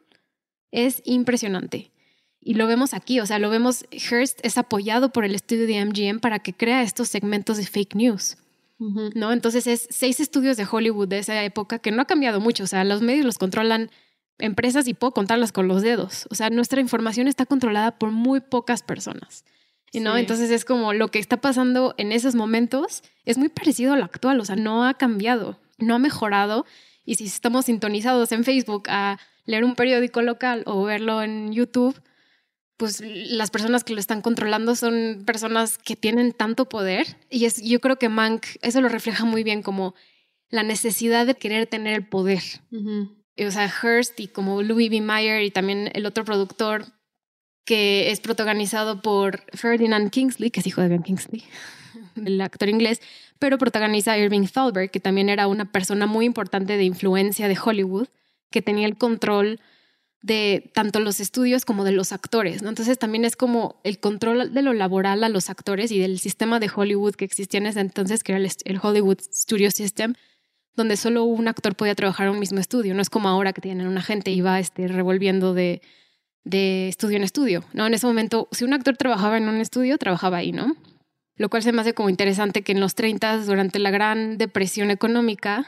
es 0.72 1.02
impresionante. 1.06 1.92
Y 2.42 2.56
lo 2.56 2.68
vemos 2.68 2.94
aquí, 2.94 3.22
o 3.22 3.26
sea, 3.26 3.40
lo 3.40 3.50
vemos, 3.50 3.86
Hearst 3.90 4.40
es 4.44 4.58
apoyado 4.58 5.14
por 5.14 5.24
el 5.24 5.34
estudio 5.34 5.66
de 5.66 5.84
MGM 5.84 6.20
para 6.20 6.40
que 6.40 6.54
crea 6.54 6.84
estos 6.84 7.08
segmentos 7.08 7.58
de 7.58 7.66
fake 7.66 7.96
news. 7.96 8.36
¿No? 8.78 9.32
Entonces 9.32 9.68
es 9.68 9.88
seis 9.90 10.20
estudios 10.20 10.58
de 10.58 10.68
Hollywood 10.70 11.08
de 11.08 11.20
esa 11.20 11.44
época 11.44 11.80
que 11.80 11.92
no 11.92 12.02
ha 12.02 12.06
cambiado 12.06 12.42
mucho, 12.42 12.66
o 12.66 12.68
sea, 12.68 12.84
los 12.84 13.02
medios 13.02 13.26
los 13.26 13.38
controlan 13.38 13.90
empresas 14.38 14.88
y 14.88 14.94
puedo 14.94 15.14
contarlas 15.14 15.52
con 15.52 15.68
los 15.68 15.82
dedos. 15.82 16.28
O 16.30 16.36
sea, 16.36 16.50
nuestra 16.50 16.82
información 16.82 17.28
está 17.28 17.46
controlada 17.46 17.98
por 17.98 18.12
muy 18.12 18.42
pocas 18.42 18.84
personas. 18.84 19.46
¿no? 20.00 20.18
Entonces 20.18 20.52
es 20.52 20.66
como 20.66 20.94
lo 20.94 21.10
que 21.10 21.20
está 21.20 21.38
pasando 21.38 21.96
en 21.98 22.12
esos 22.12 22.36
momentos 22.36 23.04
es 23.26 23.38
muy 23.38 23.50
parecido 23.50 23.94
a 23.94 23.98
lo 23.98 24.06
actual, 24.06 24.40
o 24.40 24.46
sea, 24.46 24.56
no 24.56 24.86
ha 24.86 24.96
cambiado, 24.96 25.60
no 25.78 25.96
ha 25.96 26.00
mejorado. 26.00 26.66
Y 27.06 27.16
si 27.16 27.26
estamos 27.26 27.66
sintonizados 27.66 28.32
en 28.32 28.44
Facebook 28.44 28.90
a 28.90 29.20
leer 29.46 29.64
un 29.64 29.76
periódico 29.76 30.22
local 30.22 30.64
o 30.66 30.84
verlo 30.84 31.22
en 31.22 31.54
YouTube, 31.54 31.96
pues 32.78 33.02
las 33.02 33.52
personas 33.52 33.84
que 33.84 33.94
lo 33.94 34.00
están 34.00 34.22
controlando 34.22 34.76
son 34.76 35.24
personas 35.26 35.78
que 35.78 35.96
tienen 35.96 36.34
tanto 36.34 36.68
poder. 36.68 37.18
Y 37.30 37.46
es, 37.46 37.62
yo 37.62 37.80
creo 37.80 37.98
que 37.98 38.10
Mank 38.10 38.46
eso 38.62 38.82
lo 38.82 38.90
refleja 38.90 39.26
muy 39.26 39.44
bien 39.44 39.62
como 39.62 39.96
la 40.50 40.64
necesidad 40.64 41.26
de 41.26 41.36
querer 41.36 41.68
tener 41.68 41.94
el 41.94 42.08
poder. 42.08 42.42
O 42.72 43.52
sea, 43.52 43.70
Hearst 43.70 44.20
y 44.20 44.28
como 44.28 44.62
Louis 44.62 44.90
B. 44.90 45.02
Mayer 45.02 45.44
y 45.44 45.52
también 45.52 45.90
el 45.94 46.06
otro 46.06 46.26
productor 46.26 46.86
que 47.66 48.12
es 48.12 48.20
protagonizado 48.20 49.02
por 49.02 49.44
Ferdinand 49.54 50.12
Kingsley, 50.12 50.52
que 50.52 50.60
es 50.60 50.68
hijo 50.68 50.82
de 50.82 50.88
Ben 50.88 51.04
Kingsley, 51.04 51.44
el 52.24 52.40
actor 52.40 52.70
inglés, 52.70 53.02
pero 53.40 53.58
protagoniza 53.58 54.14
a 54.14 54.18
Irving 54.18 54.48
Thalberg, 54.48 54.92
que 54.92 55.00
también 55.00 55.30
era 55.30 55.48
una 55.48 55.72
persona 55.72 56.06
muy 56.06 56.26
importante 56.26 56.78
de 56.78 56.84
influencia 56.84 57.48
de 57.48 57.58
Hollywood, 57.62 58.08
que 58.52 58.62
tenía 58.62 58.86
el 58.86 58.98
control 58.98 59.60
de 60.26 60.72
tanto 60.74 61.00
los 61.00 61.20
estudios 61.20 61.66
como 61.66 61.84
de 61.84 61.92
los 61.92 62.12
actores, 62.12 62.64
¿no? 62.64 62.70
Entonces 62.70 62.98
también 62.98 63.26
es 63.26 63.36
como 63.36 63.80
el 63.84 64.00
control 64.00 64.56
de 64.56 64.62
lo 64.64 64.74
laboral 64.74 65.24
a 65.24 65.30
los 65.30 65.52
actores 65.52 65.92
y 65.92 66.00
del 66.00 66.18
sistema 66.18 66.60
de 66.60 66.72
Hollywood 66.76 67.14
que 67.14 67.26
existía 67.26 67.60
en 67.60 67.68
ese 67.68 67.80
entonces, 67.80 68.24
que 68.24 68.32
era 68.32 68.42
el, 68.42 68.80
Hollywood 68.82 69.20
Studio 69.32 69.70
System, 69.70 70.16
donde 70.76 70.98
solo 70.98 71.26
un 71.26 71.48
actor 71.48 71.76
podía 71.76 71.94
trabajar 71.94 72.26
en 72.26 72.34
un 72.34 72.40
mismo 72.40 72.60
estudio, 72.60 72.96
no 72.96 73.04
es 73.04 73.12
como 73.12 73.30
ahora 73.30 73.54
que 73.54 73.62
tienen 73.62 73.86
una 73.86 74.02
gente 74.02 74.32
y 74.32 74.42
va 74.42 74.60
este, 74.60 74.88
revolviendo 74.88 75.54
de, 75.54 75.84
de 76.44 76.88
estudio 76.88 77.18
en 77.18 77.24
estudio, 77.24 77.64
¿no? 77.74 77.86
En 77.86 77.94
ese 77.94 78.08
momento, 78.08 78.48
si 78.52 78.64
un 78.64 78.74
actor 78.74 78.98
trabajaba 78.98 79.38
en 79.38 79.48
un 79.48 79.58
estudio, 79.58 80.00
trabajaba 80.00 80.38
ahí, 80.38 80.52
¿no? 80.52 80.76
Lo 81.36 81.50
cual 81.50 81.62
se 81.62 81.72
me 81.72 81.82
hace 81.82 81.94
como 81.94 82.10
interesante 82.10 82.64
que 82.64 82.72
en 82.72 82.80
los 82.80 82.96
30, 82.96 83.46
durante 83.46 83.78
la 83.78 83.92
gran 83.92 84.40
depresión 84.40 84.90
económica, 84.90 85.68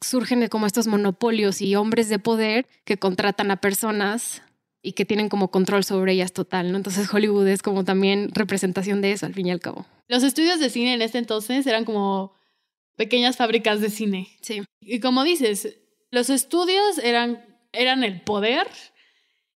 surgen 0.00 0.46
como 0.48 0.66
estos 0.66 0.86
monopolios 0.86 1.60
y 1.60 1.74
hombres 1.76 2.08
de 2.08 2.18
poder 2.18 2.66
que 2.84 2.98
contratan 2.98 3.50
a 3.50 3.60
personas 3.60 4.42
y 4.82 4.92
que 4.92 5.04
tienen 5.04 5.28
como 5.28 5.50
control 5.50 5.84
sobre 5.84 6.12
ellas 6.12 6.32
total, 6.32 6.70
¿no? 6.70 6.76
Entonces 6.76 7.12
Hollywood 7.12 7.48
es 7.48 7.62
como 7.62 7.84
también 7.84 8.30
representación 8.32 9.00
de 9.00 9.12
eso 9.12 9.26
al 9.26 9.34
fin 9.34 9.46
y 9.46 9.50
al 9.50 9.60
cabo. 9.60 9.86
Los 10.08 10.22
estudios 10.22 10.60
de 10.60 10.70
cine 10.70 10.94
en 10.94 11.02
este 11.02 11.18
entonces 11.18 11.66
eran 11.66 11.84
como 11.84 12.34
pequeñas 12.96 13.36
fábricas 13.36 13.80
de 13.80 13.90
cine. 13.90 14.28
Sí. 14.42 14.62
Y 14.80 15.00
como 15.00 15.24
dices, 15.24 15.78
los 16.10 16.30
estudios 16.30 16.98
eran, 16.98 17.44
eran 17.72 18.04
el 18.04 18.20
poder, 18.20 18.68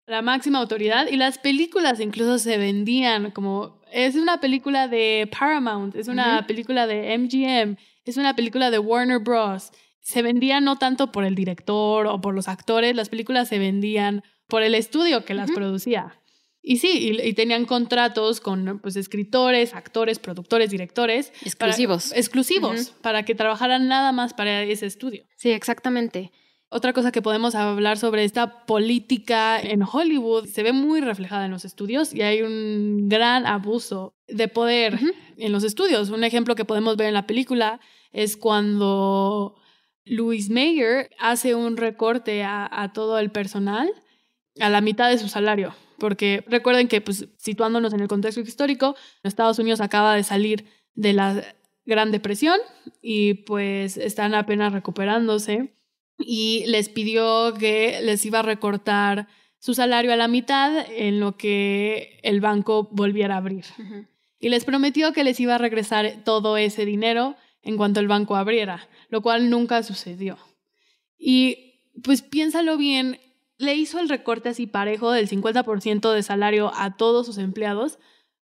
la 0.06 0.22
máxima 0.22 0.58
autoridad 0.58 1.06
y 1.06 1.16
las 1.16 1.38
películas 1.38 2.00
incluso 2.00 2.38
se 2.38 2.58
vendían 2.58 3.30
como 3.30 3.80
es 3.92 4.16
una 4.16 4.40
película 4.40 4.88
de 4.88 5.28
Paramount, 5.30 5.94
es 5.94 6.08
una 6.08 6.46
película 6.46 6.86
de 6.86 7.16
MGM, 7.16 7.76
es 8.04 8.16
una 8.16 8.34
película 8.34 8.70
de 8.70 8.78
Warner 8.78 9.20
Bros 9.20 9.70
se 10.00 10.22
vendían 10.22 10.64
no 10.64 10.76
tanto 10.76 11.12
por 11.12 11.24
el 11.24 11.34
director 11.34 12.06
o 12.06 12.20
por 12.20 12.34
los 12.34 12.48
actores, 12.48 12.96
las 12.96 13.08
películas 13.08 13.48
se 13.48 13.58
vendían 13.58 14.22
por 14.48 14.62
el 14.62 14.74
estudio 14.74 15.24
que 15.24 15.34
las 15.34 15.50
producía. 15.50 16.20
Y 16.62 16.76
sí, 16.76 17.18
y, 17.22 17.32
tenían 17.32 17.64
contratos 17.64 18.40
con 18.40 18.80
pues, 18.80 18.96
escritores, 18.96 19.74
actores, 19.74 20.18
productores, 20.18 20.70
directores. 20.70 21.32
Exclusivos. 21.42 22.12
exclusivos, 22.12 22.90
para 23.00 23.24
que 23.24 23.34
trabajaran 23.34 23.88
nada 23.88 24.12
más 24.12 24.34
para 24.34 24.62
ese 24.64 24.84
estudio. 24.84 25.24
Sí, 25.36 25.50
exactamente. 25.50 26.32
Otra 26.68 26.92
cosa 26.92 27.10
que 27.12 27.22
podemos 27.22 27.54
hablar 27.54 27.98
sobre 27.98 28.24
esta 28.24 28.64
política 28.66 29.58
en 29.58 29.82
Hollywood 29.82 30.46
se 30.46 30.62
ve 30.62 30.72
muy 30.72 31.00
reflejada 31.00 31.46
en 31.46 31.50
los 31.50 31.64
estudios 31.64 32.14
y 32.14 32.22
hay 32.22 32.42
un 32.42 33.08
gran 33.08 33.46
abuso 33.46 34.14
de 34.28 34.46
poder 34.46 35.00
en 35.36 35.52
los 35.52 35.64
estudios. 35.64 36.10
Un 36.10 36.24
ejemplo 36.24 36.54
que 36.54 36.64
podemos 36.64 36.96
ver 36.96 37.08
en 37.08 37.14
la 37.14 37.26
película 37.26 37.80
es 38.12 38.36
cuando 38.36 39.59
Louis 40.10 40.50
Mayer 40.50 41.08
hace 41.20 41.54
un 41.54 41.76
recorte 41.76 42.42
a, 42.42 42.90
todo 42.92 43.18
el 43.20 43.30
personal 43.30 43.88
a 44.58 44.68
la 44.68 44.80
mitad 44.80 45.08
de 45.08 45.18
su 45.18 45.28
salario. 45.28 45.72
Porque 45.98 46.42
recuerden 46.48 46.88
que, 46.88 47.00
pues, 47.00 47.28
situándonos 47.36 47.92
en 47.92 48.00
el 48.00 48.08
contexto 48.08 48.40
histórico, 48.40 48.96
Estados 49.22 49.60
Unidos 49.60 49.80
acaba 49.80 50.16
de 50.16 50.24
salir 50.24 50.64
de 50.94 51.12
la 51.12 51.42
Gran 51.86 52.10
Depresión 52.10 52.58
y 53.00 53.34
pues 53.34 53.96
están 53.96 54.34
apenas 54.34 54.72
recuperándose 54.72 55.74
y 56.18 56.64
les 56.66 56.88
pidió 56.88 57.54
que 57.54 58.00
les 58.02 58.24
iba 58.26 58.40
a 58.40 58.42
recortar 58.42 59.28
su 59.58 59.74
salario 59.74 60.12
a 60.12 60.16
la 60.16 60.28
mitad 60.28 60.86
en 60.90 61.20
lo 61.20 61.36
que 61.36 62.18
el 62.22 62.40
banco 62.40 62.88
volviera 62.90 63.34
a 63.34 63.38
abrir. 63.38 63.64
Y 64.40 64.48
les 64.48 64.64
prometió 64.64 65.12
que 65.12 65.22
les 65.22 65.38
iba 65.38 65.54
a 65.54 65.58
regresar 65.58 66.22
todo 66.24 66.56
ese 66.56 66.84
dinero 66.84 67.36
en 67.62 67.76
cuanto 67.76 68.00
el 68.00 68.08
banco 68.08 68.36
abriera 68.36 68.88
lo 69.10 69.20
cual 69.20 69.50
nunca 69.50 69.82
sucedió. 69.82 70.38
Y 71.18 71.82
pues 72.02 72.22
piénsalo 72.22 72.78
bien, 72.78 73.20
le 73.58 73.74
hizo 73.74 73.98
el 73.98 74.08
recorte 74.08 74.48
así 74.48 74.66
parejo 74.66 75.12
del 75.12 75.28
50% 75.28 76.12
de 76.12 76.22
salario 76.22 76.72
a 76.74 76.96
todos 76.96 77.26
sus 77.26 77.36
empleados, 77.36 77.98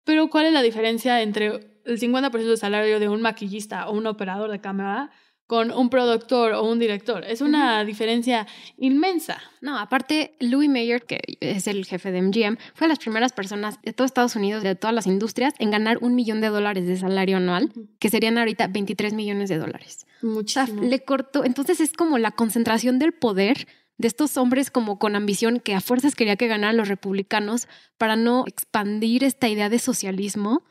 pero 0.06 0.30
¿cuál 0.30 0.46
es 0.46 0.54
la 0.54 0.62
diferencia 0.62 1.22
entre 1.22 1.82
el 1.86 2.00
50% 2.00 2.32
de 2.32 2.58
salario 2.58 3.00
de 3.00 3.10
un 3.10 3.22
maquillista 3.22 3.90
o 3.90 3.94
un 3.94 4.08
operador 4.08 4.50
de 4.50 4.62
cámara 4.62 5.12
con 5.54 5.70
un 5.70 5.92
productor 5.92 6.54
o 6.54 6.64
un 6.64 6.80
director. 6.80 7.24
Es 7.24 7.40
una 7.40 7.86
diferencia 7.86 8.48
inmensa. 8.80 9.40
No, 9.62 9.78
aparte, 9.78 10.34
Louis 10.40 10.68
Mayer, 10.68 11.04
que 11.04 11.20
es 11.42 11.68
el 11.68 11.86
jefe 11.86 12.12
de 12.12 12.24
MGM, 12.24 12.58
fue 12.74 12.86
de 12.86 12.88
las 12.88 12.98
primeras 12.98 13.34
personas 13.34 13.80
de 13.84 13.94
todo 13.94 14.08
Estados 14.08 14.36
Unidos, 14.36 14.64
de 14.64 14.74
todas 14.74 14.96
las 14.96 15.06
industrias, 15.06 15.54
en 15.60 15.70
ganar 15.70 16.00
un 16.02 16.16
millón 16.16 16.42
de 16.42 16.48
dólares 16.48 16.88
de 16.88 16.98
salario 16.98 17.38
anual, 17.38 17.72
que 18.00 18.10
serían 18.10 18.40
ahorita 18.40 18.66
23 18.66 19.14
millones 19.14 19.48
de 19.48 19.60
dólares. 19.60 20.08
Muchísimo. 20.24 20.82
le 20.82 21.04
cortó. 21.04 21.46
Entonces 21.46 21.82
es 21.82 21.94
como 21.94 22.18
la 22.18 22.32
concentración 22.32 22.98
del 22.98 23.14
poder 23.14 23.68
de 24.00 24.08
estos 24.08 24.38
hombres 24.38 24.72
como 24.72 24.98
con 24.98 25.16
ambición 25.16 25.60
que 25.60 25.76
a 25.76 25.82
fuerzas 25.82 26.16
quería 26.16 26.36
que 26.36 26.48
ganaran 26.48 26.78
los 26.78 26.88
republicanos 26.88 27.68
para 28.00 28.16
no 28.16 28.46
expandir 28.48 29.24
esta 29.24 29.50
idea 29.50 29.70
de 29.70 29.78
socialismo. 29.78 30.64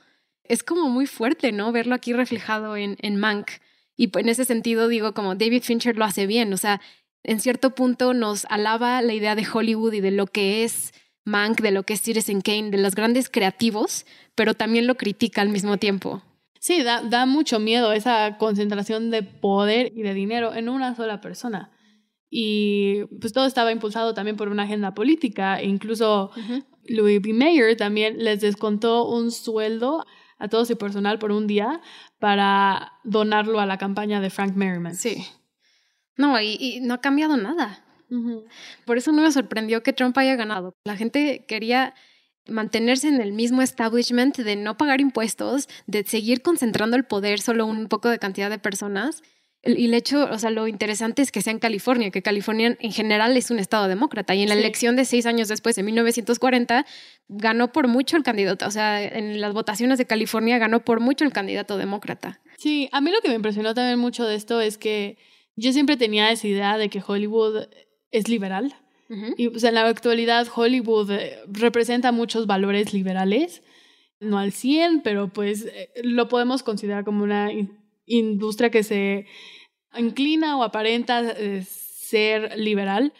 Es 0.43 0.65
como 0.65 0.89
muy 0.89 1.07
fuerte, 1.07 1.53
¿no? 1.53 1.71
Verlo 1.71 1.95
aquí 1.95 2.13
reflejado 2.13 2.77
en, 2.77 2.97
en 3.01 3.17
Mank 3.17 3.62
y 3.97 4.11
en 4.19 4.29
ese 4.29 4.45
sentido 4.45 4.89
digo, 4.89 5.15
como 5.15 5.35
David 5.35 5.63
Fincher 5.63 5.97
lo 5.97 6.05
hace 6.05 6.27
bien, 6.27 6.53
o 6.53 6.57
sea, 6.57 6.81
en 7.23 7.41
cierto 7.41 7.75
punto 7.75 8.15
nos 8.15 8.47
alaba 8.47 9.01
la 9.03 9.15
idea 9.15 9.35
de 9.35 9.47
Hollywood 9.51 9.93
y 9.93 10.01
de 10.01 10.11
lo 10.11 10.27
que 10.27 10.65
es 10.65 10.93
Mank, 11.25 11.61
de 11.61 11.71
lo 11.71 11.85
que 11.85 11.95
es 11.95 12.01
Citizen 12.01 12.41
Kane, 12.41 12.71
de 12.71 12.79
los 12.79 12.95
grandes 12.95 13.29
creativos, 13.29 14.07
pero 14.35 14.55
también 14.55 14.87
lo 14.87 14.97
critica 14.97 15.41
al 15.41 15.51
mismo 15.51 15.77
tiempo. 15.77 16.23
Sí, 16.59 16.83
da, 16.83 17.03
da 17.03 17.27
mucho 17.27 17.59
miedo 17.59 17.93
esa 17.93 18.39
concentración 18.39 19.11
de 19.11 19.23
poder 19.23 19.93
y 19.97 20.03
de 20.03 20.15
dinero 20.15 20.55
en 20.55 20.69
una 20.69 20.95
sola 20.95 21.21
persona. 21.21 21.73
Y 22.31 23.05
pues 23.21 23.33
todo 23.33 23.47
estaba 23.47 23.73
impulsado 23.73 24.15
también 24.15 24.37
por 24.37 24.49
una 24.49 24.63
agenda 24.63 24.95
política. 24.95 25.61
E 25.61 25.67
incluso 25.67 26.31
Louis 26.85 27.21
B. 27.21 27.33
Mayer 27.33 27.77
también 27.77 28.19
les 28.19 28.41
descontó 28.41 29.07
un 29.09 29.31
sueldo 29.31 30.07
a 30.43 30.49
todo 30.49 30.65
su 30.65 30.77
personal 30.77 31.21
por 31.21 31.31
un 31.31 31.47
día 31.47 31.81
para 32.19 32.95
donarlo 33.05 33.61
a 33.61 33.67
la 33.67 33.79
campaña 33.79 34.21
de 34.21 34.29
Frank 34.29 34.57
Merriman. 34.57 34.97
Sí. 34.97 35.25
No, 36.17 36.39
y, 36.41 36.81
no 36.83 36.95
ha 36.95 37.01
cambiado 37.01 37.37
nada. 37.37 37.85
Por 38.85 38.99
eso 38.99 39.13
no 39.13 39.23
me 39.23 39.31
sorprendió 39.31 39.85
que 39.85 39.93
Trump 39.93 40.19
haya 40.19 40.35
ganado. 40.35 40.75
La 40.85 40.97
gente 40.97 41.45
quería 41.47 41.95
mantenerse 42.49 43.07
en 43.07 43.21
el 43.21 43.33
mismo 43.33 43.63
establishment 43.63 44.37
de 44.37 44.57
no 44.57 44.77
pagar 44.77 45.01
impuestos, 45.01 45.69
de 45.87 46.03
seguir 46.05 46.43
concentrando 46.43 46.97
el 46.97 47.05
poder 47.05 47.41
solo 47.41 47.65
un 47.65 47.87
poco 47.87 48.09
de 48.09 48.19
cantidad 48.19 48.51
de 48.51 48.59
personas 48.59 49.23
y 49.65 49.85
el 49.85 49.95
hecho, 49.95 50.29
o 50.31 50.39
sea, 50.39 50.51
lo 50.51 50.67
interesante 50.67 51.23
es 51.23 51.31
que 51.31 51.41
sea 51.41 51.53
en 51.53 51.61
California, 51.61 52.11
que 52.11 52.21
California 52.21 52.77
en 52.81 52.93
general 52.93 53.37
es 53.37 53.51
un 53.51 53.61
estado 53.61 53.87
demócrata. 53.87 54.35
Y 54.35 54.43
en 54.43 54.49
la 54.49 54.57
elección 54.57 54.97
de 54.97 55.05
seis 55.05 55.25
años 55.25 55.47
después, 55.47 55.79
en 55.79 55.87
1940, 55.87 56.85
ganó 57.29 57.71
por 57.71 57.87
mucho 57.87 58.17
el 58.17 58.25
candidato. 58.25 58.67
O 58.67 58.71
sea, 58.73 59.03
en 59.03 59.41
las 59.41 59.55
votaciones 59.55 59.99
de 59.99 60.07
California 60.07 60.59
ganó 60.59 60.85
por 60.85 60.99
mucho 60.99 61.25
el 61.25 61.33
candidato 61.33 61.79
demócrata. 61.79 62.41
Sí, 62.59 62.89
a 62.91 63.01
mí 63.01 63.13
lo 63.13 63.21
que 63.21 63.29
me 63.29 63.37
impresionó 63.37 63.73
también 63.73 64.01
mucho 64.01 64.27
de 64.27 64.35
esto 64.35 64.61
es 64.61 64.79
que 64.79 65.17
yo 65.55 65.73
siempre 65.73 65.97
tenía 65.97 66.33
esa 66.33 66.49
idea 66.49 66.77
de 66.77 66.89
que 66.89 67.03
Hollywood 67.07 67.69
es 68.11 68.29
liberal. 68.29 68.75
Y 69.37 69.51
pues 69.51 69.63
en 69.65 69.75
la 69.75 69.87
actualidad 69.87 70.49
Hollywood 70.55 71.11
eh, 71.11 71.39
representa 71.47 72.13
muchos 72.13 72.47
valores 72.47 72.95
liberales, 72.95 73.63
no 74.21 74.39
al 74.39 74.53
100, 74.53 75.03
pero 75.03 75.29
pues 75.29 75.67
eh, 75.67 75.91
lo 76.03 76.29
podemos 76.29 76.63
considerar 76.63 77.05
como 77.05 77.23
una 77.23 77.51
industria 78.13 78.71
que 78.71 78.83
se 78.83 79.27
inclina 79.97 80.57
o 80.57 80.63
aparenta 80.63 81.21
eh, 81.21 81.65
ser 81.65 82.59
liberal. 82.59 83.13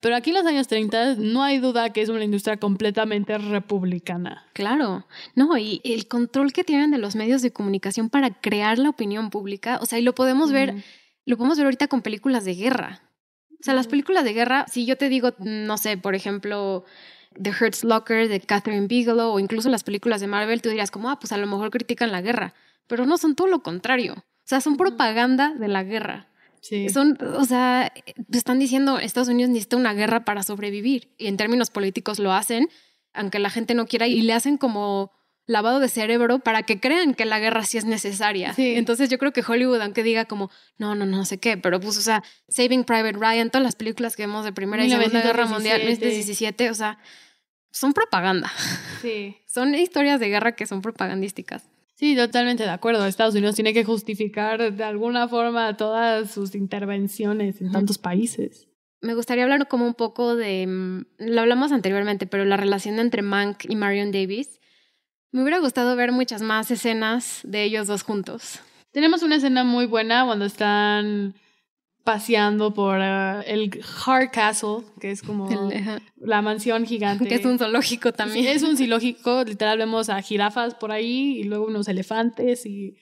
Pero 0.00 0.16
aquí 0.16 0.30
en 0.30 0.36
los 0.36 0.44
años 0.44 0.68
30 0.68 1.14
no 1.14 1.42
hay 1.42 1.58
duda 1.58 1.90
que 1.90 2.02
es 2.02 2.10
una 2.10 2.24
industria 2.24 2.58
completamente 2.58 3.38
republicana. 3.38 4.46
Claro, 4.52 5.06
no, 5.34 5.56
y 5.56 5.80
el 5.82 6.08
control 6.08 6.52
que 6.52 6.62
tienen 6.62 6.90
de 6.90 6.98
los 6.98 7.16
medios 7.16 7.40
de 7.40 7.52
comunicación 7.52 8.10
para 8.10 8.38
crear 8.38 8.78
la 8.78 8.90
opinión 8.90 9.30
pública, 9.30 9.78
o 9.80 9.86
sea, 9.86 9.98
y 9.98 10.02
lo 10.02 10.14
podemos 10.14 10.52
ver, 10.52 10.74
lo 11.24 11.38
podemos 11.38 11.56
ver 11.56 11.66
ahorita 11.66 11.88
con 11.88 12.02
películas 12.02 12.44
de 12.44 12.54
guerra. 12.54 13.00
O 13.52 13.64
sea, 13.64 13.72
las 13.72 13.86
películas 13.86 14.24
de 14.24 14.34
guerra, 14.34 14.66
si 14.70 14.84
yo 14.84 14.98
te 14.98 15.08
digo, 15.08 15.32
no 15.38 15.78
sé, 15.78 15.96
por 15.96 16.14
ejemplo, 16.14 16.84
The 17.40 17.50
Hurts 17.58 17.82
Locker 17.82 18.28
de 18.28 18.40
Catherine 18.40 18.88
Bigelow 18.88 19.32
o 19.32 19.40
incluso 19.40 19.70
las 19.70 19.84
películas 19.84 20.20
de 20.20 20.26
Marvel, 20.26 20.60
tú 20.60 20.68
dirías 20.68 20.90
como, 20.90 21.08
ah, 21.08 21.18
pues 21.18 21.32
a 21.32 21.38
lo 21.38 21.46
mejor 21.46 21.70
critican 21.70 22.12
la 22.12 22.20
guerra 22.20 22.52
pero 22.86 23.06
no 23.06 23.18
son 23.18 23.34
todo 23.34 23.46
lo 23.46 23.62
contrario. 23.62 24.14
O 24.16 24.46
sea, 24.46 24.60
son 24.60 24.76
propaganda 24.76 25.54
de 25.54 25.68
la 25.68 25.84
guerra. 25.84 26.28
Sí. 26.60 26.88
Son, 26.88 27.18
o 27.36 27.44
sea, 27.44 27.92
están 28.32 28.58
diciendo 28.58 28.98
Estados 28.98 29.28
Unidos 29.28 29.50
necesita 29.50 29.76
una 29.76 29.92
guerra 29.92 30.24
para 30.24 30.42
sobrevivir 30.42 31.14
y 31.18 31.26
en 31.26 31.36
términos 31.36 31.70
políticos 31.70 32.18
lo 32.18 32.32
hacen, 32.32 32.68
aunque 33.12 33.38
la 33.38 33.50
gente 33.50 33.74
no 33.74 33.86
quiera 33.86 34.06
y 34.06 34.22
le 34.22 34.32
hacen 34.32 34.56
como 34.56 35.12
lavado 35.46 35.80
de 35.80 35.88
cerebro 35.88 36.38
para 36.38 36.62
que 36.62 36.80
crean 36.80 37.14
que 37.14 37.24
la 37.24 37.38
guerra 37.38 37.64
sí 37.64 37.78
es 37.78 37.84
necesaria. 37.84 38.54
Entonces 38.56 39.10
yo 39.10 39.18
creo 39.18 39.32
que 39.32 39.44
Hollywood, 39.46 39.80
aunque 39.80 40.02
diga 40.02 40.24
como, 40.24 40.50
no, 40.78 40.94
no, 40.94 41.04
no 41.06 41.24
sé 41.24 41.38
qué, 41.38 41.56
pero 41.56 41.80
pues, 41.80 41.98
o 41.98 42.00
sea, 42.00 42.22
Saving 42.48 42.84
Private 42.84 43.12
Ryan, 43.18 43.50
todas 43.50 43.64
las 43.64 43.76
películas 43.76 44.16
que 44.16 44.22
vemos 44.22 44.44
de 44.44 44.52
Primera 44.52 44.84
y 44.84 44.90
Segunda 44.90 45.22
Guerra 45.22 45.46
Mundial, 45.46 45.80
1917, 45.80 46.70
o 46.70 46.74
sea, 46.74 46.98
son 47.70 47.92
propaganda. 47.92 48.50
Sí. 49.02 49.36
son 49.46 49.74
historias 49.74 50.20
de 50.20 50.28
guerra 50.28 50.52
que 50.52 50.66
son 50.66 50.80
propagandísticas. 50.80 51.64
Sí, 51.94 52.16
totalmente 52.16 52.64
de 52.64 52.70
acuerdo. 52.70 53.06
Estados 53.06 53.34
Unidos 53.34 53.54
tiene 53.54 53.72
que 53.72 53.84
justificar 53.84 54.72
de 54.72 54.84
alguna 54.84 55.28
forma 55.28 55.76
todas 55.76 56.30
sus 56.30 56.54
intervenciones 56.54 57.60
en 57.60 57.70
tantos 57.70 57.98
países. 57.98 58.68
Me 59.00 59.14
gustaría 59.14 59.44
hablar 59.44 59.68
como 59.68 59.86
un 59.86 59.94
poco 59.94 60.34
de, 60.34 60.66
mm, 60.66 61.04
lo 61.18 61.40
hablamos 61.40 61.72
anteriormente, 61.72 62.26
pero 62.26 62.44
la 62.44 62.56
relación 62.56 62.98
entre 62.98 63.22
Mank 63.22 63.64
y 63.68 63.76
Marion 63.76 64.10
Davis. 64.10 64.60
Me 65.30 65.42
hubiera 65.42 65.58
gustado 65.58 65.94
ver 65.94 66.10
muchas 66.10 66.42
más 66.42 66.70
escenas 66.70 67.40
de 67.44 67.64
ellos 67.64 67.86
dos 67.86 68.02
juntos. 68.02 68.60
Tenemos 68.92 69.22
una 69.22 69.36
escena 69.36 69.62
muy 69.62 69.86
buena 69.86 70.24
cuando 70.24 70.44
están 70.44 71.34
paseando 72.04 72.74
por 72.74 72.98
eh, 73.00 73.40
el 73.46 73.80
Hard 74.06 74.30
Castle, 74.30 74.84
que 75.00 75.10
es 75.10 75.22
como 75.22 75.48
la 76.16 76.42
mansión 76.42 76.86
gigante. 76.86 77.26
Que 77.26 77.36
es 77.36 77.44
un 77.44 77.58
zoológico 77.58 78.12
también. 78.12 78.46
Es 78.46 78.62
un 78.62 78.76
zoológico, 78.76 79.42
literal 79.44 79.78
vemos 79.78 80.10
a 80.10 80.20
jirafas 80.20 80.74
por 80.74 80.92
ahí 80.92 81.38
y 81.38 81.44
luego 81.44 81.66
unos 81.66 81.88
elefantes 81.88 82.66
y 82.66 82.96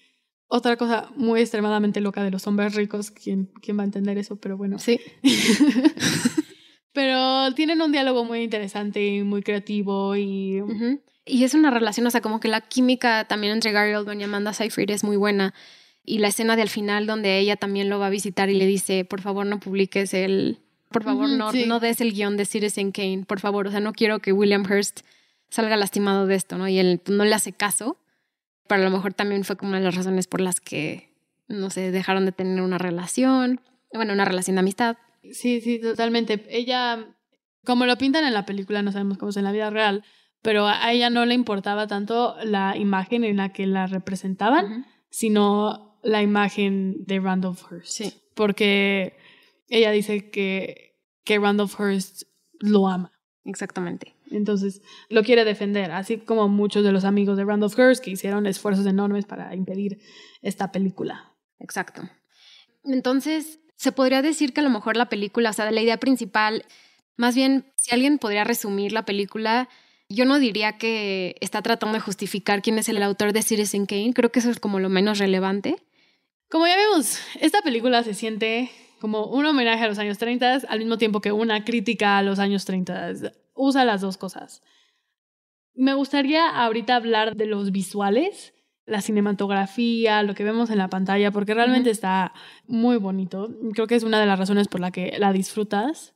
otra 0.47 0.77
cosa 0.77 1.11
muy 1.17 1.41
extremadamente 1.41 2.01
loca 2.01 2.23
de 2.23 2.31
los 2.31 2.47
hombres 2.47 2.75
ricos, 2.75 3.11
¿quién, 3.11 3.51
quién 3.61 3.77
va 3.77 3.83
a 3.83 3.87
entender 3.87 4.17
eso? 4.19 4.37
Pero 4.37 4.57
bueno. 4.57 4.79
Sí. 4.79 5.01
Pero 6.93 7.53
tienen 7.55 7.81
un 7.83 7.91
diálogo 7.91 8.25
muy 8.25 8.43
interesante 8.43 9.05
y 9.05 9.23
muy 9.23 9.43
creativo 9.43 10.15
y... 10.15 10.63
Y 11.25 11.45
es 11.45 11.55
una 11.55 11.71
relación, 11.71 12.07
o 12.07 12.11
sea, 12.11 12.21
como 12.21 12.41
que 12.41 12.49
la 12.49 12.61
química 12.61 13.27
también 13.29 13.53
entre 13.53 13.71
Gary 13.71 13.95
Oldman 13.95 14.21
y 14.21 14.25
Amanda 14.25 14.53
Seyfried 14.53 14.91
es 14.91 15.05
muy 15.05 15.17
buena 15.17 15.55
y 16.05 16.19
la 16.19 16.29
escena 16.29 16.57
del 16.57 16.69
final 16.69 17.07
donde 17.07 17.39
ella 17.39 17.57
también 17.57 17.89
lo 17.89 17.99
va 17.99 18.07
a 18.07 18.11
visitar 18.11 18.51
y 18.51 18.55
le 18.55 18.67
dice, 18.67 19.05
por 19.05 19.21
favor 19.21 19.47
no 19.47 19.61
publiques 19.61 20.15
el, 20.15 20.59
por 20.91 21.05
favor 21.05 21.29
no, 21.29 21.53
no 21.53 21.81
des 21.81 22.01
el 22.01 22.13
guion 22.13 22.37
de 22.37 22.45
Citizen 22.45 22.93
Kane, 22.93 23.25
por 23.27 23.41
favor, 23.41 23.67
o 23.67 23.71
sea, 23.71 23.81
no 23.81 23.93
quiero 23.93 24.19
que 24.19 24.33
William 24.33 24.63
Hurst 24.63 25.01
salga 25.49 25.77
lastimado 25.77 26.27
de 26.27 26.35
esto, 26.35 26.59
¿no? 26.59 26.67
Y 26.69 26.79
él 26.79 27.01
no 27.09 27.25
le 27.25 27.35
hace 27.35 27.53
caso, 27.53 27.99
pero 28.67 28.83
a 28.83 28.85
lo 28.85 28.91
mejor 28.91 29.15
también 29.15 29.45
fue 29.45 29.57
como 29.57 29.71
una 29.71 29.79
de 29.79 29.85
las 29.85 29.95
razones 29.95 30.27
por 30.27 30.41
las 30.41 30.61
que, 30.61 31.13
no 31.49 31.71
sé, 31.71 31.91
dejaron 31.91 32.25
de 32.25 32.33
tener 32.33 32.63
una 32.63 32.79
relación, 32.79 33.61
bueno, 33.93 34.13
una 34.13 34.25
relación 34.25 34.57
de 34.57 34.61
amistad. 34.61 34.97
Sí, 35.31 35.61
sí, 35.61 35.79
totalmente. 35.79 36.45
Ella, 36.49 37.07
como 37.65 37.87
lo 37.87 37.97
pintan 37.97 38.25
en 38.25 38.35
la 38.35 38.47
película, 38.47 38.83
no 38.83 38.93
sabemos 38.93 39.19
cómo 39.19 39.31
es 39.31 39.37
en 39.37 39.45
la 39.45 39.53
vida 39.53 39.71
real, 39.71 40.05
pero 40.41 40.67
a 40.67 40.91
ella 40.91 41.11
no 41.11 41.25
le 41.27 41.35
importaba 41.35 41.87
tanto 41.87 42.35
la 42.43 42.77
imagen 42.77 43.23
en 43.25 43.37
la 43.37 43.53
que 43.53 43.67
la 43.67 43.87
representaban, 43.87 44.87
sino 45.11 45.92
la 46.03 46.23
imagen 46.23 47.05
de 47.07 47.21
Randolph 47.21 47.63
Hearst. 47.71 47.93
Sí. 47.93 48.13
Porque 48.35 49.17
ella 49.69 49.91
dice 49.91 50.31
que, 50.31 50.99
que 51.25 51.39
Randolph 51.39 51.79
Hearst 51.79 52.25
lo 52.61 52.89
ama. 52.89 53.13
Exactamente. 53.45 54.15
Entonces 54.31 54.83
lo 55.09 55.23
quiere 55.23 55.45
defender, 55.45 55.91
así 55.93 56.19
como 56.19 56.49
muchos 56.49 56.85
de 56.85 56.93
los 56.93 57.05
amigos 57.05 57.37
de 57.37 57.45
Randolph 57.45 57.79
Hearst 57.79 58.03
que 58.03 58.11
hicieron 58.11 58.47
esfuerzos 58.47 58.87
enormes 58.87 59.27
para 59.27 59.55
impedir 59.55 60.01
esta 60.41 60.73
película. 60.73 61.35
Exacto. 61.59 62.03
Entonces, 62.85 63.61
se 63.77 63.93
podría 63.93 64.23
decir 64.23 64.53
que 64.53 64.61
a 64.61 64.65
lo 64.65 64.71
mejor 64.71 64.97
la 64.97 65.09
película, 65.09 65.51
o 65.51 65.53
sea, 65.53 65.71
la 65.71 65.83
idea 65.83 65.99
principal, 65.99 66.65
más 67.17 67.35
bien, 67.35 67.67
si 67.77 67.95
alguien 67.95 68.19
podría 68.19 68.45
resumir 68.45 68.93
la 68.93 69.05
película, 69.05 69.69
yo 70.09 70.25
no 70.25 70.39
diría 70.39 70.79
que 70.79 71.37
está 71.41 71.63
tratando 71.63 71.95
de 71.95 72.01
justificar 72.01 72.63
quién 72.63 72.79
es 72.79 72.89
el 72.89 73.03
autor 73.03 73.33
de 73.33 73.43
Citizen 73.43 73.87
Kane, 73.87 74.13
creo 74.15 74.31
que 74.31 74.41
eso 74.41 74.51
es 74.51 74.61
como 74.61 74.79
lo 74.81 74.89
menos 74.89 75.19
relevante, 75.19 75.77
como 76.53 76.67
ya 76.67 76.77
vemos, 76.77 77.19
esta 77.41 77.63
película 77.63 78.05
se 78.05 78.13
siente 78.13 78.71
como 79.01 79.25
un 79.25 79.47
homenaje 79.47 79.85
a 79.85 79.89
los 79.89 79.99
años 79.99 80.19
30 80.19 80.61
al 80.69 80.79
mismo 80.81 80.99
tiempo 80.99 81.23
que 81.23 81.33
una 81.33 81.65
crítica 81.65 82.19
a 82.19 82.23
los 82.23 82.39
años 82.39 82.67
30. 82.67 83.15
Usa 83.55 83.87
las 83.87 84.03
dos 84.03 84.19
cosas. 84.19 84.63
Me 85.75 85.95
gustaría 85.95 86.47
ahorita 86.51 86.95
hablar 86.95 87.37
de 87.37 87.47
los 87.47 87.73
visuales, 87.73 88.53
la 88.85 89.01
cinematografía, 89.01 90.23
lo 90.23 90.35
que 90.35 90.45
vemos 90.45 90.69
en 90.69 90.77
la 90.77 90.91
pantalla, 90.91 91.31
porque 91.31 91.55
realmente 91.55 91.89
está 91.89 92.35
muy 92.67 92.99
bonito. 92.99 93.49
Creo 93.73 93.87
que 93.87 93.95
es 93.95 94.03
una 94.03 94.21
de 94.21 94.27
las 94.27 94.39
razones 94.39 94.69
por 94.69 94.81
la 94.83 94.91
que 94.91 95.17
la 95.19 95.33
disfrutas. 95.33 96.15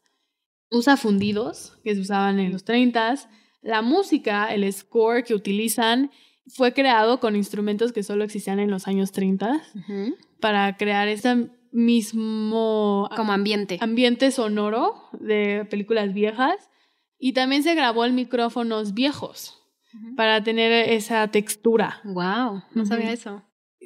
Usa 0.70 0.99
fundidos 0.99 1.78
que 1.82 1.95
se 1.95 2.01
usaban 2.03 2.41
en 2.41 2.53
los 2.53 2.64
30 2.64 3.14
La 3.62 3.80
música, 3.80 4.53
el 4.53 4.70
score 4.70 5.24
que 5.24 5.32
utilizan 5.32 6.11
fue 6.49 6.74
creado 6.74 7.20
con 7.20 7.37
instrumentos 7.37 7.93
que 7.93 8.03
solo 8.03 8.22
existían 8.22 8.61
en 8.61 8.70
los 8.70 8.87
años 8.87 9.12
30 9.12 9.62
para 10.41 10.76
crear 10.76 11.09
ese 11.09 11.51
mismo 11.72 13.09
como 13.16 13.32
ambiente 13.32 13.78
ambiente 13.80 14.30
sonoro 14.30 14.95
de 15.12 15.66
películas 15.68 16.14
viejas 16.14 16.70
y 17.18 17.32
también 17.32 17.62
se 17.62 17.74
grabó 17.74 18.05
en 18.05 18.14
micrófonos 18.14 18.95
viejos 18.95 19.62
para 20.16 20.43
tener 20.43 20.91
esa 20.91 21.28
textura. 21.28 22.01
Wow, 22.05 22.62
no 22.74 22.84
sabía 22.84 23.12
eso. 23.12 23.43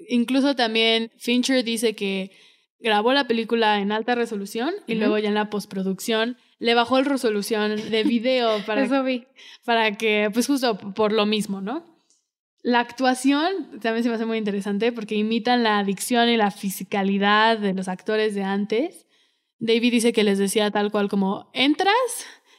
Incluso 0.08 0.56
también 0.56 1.10
Fincher 1.18 1.64
dice 1.64 1.94
que 1.94 2.32
grabó 2.80 3.12
la 3.12 3.26
película 3.26 3.80
en 3.80 3.92
alta 3.92 4.14
resolución 4.14 4.72
y 4.86 4.94
luego 4.94 5.18
ya 5.18 5.28
en 5.28 5.34
la 5.34 5.50
postproducción 5.50 6.36
le 6.58 6.74
bajó 6.74 7.00
la 7.00 7.08
resolución 7.08 7.76
de 7.90 8.04
video 8.04 8.58
para, 8.66 8.88
para 9.64 9.92
que, 9.96 10.30
pues 10.32 10.46
justo 10.46 10.76
por 10.94 11.12
lo 11.12 11.26
mismo, 11.26 11.60
¿no? 11.60 11.84
La 12.62 12.80
actuación 12.80 13.80
también 13.80 14.02
se 14.02 14.10
me 14.10 14.16
hace 14.16 14.26
muy 14.26 14.38
interesante 14.38 14.92
porque 14.92 15.14
imitan 15.14 15.62
la 15.62 15.78
adicción 15.78 16.28
y 16.28 16.36
la 16.36 16.50
fisicalidad 16.50 17.58
de 17.58 17.72
los 17.72 17.88
actores 17.88 18.34
de 18.34 18.42
antes. 18.42 19.06
David 19.58 19.92
dice 19.92 20.12
que 20.12 20.24
les 20.24 20.38
decía 20.38 20.70
tal 20.70 20.90
cual 20.90 21.08
como 21.08 21.50
entras, 21.54 21.94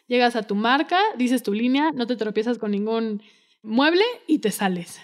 llegas 0.07 0.35
a 0.35 0.43
tu 0.43 0.55
marca, 0.55 0.99
dices 1.17 1.43
tu 1.43 1.53
línea, 1.53 1.91
no 1.91 2.07
te 2.07 2.15
tropiezas 2.15 2.57
con 2.57 2.71
ningún 2.71 3.21
mueble 3.61 4.03
y 4.27 4.39
te 4.39 4.51
sales. 4.51 4.99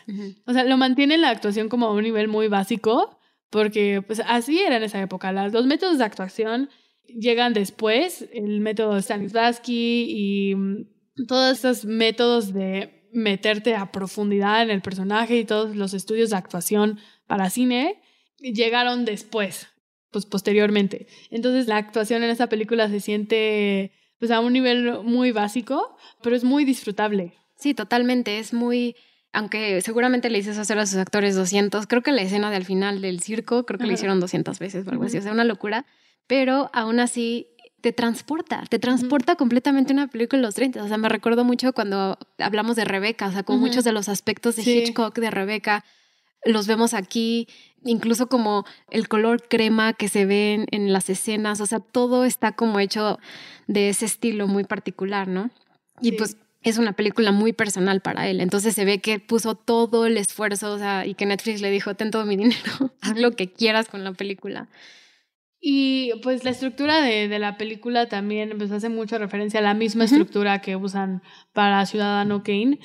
O 0.45 0.53
sea, 0.53 0.63
lo 0.63 0.77
mantiene 0.77 1.17
la 1.17 1.29
actuación 1.29 1.69
como 1.69 1.87
a 1.87 1.93
un 1.93 2.03
nivel 2.03 2.27
muy 2.27 2.47
básico 2.47 3.19
porque 3.49 4.01
pues 4.05 4.21
así 4.25 4.59
era 4.59 4.77
en 4.77 4.83
esa 4.83 5.01
época. 5.01 5.31
Los 5.31 5.65
métodos 5.65 5.99
de 5.99 6.05
actuación 6.05 6.69
llegan 7.07 7.53
después, 7.53 8.27
el 8.33 8.59
método 8.59 8.99
Stanislavski 9.01 10.05
y 10.09 10.55
mm, 10.55 11.25
todos 11.27 11.55
estos 11.55 11.85
métodos 11.85 12.53
de 12.53 12.96
meterte 13.17 13.75
a 13.75 13.91
profundidad 13.91 14.61
en 14.61 14.69
el 14.69 14.81
personaje 14.81 15.37
y 15.37 15.45
todos 15.45 15.75
los 15.75 15.93
estudios 15.93 16.29
de 16.29 16.37
actuación 16.37 16.99
para 17.25 17.49
cine 17.49 17.99
llegaron 18.39 19.05
después, 19.05 19.67
pues 20.11 20.25
posteriormente. 20.25 21.07
Entonces 21.31 21.67
la 21.67 21.77
actuación 21.77 22.23
en 22.23 22.29
esta 22.29 22.47
película 22.47 22.87
se 22.89 22.99
siente 22.99 23.91
pues 24.19 24.31
a 24.31 24.39
un 24.39 24.53
nivel 24.53 24.99
muy 25.03 25.31
básico, 25.31 25.97
pero 26.21 26.35
es 26.35 26.43
muy 26.43 26.63
disfrutable. 26.63 27.33
Sí, 27.55 27.73
totalmente, 27.73 28.39
es 28.39 28.53
muy 28.53 28.95
aunque 29.33 29.81
seguramente 29.81 30.29
le 30.29 30.39
hiciste 30.39 30.59
hacer 30.59 30.79
a 30.79 30.85
sus 30.85 30.97
actores 30.97 31.35
200, 31.35 31.85
creo 31.85 32.01
que 32.01 32.11
la 32.11 32.21
escena 32.21 32.49
del 32.49 32.65
final 32.65 33.01
del 33.01 33.19
circo, 33.19 33.65
creo 33.65 33.77
que 33.77 33.85
le 33.85 33.93
hicieron 33.93 34.19
200 34.19 34.57
veces 34.57 34.87
o 34.87 34.89
algo 34.89 35.03
así, 35.03 35.17
o 35.17 35.21
sea, 35.21 35.31
una 35.31 35.43
locura, 35.43 35.85
pero 36.27 36.71
aún 36.73 36.99
así 36.99 37.47
te 37.87 37.93
transporta, 37.93 38.63
te 38.67 38.79
transporta 38.79 39.37
completamente 39.37 39.93
una 39.93 40.07
película 40.07 40.41
de 40.41 40.47
los 40.47 40.55
30. 40.55 40.83
O 40.83 40.87
sea, 40.89 40.97
me 40.97 41.07
recuerdo 41.07 41.45
mucho 41.45 41.71
cuando 41.71 42.17
hablamos 42.37 42.75
de 42.75 42.83
Rebeca, 42.83 43.27
o 43.27 43.31
sea, 43.31 43.43
como 43.43 43.59
muchos 43.59 43.85
de 43.85 43.93
los 43.93 44.09
aspectos 44.09 44.57
de 44.57 44.63
Hitchcock, 44.63 45.17
de 45.17 45.31
Rebeca, 45.31 45.85
los 46.43 46.67
vemos 46.67 46.93
aquí, 46.93 47.47
incluso 47.85 48.27
como 48.27 48.65
el 48.91 49.07
color 49.07 49.47
crema 49.47 49.93
que 49.93 50.09
se 50.09 50.25
ve 50.25 50.65
en, 50.69 50.91
las 50.91 51.09
escenas, 51.09 51.61
o 51.61 51.65
sea, 51.65 51.79
todo 51.79 52.25
está 52.25 52.51
como 52.51 52.81
hecho 52.81 53.19
de 53.67 53.87
ese 53.87 54.03
estilo 54.03 54.47
muy 54.47 54.65
particular, 54.65 55.29
¿no? 55.29 55.49
Y 56.01 56.11
pues 56.11 56.35
es 56.63 56.77
una 56.77 56.91
película 56.91 57.31
muy 57.31 57.53
personal 57.53 58.01
para 58.01 58.27
él, 58.27 58.41
entonces 58.41 58.75
se 58.75 58.83
ve 58.83 58.99
que 58.99 59.21
puso 59.21 59.55
todo 59.55 60.05
el 60.05 60.17
esfuerzo, 60.17 60.73
o 60.73 60.77
sea, 60.77 61.05
y 61.05 61.13
que 61.13 61.25
Netflix 61.25 61.61
le 61.61 61.71
dijo, 61.71 61.95
ten 61.95 62.11
todo 62.11 62.25
mi 62.25 62.35
dinero, 62.35 62.91
haz 63.01 63.17
lo 63.17 63.31
que 63.31 63.49
quieras 63.49 63.87
con 63.87 64.03
la 64.03 64.11
película. 64.11 64.67
Y 65.59 66.11
pues 66.21 66.43
la 66.43 66.51
estructura 66.51 67.01
de, 67.01 67.27
de, 67.27 67.39
la 67.39 67.57
película 67.57 68.07
también 68.07 68.53
pues, 68.57 68.71
hace 68.71 68.89
mucha 68.89 69.17
referencia 69.17 69.59
a 69.59 69.63
la 69.63 69.73
misma 69.73 70.05
estructura 70.05 70.61
que 70.61 70.75
usan 70.75 71.23
para 71.53 71.85
Ciudadano 71.85 72.43
Kane, 72.43 72.79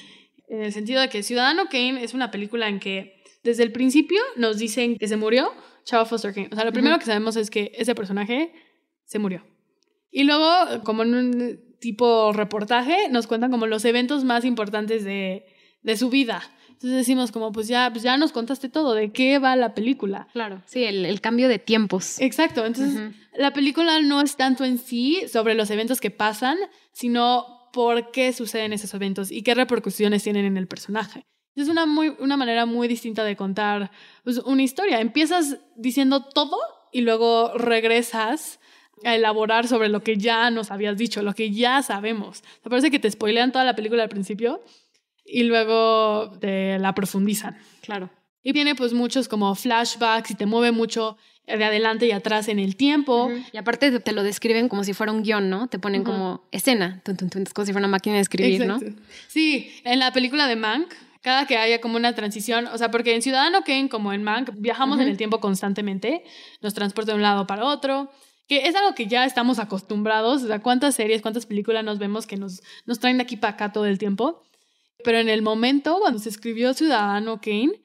en 0.49 0.63
el 0.63 0.73
sentido 0.73 1.01
de 1.01 1.09
que 1.09 1.23
Ciudadano 1.23 1.67
Kane 1.71 2.03
es 2.03 2.15
una 2.15 2.31
película 2.31 2.69
en 2.69 2.81
que 2.81 3.23
desde 3.43 3.63
el 3.63 3.73
principio 3.73 4.21
nos 4.37 4.59
dicen 4.59 4.97
que 4.97 5.09
se 5.09 5.17
murió 5.17 5.53
Chava 5.85 6.05
Foster 6.05 6.33
Kane. 6.35 6.49
O 6.53 6.55
sea, 6.55 6.65
lo 6.65 6.73
primero 6.73 6.99
que 6.99 7.05
sabemos 7.05 7.37
es 7.37 7.51
que 7.51 7.73
ese 7.75 7.95
personaje 7.95 8.53
se 9.05 9.19
murió. 9.19 9.45
Y 10.11 10.25
luego, 10.25 10.83
como 10.85 11.03
en 11.03 11.15
un 11.15 11.61
tipo 11.81 12.33
reportaje, 12.33 13.09
nos 13.11 13.27
cuentan 13.27 13.51
como 13.51 13.67
los 13.67 13.85
eventos 13.85 14.25
más 14.25 14.45
importantes 14.45 15.05
de, 15.05 15.47
de 15.83 15.97
su 15.97 16.11
vida. 16.11 16.43
Entonces 16.83 16.99
decimos 17.07 17.31
como, 17.31 17.53
pues 17.53 17.69
ya, 17.69 17.91
pues 17.93 18.03
ya 18.03 18.17
nos 18.17 18.33
contaste 18.33 18.69
todo, 18.69 18.95
¿de 18.95 19.13
qué 19.13 19.39
va 19.39 19.55
la 19.55 19.73
película? 19.73 20.27
Claro, 20.33 20.63
sí, 20.67 20.83
el, 20.83 21.21
cambio 21.21 21.47
de 21.47 21.61
tiempos. 21.61 22.21
Exacto, 22.21 22.67
entonces 22.67 23.15
la 23.37 23.53
película 23.53 24.01
no 24.01 24.21
es 24.21 24.35
tanto 24.35 24.65
en 24.65 24.79
sí 24.79 25.23
sobre 25.33 25.55
los 25.55 25.71
eventos 25.71 26.01
que 26.01 26.11
pasan, 26.11 26.59
sino 26.91 27.71
por 27.73 28.11
qué 28.11 28.33
suceden 28.33 28.73
esos 28.73 28.93
eventos 28.95 29.31
y 29.31 29.43
qué 29.43 29.55
repercusiones 29.55 30.25
tienen 30.25 30.45
en 30.45 30.57
el 30.57 30.67
personaje. 30.67 31.25
Es 31.55 31.69
una, 31.69 31.87
muy, 31.87 32.17
una 32.19 32.37
manera 32.37 32.67
muy 32.67 32.89
distinta 32.89 33.23
de 33.23 33.37
contar 33.37 33.93
pues, 34.25 34.39
una 34.39 34.65
historia. 34.65 35.01
Empiezas 35.01 35.59
diciendo 35.77 36.25
todo 36.25 36.57
y 36.91 37.03
luego 37.03 37.53
regresas 37.55 38.59
a 39.05 39.15
elaborar 39.15 39.69
sobre 39.69 39.89
lo 39.89 40.03
que 40.03 40.17
ya 40.17 40.51
nos 40.51 40.73
habías 40.73 40.97
dicho, 40.97 41.23
lo 41.23 41.35
que 41.35 41.53
ya 41.53 41.81
sabemos. 41.83 42.43
Me 42.65 42.71
parece 42.71 42.91
que 42.91 42.99
te 42.99 43.09
spoilean 43.09 43.53
toda 43.53 43.65
la 43.65 43.77
película 43.77 44.03
al 44.03 44.09
principio 44.09 44.63
y 45.25 45.45
luego 45.45 46.33
te 46.41 46.79
la 46.79 46.95
profundizan. 46.95 47.57
Claro. 47.83 48.11
Y 48.43 48.53
tiene 48.53 48.75
pues 48.75 48.93
muchos 48.93 49.29
como 49.29 49.55
flashbacks 49.55 50.33
y 50.33 50.35
te 50.35 50.47
mueve 50.47 50.73
mucho 50.73 51.17
de 51.47 51.65
adelante 51.65 52.07
y 52.07 52.13
atrás 52.13 52.49
en 52.49 52.59
el 52.59 52.77
tiempo. 52.77 53.31
Y 53.53 53.57
aparte 53.57 54.01
te 54.01 54.13
lo 54.13 54.23
describen 54.23 54.69
como 54.69 54.85
si 54.85 54.95
fuera 54.95 55.13
un 55.13 55.23
guion, 55.23 55.51
¿no? 55.51 55.69
Te 55.69 55.79
ponen 55.79 56.05
como 56.05 56.43
escena, 56.51 57.03
como 57.05 57.67
si 57.67 57.73
fuera 57.73 57.87
una 57.87 57.89
máquina 57.89 58.17
de 58.17 58.23
escribir, 58.23 58.67
¿no? 58.67 58.81
Sí, 59.29 59.73
en 59.85 59.99
la 59.99 60.13
película 60.13 60.47
de 60.47 60.57
Mank, 60.57 60.93
cada 61.21 61.47
que 61.47 61.57
haya 61.57 61.81
como 61.81 61.97
una 61.97 62.15
transición, 62.15 62.67
o 62.67 62.79
sea, 62.79 62.91
porque 62.91 63.15
en 63.15 63.23
Ciudadano 63.23 63.63
Kane, 63.63 63.89
como 63.89 64.13
en 64.13 64.25
Mank, 64.25 64.51
viajamos 64.57 64.99
en 65.01 65.09
el 65.09 65.17
tiempo 65.17 65.41
constantemente, 65.41 66.25
nos 66.61 66.75
transporta 66.75 67.13
de 67.13 67.17
un 67.17 67.23
lado 67.23 67.47
para 67.47 67.65
otro, 67.65 68.11
que 68.49 68.67
es 68.67 68.75
algo 68.75 68.95
que 68.95 69.07
ya 69.07 69.25
estamos 69.25 69.61
acostumbrados, 69.61 70.43
o 70.43 70.47
sea, 70.49 70.61
cuántas 70.61 70.97
series, 70.97 71.23
cuántas 71.23 71.47
películas 71.47 71.85
nos 71.85 71.99
vemos 71.99 72.27
que 72.27 72.37
nos, 72.37 72.61
nos 72.87 72.99
traen 72.99 73.19
de 73.19 73.23
aquí 73.23 73.37
para 73.37 73.55
acá 73.55 73.73
todo 73.73 73.87
el 73.87 73.99
tiempo. 73.99 74.43
Pero 75.05 75.19
en 75.19 75.29
el 75.29 75.43
momento, 75.43 75.99
cuando 76.01 76.19
se 76.19 76.29
escribió 76.29 76.75
Ciudadano 76.75 77.41
Kane, 77.41 77.83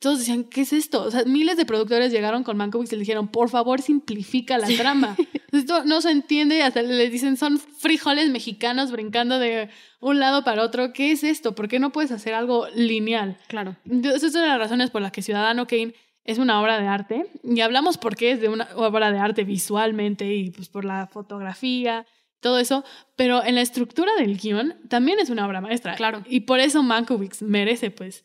todos 0.00 0.20
decían, 0.20 0.44
¿qué 0.44 0.62
es 0.62 0.72
esto? 0.72 1.02
O 1.02 1.10
sea, 1.10 1.24
miles 1.24 1.56
de 1.56 1.66
productores 1.66 2.12
llegaron 2.12 2.44
con 2.44 2.56
Mankiewicz 2.56 2.92
y 2.92 2.96
le 2.96 3.00
dijeron, 3.00 3.28
por 3.28 3.48
favor, 3.48 3.82
simplifica 3.82 4.58
la 4.58 4.68
trama. 4.68 5.16
Esto 5.52 5.84
no 5.84 6.00
se 6.00 6.10
entiende 6.10 6.58
y 6.58 6.60
hasta 6.60 6.82
le 6.82 7.10
dicen, 7.10 7.36
son 7.36 7.58
frijoles 7.58 8.30
mexicanos 8.30 8.92
brincando 8.92 9.38
de 9.38 9.70
un 10.00 10.20
lado 10.20 10.44
para 10.44 10.62
otro. 10.62 10.92
¿Qué 10.92 11.10
es 11.10 11.24
esto? 11.24 11.54
¿Por 11.54 11.68
qué 11.68 11.78
no 11.78 11.90
puedes 11.90 12.12
hacer 12.12 12.34
algo 12.34 12.68
lineal? 12.74 13.38
Claro. 13.48 13.76
Entonces, 13.84 14.22
esas 14.22 14.32
son 14.32 14.42
las 14.42 14.58
razones 14.58 14.90
por 14.90 15.02
las 15.02 15.10
que 15.10 15.22
Ciudadano 15.22 15.66
Kane 15.66 15.94
es 16.24 16.38
una 16.38 16.60
obra 16.60 16.78
de 16.78 16.86
arte. 16.86 17.26
Y 17.42 17.60
hablamos 17.60 17.98
por 17.98 18.14
qué 18.14 18.32
es 18.32 18.40
de 18.40 18.48
una 18.48 18.68
obra 18.76 19.10
de 19.10 19.18
arte 19.18 19.44
visualmente 19.44 20.32
y 20.32 20.50
pues 20.50 20.68
por 20.68 20.84
la 20.84 21.06
fotografía, 21.06 22.06
todo 22.40 22.58
eso. 22.58 22.84
Pero 23.16 23.44
en 23.44 23.54
la 23.54 23.60
estructura 23.60 24.12
del 24.18 24.36
guion 24.36 24.76
también 24.88 25.18
es 25.18 25.30
una 25.30 25.46
obra 25.46 25.60
maestra. 25.60 25.94
Claro. 25.94 26.22
Y 26.28 26.40
por 26.40 26.60
eso 26.60 26.82
Mankiewicz 26.82 27.42
merece, 27.42 27.90
pues, 27.90 28.24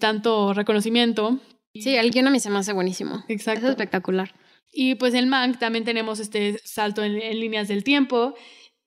tanto 0.00 0.52
reconocimiento. 0.54 1.38
Sí, 1.74 1.94
el 1.94 2.10
guion 2.10 2.28
a 2.28 2.30
mí 2.30 2.40
se 2.40 2.50
me 2.50 2.58
hace 2.58 2.72
buenísimo. 2.72 3.24
Exacto. 3.28 3.66
Es 3.66 3.70
espectacular. 3.70 4.34
Y 4.72 4.94
pues 4.94 5.12
en 5.14 5.28
Mank 5.28 5.58
también 5.58 5.84
tenemos 5.84 6.18
este 6.18 6.58
salto 6.64 7.04
en, 7.04 7.18
líneas 7.38 7.68
del 7.68 7.84
tiempo 7.84 8.34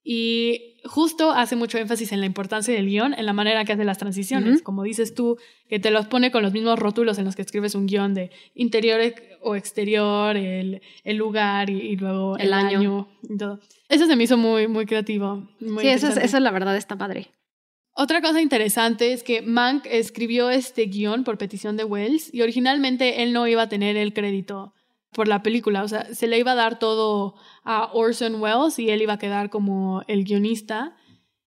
y 0.04 0.75
justo 0.86 1.32
hace 1.32 1.56
mucho 1.56 1.78
énfasis 1.78 2.12
en 2.12 2.20
la 2.20 2.26
importancia 2.26 2.74
del 2.74 2.88
guion, 2.88 3.14
en 3.14 3.26
la 3.26 3.34
manera 3.34 3.66
que 3.66 3.74
hace 3.74 3.84
las 3.84 3.98
transiciones. 3.98 4.62
Como 4.62 4.84
dices 4.84 5.14
tú, 5.14 5.38
que 5.68 5.80
te 5.80 5.92
los 5.92 6.08
pone 6.08 6.32
con 6.32 6.44
los 6.44 6.54
mismos 6.54 6.80
rótulos 6.80 7.18
en 7.18 7.26
los 7.26 7.36
que 7.36 7.42
escribes 7.42 7.76
un 7.76 7.88
guion 7.88 8.14
de 8.14 8.32
interior 8.54 9.02
o 9.42 9.56
exterior, 9.56 10.38
el, 10.38 10.82
el 11.04 11.18
lugar 11.18 11.70
y, 11.70 11.96
luego 11.96 12.38
el, 12.38 12.54
año. 12.54 13.08
y 13.24 13.38
todo. 13.38 13.60
Eso 13.90 14.06
se 14.06 14.16
me 14.16 14.24
hizo 14.24 14.38
muy, 14.38 14.68
muy 14.68 14.86
creativo. 14.86 15.48
sí, 15.60 15.88
eso 15.88 16.08
es, 16.08 16.18
eso 16.18 16.40
la 16.40 16.52
verdad 16.52 16.76
está 16.78 16.98
padre. 16.98 17.32
Otra 17.98 18.22
cosa 18.22 18.42
interesante 18.42 19.14
es 19.14 19.24
que 19.24 19.42
Mank 19.42 19.86
escribió 19.86 20.50
este 20.50 20.86
guion 20.88 21.24
por 21.24 21.38
petición 21.38 21.78
de 21.78 21.86
Wells 21.86 22.34
y 22.34 22.42
originalmente 22.42 23.24
él 23.24 23.32
no 23.32 23.48
iba 23.48 23.64
a 23.64 23.70
tener 23.70 23.96
el 23.96 24.14
crédito 24.14 24.75
por 25.16 25.30
la 25.30 25.42
película, 25.42 25.82
o 25.82 25.88
sea, 25.88 26.14
se 26.14 26.28
le 26.28 26.38
iba 26.38 26.52
a 26.52 26.56
dar 26.56 26.78
todo 26.78 27.36
a 27.64 27.90
Orson 27.94 28.36
Welles 28.42 28.78
y 28.78 28.90
él 28.90 29.02
iba 29.02 29.14
a 29.14 29.18
quedar 29.18 29.50
como 29.50 30.04
el 30.08 30.26
guionista, 30.26 30.98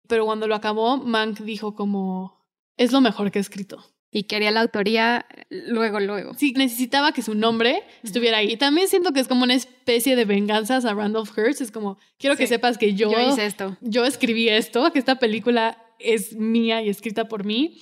pero 0.08 0.26
cuando 0.26 0.48
lo 0.48 0.54
acabó, 0.54 0.98
Mank 0.98 1.40
dijo 1.40 1.74
como, 1.74 2.46
es 2.78 2.92
lo 2.92 3.02
mejor 3.02 3.32
que 3.32 3.40
he 3.40 3.42
escrito. 3.42 3.84
Y 4.10 4.24
quería 4.24 4.52
la 4.52 4.62
autoría 4.62 5.26
luego, 5.50 6.00
luego. 6.00 6.34
Sí, 6.36 6.54
necesitaba 6.56 7.12
que 7.12 7.22
su 7.22 7.34
nombre 7.34 7.84
estuviera 8.04 8.38
ahí. 8.38 8.54
Y 8.54 8.58
también 8.58 8.88
siento 8.88 9.12
que 9.12 9.20
es 9.20 9.28
como 9.28 9.44
una 9.44 9.54
especie 9.54 10.16
de 10.16 10.24
venganzas 10.24 10.86
a 10.86 10.94
Randolph 10.94 11.38
Hearst. 11.38 11.60
Es 11.60 11.72
como, 11.72 11.98
quiero 12.18 12.38
que 12.38 12.48
sepas 12.48 12.78
que 12.78 12.94
yo, 12.94 13.12
yo 13.12 13.20
hice 13.20 13.46
esto. 13.46 13.76
Yo 13.82 14.06
escribí 14.06 14.48
esto, 14.48 14.92
que 14.94 15.00
esta 15.00 15.20
película 15.20 15.84
es 16.00 16.36
mía 16.36 16.82
y 16.82 16.90
escrita 16.90 17.28
por 17.28 17.44
mí, 17.44 17.82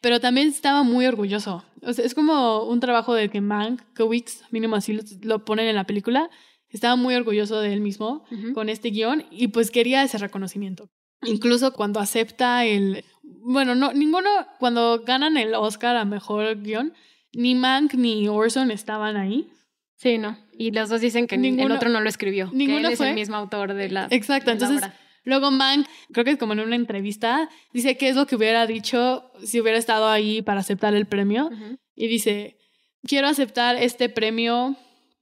pero 0.00 0.20
también 0.20 0.48
estaba 0.48 0.82
muy 0.82 1.06
orgulloso. 1.06 1.64
O 1.82 1.92
sea, 1.92 2.04
es 2.04 2.14
como 2.14 2.64
un 2.64 2.80
trabajo 2.80 3.14
de 3.14 3.28
que 3.28 3.40
Mank, 3.40 3.82
Kowicz, 3.96 4.42
mínimo 4.50 4.76
así 4.76 4.98
lo, 5.22 5.44
ponen 5.44 5.68
en 5.68 5.76
la 5.76 5.84
película, 5.84 6.30
estaba 6.68 6.96
muy 6.96 7.14
orgulloso 7.14 7.60
de 7.60 7.72
él 7.72 7.80
mismo 7.80 8.24
con 8.54 8.68
este 8.68 8.90
guion 8.90 9.24
y 9.30 9.48
pues 9.48 9.70
quería 9.70 10.02
ese 10.02 10.18
reconocimiento. 10.18 10.90
Incluso 11.22 11.72
cuando 11.72 12.00
acepta 12.00 12.64
el... 12.64 13.04
Bueno, 13.22 13.74
no, 13.74 13.92
ninguno, 13.92 14.28
cuando 14.58 15.02
ganan 15.04 15.36
el 15.36 15.54
Oscar 15.54 15.96
a 15.96 16.04
Mejor 16.04 16.56
Guión, 16.62 16.92
ni 17.32 17.54
Mank 17.54 17.94
ni 17.94 18.28
Orson 18.28 18.70
estaban 18.70 19.16
ahí. 19.16 19.48
Sí, 19.96 20.18
no. 20.18 20.36
Y 20.58 20.72
los 20.72 20.88
dos 20.88 21.00
dicen 21.00 21.26
que 21.26 21.36
el 21.36 21.72
otro 21.72 21.88
no 21.88 22.00
lo 22.00 22.08
escribió. 22.08 22.50
Ninguno 22.52 22.88
que 22.88 22.94
es 22.94 23.00
el 23.00 23.14
mismo 23.14 23.36
autor 23.36 23.74
de 23.74 23.88
la. 23.88 24.08
Exacto. 24.10 24.50
entonces, 24.50 24.90
Luego 25.26 25.50
Mank, 25.50 25.88
creo 26.12 26.24
que 26.24 26.30
es 26.30 26.38
como 26.38 26.52
en 26.52 26.60
una 26.60 26.76
entrevista, 26.76 27.50
dice 27.72 27.96
qué 27.98 28.08
es 28.08 28.16
lo 28.16 28.26
que 28.26 28.36
hubiera 28.36 28.64
dicho 28.66 29.30
si 29.44 29.60
hubiera 29.60 29.76
estado 29.76 30.08
ahí 30.08 30.40
para 30.40 30.60
aceptar 30.60 30.94
el 30.94 31.06
premio. 31.06 31.50
Y 31.96 32.06
dice, 32.06 32.56
quiero 33.02 33.26
aceptar 33.26 33.74
este 33.76 34.08
premio 34.08 34.76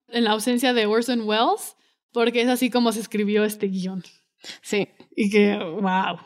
en 0.08 0.24
la 0.24 0.32
ausencia 0.32 0.74
de 0.74 0.84
Orson 0.84 1.22
Welles 1.22 1.74
porque 2.12 2.42
es 2.42 2.48
así 2.48 2.68
como 2.68 2.92
se 2.92 3.00
escribió 3.00 3.44
este 3.44 3.68
guion. 3.68 4.04
Sí. 4.60 4.88
Y 5.16 5.30
que, 5.30 5.56
wow. 5.56 6.18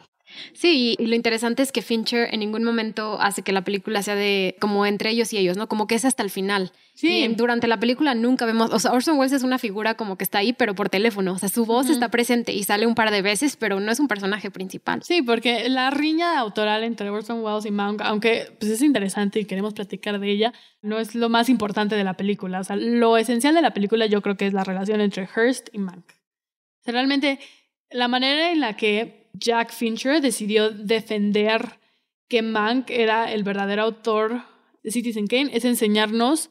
Sí, 0.53 0.97
y 0.99 1.07
lo 1.07 1.14
interesante 1.14 1.62
es 1.62 1.72
que 1.72 1.82
Fincher 1.82 2.32
en 2.32 2.41
ningún 2.41 2.64
momento 2.64 3.20
hace 3.20 3.43
que 3.43 3.53
la 3.53 3.62
película 3.62 4.03
sea 4.03 4.14
de 4.14 4.57
como 4.61 4.86
entre 4.86 5.11
ellos 5.11 5.32
y 5.32 5.39
ellos, 5.39 5.57
¿no? 5.57 5.68
Como 5.68 5.86
que 5.86 5.95
es 5.95 6.05
hasta 6.05 6.22
el 6.22 6.30
final. 6.30 6.72
Sí. 6.95 7.24
Y 7.24 7.28
durante 7.34 7.68
la 7.68 7.78
película 7.78 8.14
nunca 8.14 8.45
vemos, 8.45 8.72
o 8.72 8.78
sea, 8.80 8.93
Orson 8.93 9.18
Welles 9.18 9.32
es 9.32 9.45
una 9.45 9.59
figura 9.59 9.95
como 9.95 10.18
que 10.18 10.24
está 10.24 10.39
ahí, 10.39 10.53
pero 10.53 10.74
por 10.74 10.89
teléfono. 10.89 11.32
O 11.32 11.39
sea, 11.39 11.49
su 11.49 11.64
voz 11.64 11.89
está 11.91 12.11
presente 12.11 12.53
y 12.53 12.64
sale 12.64 12.86
un 12.86 12.97
par 12.97 13.12
de 13.12 13.22
veces, 13.22 13.57
pero 13.57 13.78
no 13.78 13.93
es 13.93 14.01
un 14.01 14.09
personaje 14.09 14.51
principal. 14.51 15.03
Sí, 15.05 15.22
porque 15.22 15.68
la 15.68 15.91
riña 15.91 16.39
autoral 16.39 16.82
entre 16.82 17.09
Orson 17.11 17.45
Welles 17.45 17.66
y 17.66 17.70
Mank, 17.70 18.01
aunque 18.03 18.53
pues 18.59 18.72
es 18.72 18.82
interesante 18.82 19.39
y 19.39 19.45
queremos 19.45 19.74
platicar 19.74 20.18
de 20.18 20.28
ella, 20.28 20.53
no 20.82 20.99
es 20.99 21.14
lo 21.14 21.28
más 21.28 21.49
importante 21.49 21.95
de 21.95 22.03
la 22.03 22.14
película. 22.14 22.61
O 22.61 22.64
sea, 22.64 22.76
lo 22.76 23.16
esencial 23.16 23.55
de 23.55 23.62
la 23.62 23.72
película 23.72 24.07
yo 24.07 24.20
creo 24.20 24.36
que 24.36 24.47
es 24.47 24.53
la 24.53 24.64
relación 24.64 25.01
entre 25.01 25.28
Hearst 25.28 25.68
y 25.72 25.78
Mank. 25.78 26.05
O 26.09 26.84
sea, 26.84 26.93
realmente 26.93 27.39
la 27.91 28.09
manera 28.09 28.51
en 28.51 28.61
la 28.61 28.76
que 28.76 29.27
Jack 29.39 29.72
Fincher 29.72 30.20
decidió 30.20 30.70
defender 30.70 31.78
que 32.28 32.43
Mank 32.43 32.91
era 32.91 33.32
el 33.32 33.43
verdadero 33.43 33.82
autor 33.82 34.43
de 34.82 34.91
Citizen 34.91 35.26
Kane 35.26 35.51
es 35.53 35.64
enseñarnos 35.64 36.51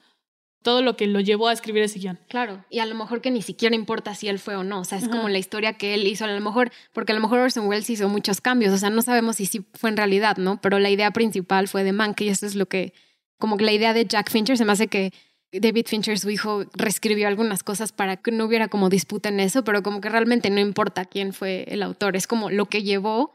todo 0.63 0.81
lo 0.81 0.97
que 0.97 1.07
lo 1.07 1.19
llevó 1.19 1.47
a 1.47 1.53
escribir 1.53 1.83
ese 1.83 1.99
guion. 1.99 2.19
Claro, 2.27 2.65
y 2.69 2.79
a 2.79 2.85
lo 2.85 2.95
mejor 2.95 3.21
que 3.21 3.31
ni 3.31 3.41
siquiera 3.41 3.75
importa 3.75 4.15
si 4.15 4.27
él 4.27 4.39
fue 4.39 4.55
o 4.55 4.63
no, 4.63 4.81
o 4.81 4.83
sea, 4.83 4.97
es 4.97 5.07
como 5.07 5.29
la 5.29 5.37
historia 5.37 5.73
que 5.73 5.93
él 5.93 6.05
hizo, 6.07 6.25
a 6.25 6.27
lo 6.27 6.41
mejor, 6.41 6.71
porque 6.93 7.13
a 7.13 7.15
lo 7.15 7.21
mejor 7.21 7.39
Orson 7.39 7.67
Welles 7.67 7.89
hizo 7.89 8.09
muchos 8.09 8.41
cambios, 8.41 8.73
o 8.73 8.77
sea, 8.77 8.89
no 8.89 9.01
sabemos 9.01 9.37
si 9.37 9.45
sí 9.45 9.65
fue 9.75 9.89
en 9.89 9.97
realidad, 9.97 10.37
¿no? 10.37 10.59
Pero 10.59 10.79
la 10.79 10.89
idea 10.89 11.11
principal 11.11 11.67
fue 11.67 11.83
de 11.83 11.93
Mank 11.93 12.19
y 12.21 12.29
eso 12.29 12.45
es 12.45 12.55
lo 12.55 12.65
que, 12.65 12.93
como 13.37 13.55
que 13.55 13.65
la 13.65 13.71
idea 13.71 13.93
de 13.93 14.05
Jack 14.05 14.29
Fincher 14.29 14.57
se 14.57 14.65
me 14.65 14.73
hace 14.73 14.87
que 14.87 15.13
David 15.51 15.85
Fincher, 15.87 16.19
su 16.19 16.29
hijo, 16.29 16.65
reescribió 16.73 17.27
algunas 17.27 17.63
cosas 17.63 17.91
para 17.91 18.17
que 18.17 18.31
no 18.31 18.45
hubiera 18.45 18.67
como 18.67 18.89
disputa 18.89 19.29
en 19.29 19.39
eso, 19.39 19.63
pero 19.63 19.81
como 19.81 20.01
que 20.01 20.09
realmente 20.09 20.49
no 20.49 20.59
importa 20.59 21.05
quién 21.05 21.33
fue 21.33 21.65
el 21.67 21.83
autor, 21.83 22.15
es 22.15 22.27
como 22.27 22.49
lo 22.49 22.65
que 22.65 22.83
llevó 22.83 23.33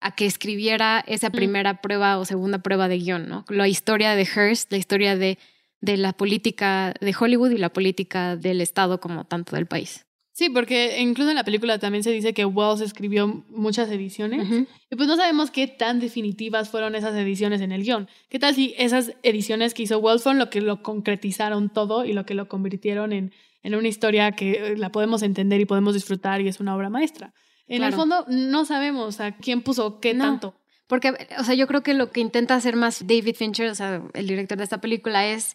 a 0.00 0.14
que 0.14 0.24
escribiera 0.24 1.04
esa 1.06 1.28
primera 1.30 1.82
prueba 1.82 2.18
o 2.18 2.24
segunda 2.24 2.58
prueba 2.58 2.88
de 2.88 2.98
guion, 2.98 3.28
¿no? 3.28 3.44
La 3.48 3.68
historia 3.68 4.14
de 4.14 4.24
Hearst, 4.24 4.72
la 4.72 4.78
historia 4.78 5.14
de, 5.16 5.38
de 5.82 5.98
la 5.98 6.14
política 6.14 6.94
de 7.00 7.14
Hollywood 7.18 7.50
y 7.50 7.58
la 7.58 7.70
política 7.70 8.36
del 8.36 8.62
Estado 8.62 8.98
como 8.98 9.24
tanto 9.24 9.56
del 9.56 9.66
país. 9.66 10.06
Sí, 10.40 10.48
porque 10.48 10.98
incluso 11.02 11.28
en 11.28 11.36
la 11.36 11.44
película 11.44 11.78
también 11.78 12.02
se 12.02 12.10
dice 12.10 12.32
que 12.32 12.46
Wells 12.46 12.80
escribió 12.80 13.44
muchas 13.50 13.90
ediciones 13.90 14.48
y 14.88 14.96
pues 14.96 15.06
no 15.06 15.16
sabemos 15.16 15.50
qué 15.50 15.66
tan 15.66 16.00
definitivas 16.00 16.70
fueron 16.70 16.94
esas 16.94 17.14
ediciones 17.14 17.60
en 17.60 17.72
el 17.72 17.82
guion. 17.82 18.08
¿Qué 18.30 18.38
tal 18.38 18.54
si 18.54 18.74
esas 18.78 19.12
ediciones 19.22 19.74
que 19.74 19.82
hizo 19.82 19.98
Wells 19.98 20.22
fueron 20.22 20.38
lo 20.38 20.48
que 20.48 20.62
lo 20.62 20.82
concretizaron 20.82 21.68
todo 21.68 22.06
y 22.06 22.14
lo 22.14 22.24
que 22.24 22.32
lo 22.32 22.48
convirtieron 22.48 23.12
en, 23.12 23.34
en 23.62 23.74
una 23.74 23.88
historia 23.88 24.32
que 24.32 24.52
eh, 24.52 24.76
la 24.78 24.90
podemos 24.90 25.22
entender 25.22 25.60
y 25.60 25.66
podemos 25.66 25.92
disfrutar 25.92 26.40
y 26.40 26.48
es 26.48 26.58
una 26.58 26.74
obra 26.74 26.88
maestra? 26.88 27.34
En 27.68 27.82
el 27.82 27.92
fondo 27.92 28.24
no 28.26 28.64
sabemos 28.64 29.20
a 29.20 29.32
quién 29.32 29.60
puso 29.60 30.00
qué 30.00 30.14
tanto. 30.14 30.54
Porque, 30.86 31.12
o 31.38 31.44
sea, 31.44 31.54
yo 31.54 31.66
creo 31.66 31.82
que 31.82 31.92
lo 31.92 32.12
que 32.12 32.20
intenta 32.20 32.54
hacer 32.54 32.76
más 32.76 33.06
David 33.06 33.36
Fincher, 33.36 33.68
o 33.68 33.74
sea, 33.74 34.02
el 34.14 34.26
director 34.26 34.56
de 34.56 34.64
esta 34.64 34.80
película, 34.80 35.26
es 35.26 35.54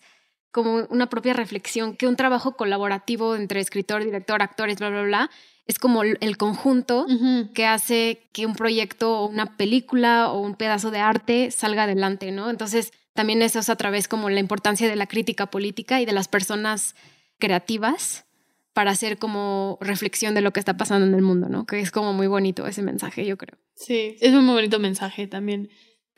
como 0.55 0.87
una 0.89 1.09
propia 1.09 1.33
reflexión, 1.33 1.97
que 1.97 2.07
un 2.07 2.15
trabajo 2.15 2.55
colaborativo 2.55 3.35
entre 3.35 3.59
escritor, 3.59 4.05
director, 4.05 4.41
actores, 4.41 4.77
bla, 4.77 4.89
bla, 4.89 5.01
bla, 5.01 5.29
es 5.67 5.79
como 5.79 6.03
el 6.03 6.37
conjunto 6.37 7.05
que 7.53 7.65
hace 7.65 8.29
que 8.31 8.45
un 8.45 8.55
proyecto 8.55 9.19
o 9.19 9.27
una 9.27 9.57
película 9.57 10.31
o 10.31 10.39
un 10.39 10.55
pedazo 10.55 10.91
de 10.91 10.99
arte 10.99 11.51
salga 11.51 11.83
adelante, 11.83 12.31
¿no? 12.31 12.49
Entonces, 12.49 12.93
también 13.13 13.41
eso 13.41 13.59
es 13.59 13.67
a 13.67 13.75
través 13.75 14.07
como 14.07 14.29
la 14.29 14.39
importancia 14.39 14.87
de 14.87 14.95
la 14.95 15.07
crítica 15.07 15.47
política 15.47 15.99
y 15.99 16.05
de 16.05 16.13
las 16.13 16.29
personas 16.29 16.95
creativas 17.37 18.23
para 18.71 18.91
hacer 18.91 19.17
como 19.17 19.77
reflexión 19.81 20.35
de 20.35 20.41
lo 20.41 20.53
que 20.53 20.61
está 20.61 20.77
pasando 20.77 21.05
en 21.05 21.15
el 21.15 21.21
mundo, 21.21 21.49
¿no? 21.49 21.65
Que 21.65 21.81
es 21.81 21.91
como 21.91 22.13
muy 22.13 22.27
bonito 22.27 22.65
ese 22.65 22.81
mensaje, 22.81 23.25
yo 23.25 23.35
creo. 23.35 23.57
Sí, 23.75 24.15
es 24.21 24.33
un 24.33 24.45
muy 24.45 24.55
bonito 24.55 24.79
mensaje 24.79 25.27
también 25.27 25.69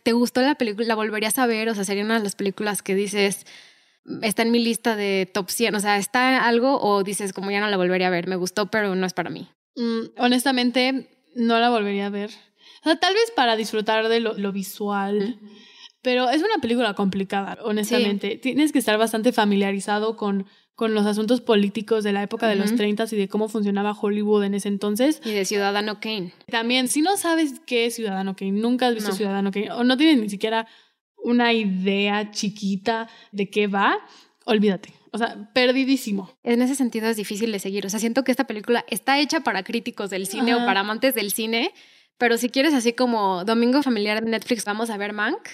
¿Te 0.07 0.13
gustó 0.13 0.39
la 0.39 0.55
película? 0.55 0.87
¿La 0.87 0.95
volverías 0.95 1.37
a 1.37 1.45
ver? 1.47 1.67
O 1.67 1.75
sea, 1.75 1.83
sería 1.83 2.05
una 2.05 2.17
de 2.17 2.23
las 2.23 2.35
películas 2.35 2.81
que 2.81 2.95
dices, 2.95 3.45
está 4.21 4.41
en 4.41 4.51
mi 4.51 4.63
lista 4.63 4.95
de 4.95 5.29
top 5.31 5.49
100. 5.49 5.75
O 5.75 5.79
sea, 5.79 5.97
¿está 5.97 6.47
algo 6.47 6.79
o 6.81 7.03
dices, 7.03 7.33
como 7.33 7.51
ya 7.51 7.59
no 7.59 7.67
la 7.67 7.77
volvería 7.77 8.07
a 8.07 8.11
ver? 8.11 8.27
Me 8.27 8.35
gustó, 8.35 8.67
pero 8.67 8.95
no 8.95 9.05
es 9.05 9.13
para 9.13 9.29
mí. 9.29 9.47
Mm, 9.75 10.19
honestamente, 10.19 11.09
no 11.35 11.59
la 11.59 11.69
volvería 11.69 12.07
a 12.07 12.09
ver. 12.09 12.31
O 12.81 12.83
sea, 12.83 12.99
tal 12.99 13.13
vez 13.13 13.31
para 13.35 13.55
disfrutar 13.55 14.07
de 14.07 14.19
lo, 14.19 14.51
visual. 14.51 15.39
Pero 16.01 16.29
es 16.29 16.41
una 16.41 16.61
película 16.61 16.93
complicada, 16.93 17.57
honestamente. 17.63 18.37
Tienes 18.37 18.71
que 18.71 18.79
estar 18.79 18.97
bastante 18.97 19.33
familiarizado 19.33 20.15
con, 20.15 20.45
con 20.75 20.93
los 20.93 21.05
asuntos 21.05 21.41
políticos 21.41 22.03
de 22.03 22.13
la 22.13 22.23
época 22.23 22.47
de 22.47 22.55
los 22.55 22.75
30 22.75 23.05
y 23.11 23.15
de 23.15 23.27
cómo 23.27 23.49
funcionaba 23.49 23.93
Hollywood 23.99 24.43
en 24.43 24.53
ese 24.53 24.67
entonces. 24.67 25.21
Y 25.25 25.31
de 25.31 25.43
Ciudadano 25.43 25.99
Kane. 25.99 26.33
También, 26.49 26.87
si 26.87 27.01
no 27.01 27.17
sabes 27.17 27.59
qué 27.65 27.87
es 27.87 27.95
Ciudadano 27.95 28.35
Kane, 28.35 28.51
nunca 28.51 28.87
has 28.87 28.95
visto 28.95 29.11
Ciudadano 29.11 29.51
Kane, 29.51 29.71
o 29.71 29.83
no 29.83 29.97
tienes 29.97 30.19
ni 30.19 30.29
siquiera 30.29 30.67
una 31.27 31.51
idea 31.51 32.31
chiquita 32.31 33.09
de 33.31 33.49
qué 33.49 33.67
va, 33.67 33.97
olvídate. 34.45 34.93
O 35.11 35.17
sea, 35.17 35.49
perdidísimo. 35.53 36.31
En 36.43 36.61
ese 36.61 36.75
sentido 36.75 37.07
es 37.07 37.17
difícil 37.17 37.51
de 37.51 37.59
seguir. 37.59 37.85
O 37.85 37.89
sea, 37.89 37.99
siento 37.99 38.23
que 38.23 38.31
esta 38.31 38.47
película 38.47 38.85
está 38.87 39.19
hecha 39.19 39.41
para 39.41 39.63
críticos 39.63 40.09
del 40.09 40.25
cine 40.25 40.55
o 40.55 40.59
para 40.59 40.81
amantes 40.81 41.15
del 41.15 41.31
cine, 41.31 41.73
pero 42.17 42.37
si 42.37 42.49
quieres 42.49 42.73
así 42.73 42.93
como 42.93 43.43
Domingo 43.43 43.83
Familiar 43.83 44.23
de 44.23 44.31
Netflix, 44.31 44.63
vamos 44.63 44.89
a 44.89 44.97
ver 44.97 45.11
Mank. 45.13 45.49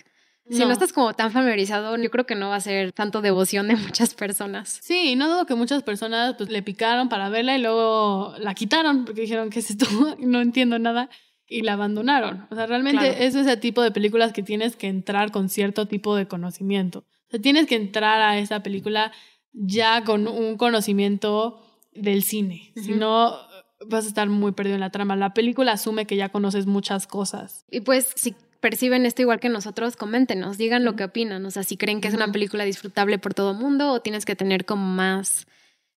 Si 0.50 0.60
no. 0.60 0.72
estás 0.72 0.92
como 0.92 1.14
tan 1.14 1.32
familiarizado, 1.32 1.96
yo 1.98 2.12
creo 2.12 2.26
que 2.26 2.36
no 2.36 2.50
va 2.50 2.58
a 2.58 2.62
ser 2.62 2.92
tanto 2.92 3.22
devoción 3.22 3.68
de 3.70 3.76
muchas 3.78 4.14
personas. 4.14 4.80
Sí, 4.82 5.16
no 5.16 5.28
dudo 5.28 5.46
que 5.46 5.56
muchas 5.56 5.82
personas 5.84 6.36
pues 6.38 6.50
le 6.50 6.62
picaron 6.62 7.08
para 7.10 7.30
verla 7.30 7.58
y 7.58 7.62
luego 7.62 8.36
la 8.40 8.54
quitaron 8.54 9.06
porque 9.06 9.22
dijeron 9.22 9.50
que 9.50 9.60
es 9.60 9.70
esto, 9.70 9.88
no 10.20 10.42
entiendo 10.42 10.78
nada 10.78 11.10
y 11.54 11.62
la 11.62 11.74
abandonaron. 11.74 12.48
O 12.50 12.56
sea, 12.56 12.66
realmente 12.66 13.26
es 13.26 13.36
ese 13.36 13.58
tipo 13.58 13.84
de 13.84 13.92
películas 13.92 14.34
que 14.34 14.42
tienes 14.42 14.76
que 14.76 14.88
entrar 14.88 15.32
con 15.32 15.50
cierto 15.50 15.88
tipo 15.88 16.16
de 16.16 16.28
conocimiento. 16.28 17.00
O 17.00 17.30
sea, 17.30 17.40
tienes 17.40 17.68
que 17.68 17.76
entrar 17.76 18.22
a 18.22 18.40
esa 18.40 18.64
película 18.64 19.12
ya 19.52 20.04
con 20.04 20.28
un 20.28 20.58
conocimiento 20.58 21.64
del 21.94 22.24
cine. 22.24 22.72
Si 22.76 22.94
no, 22.94 23.38
vas 23.88 24.06
a 24.06 24.08
estar 24.08 24.28
muy 24.30 24.54
perdido 24.54 24.74
en 24.74 24.82
la 24.82 24.90
trama. 24.90 25.16
La 25.16 25.36
película 25.36 25.74
asume 25.74 26.08
que 26.08 26.16
ya 26.16 26.30
conoces 26.30 26.66
muchas 26.66 27.06
cosas. 27.06 27.66
Y 27.70 27.82
pues 27.82 28.12
si 28.16 28.36
perciben 28.60 29.06
esto 29.06 29.22
igual 29.22 29.40
que 29.40 29.50
nosotros, 29.50 29.96
coméntenos, 29.96 30.58
digan 30.58 30.84
lo 30.84 30.96
que 30.96 31.04
opinan. 31.04 31.46
O 31.46 31.52
sea, 31.52 31.62
si 31.62 31.78
creen 31.78 32.02
que 32.02 32.08
es 32.08 32.16
una 32.16 32.32
película 32.32 32.64
disfrutable 32.64 33.20
por 33.20 33.36
todo 33.36 33.52
el 33.52 33.58
mundo 33.58 33.92
o 33.92 34.02
tienes 34.02 34.26
que 34.26 34.36
tener 34.36 34.66
como 34.66 34.88
más 34.88 35.46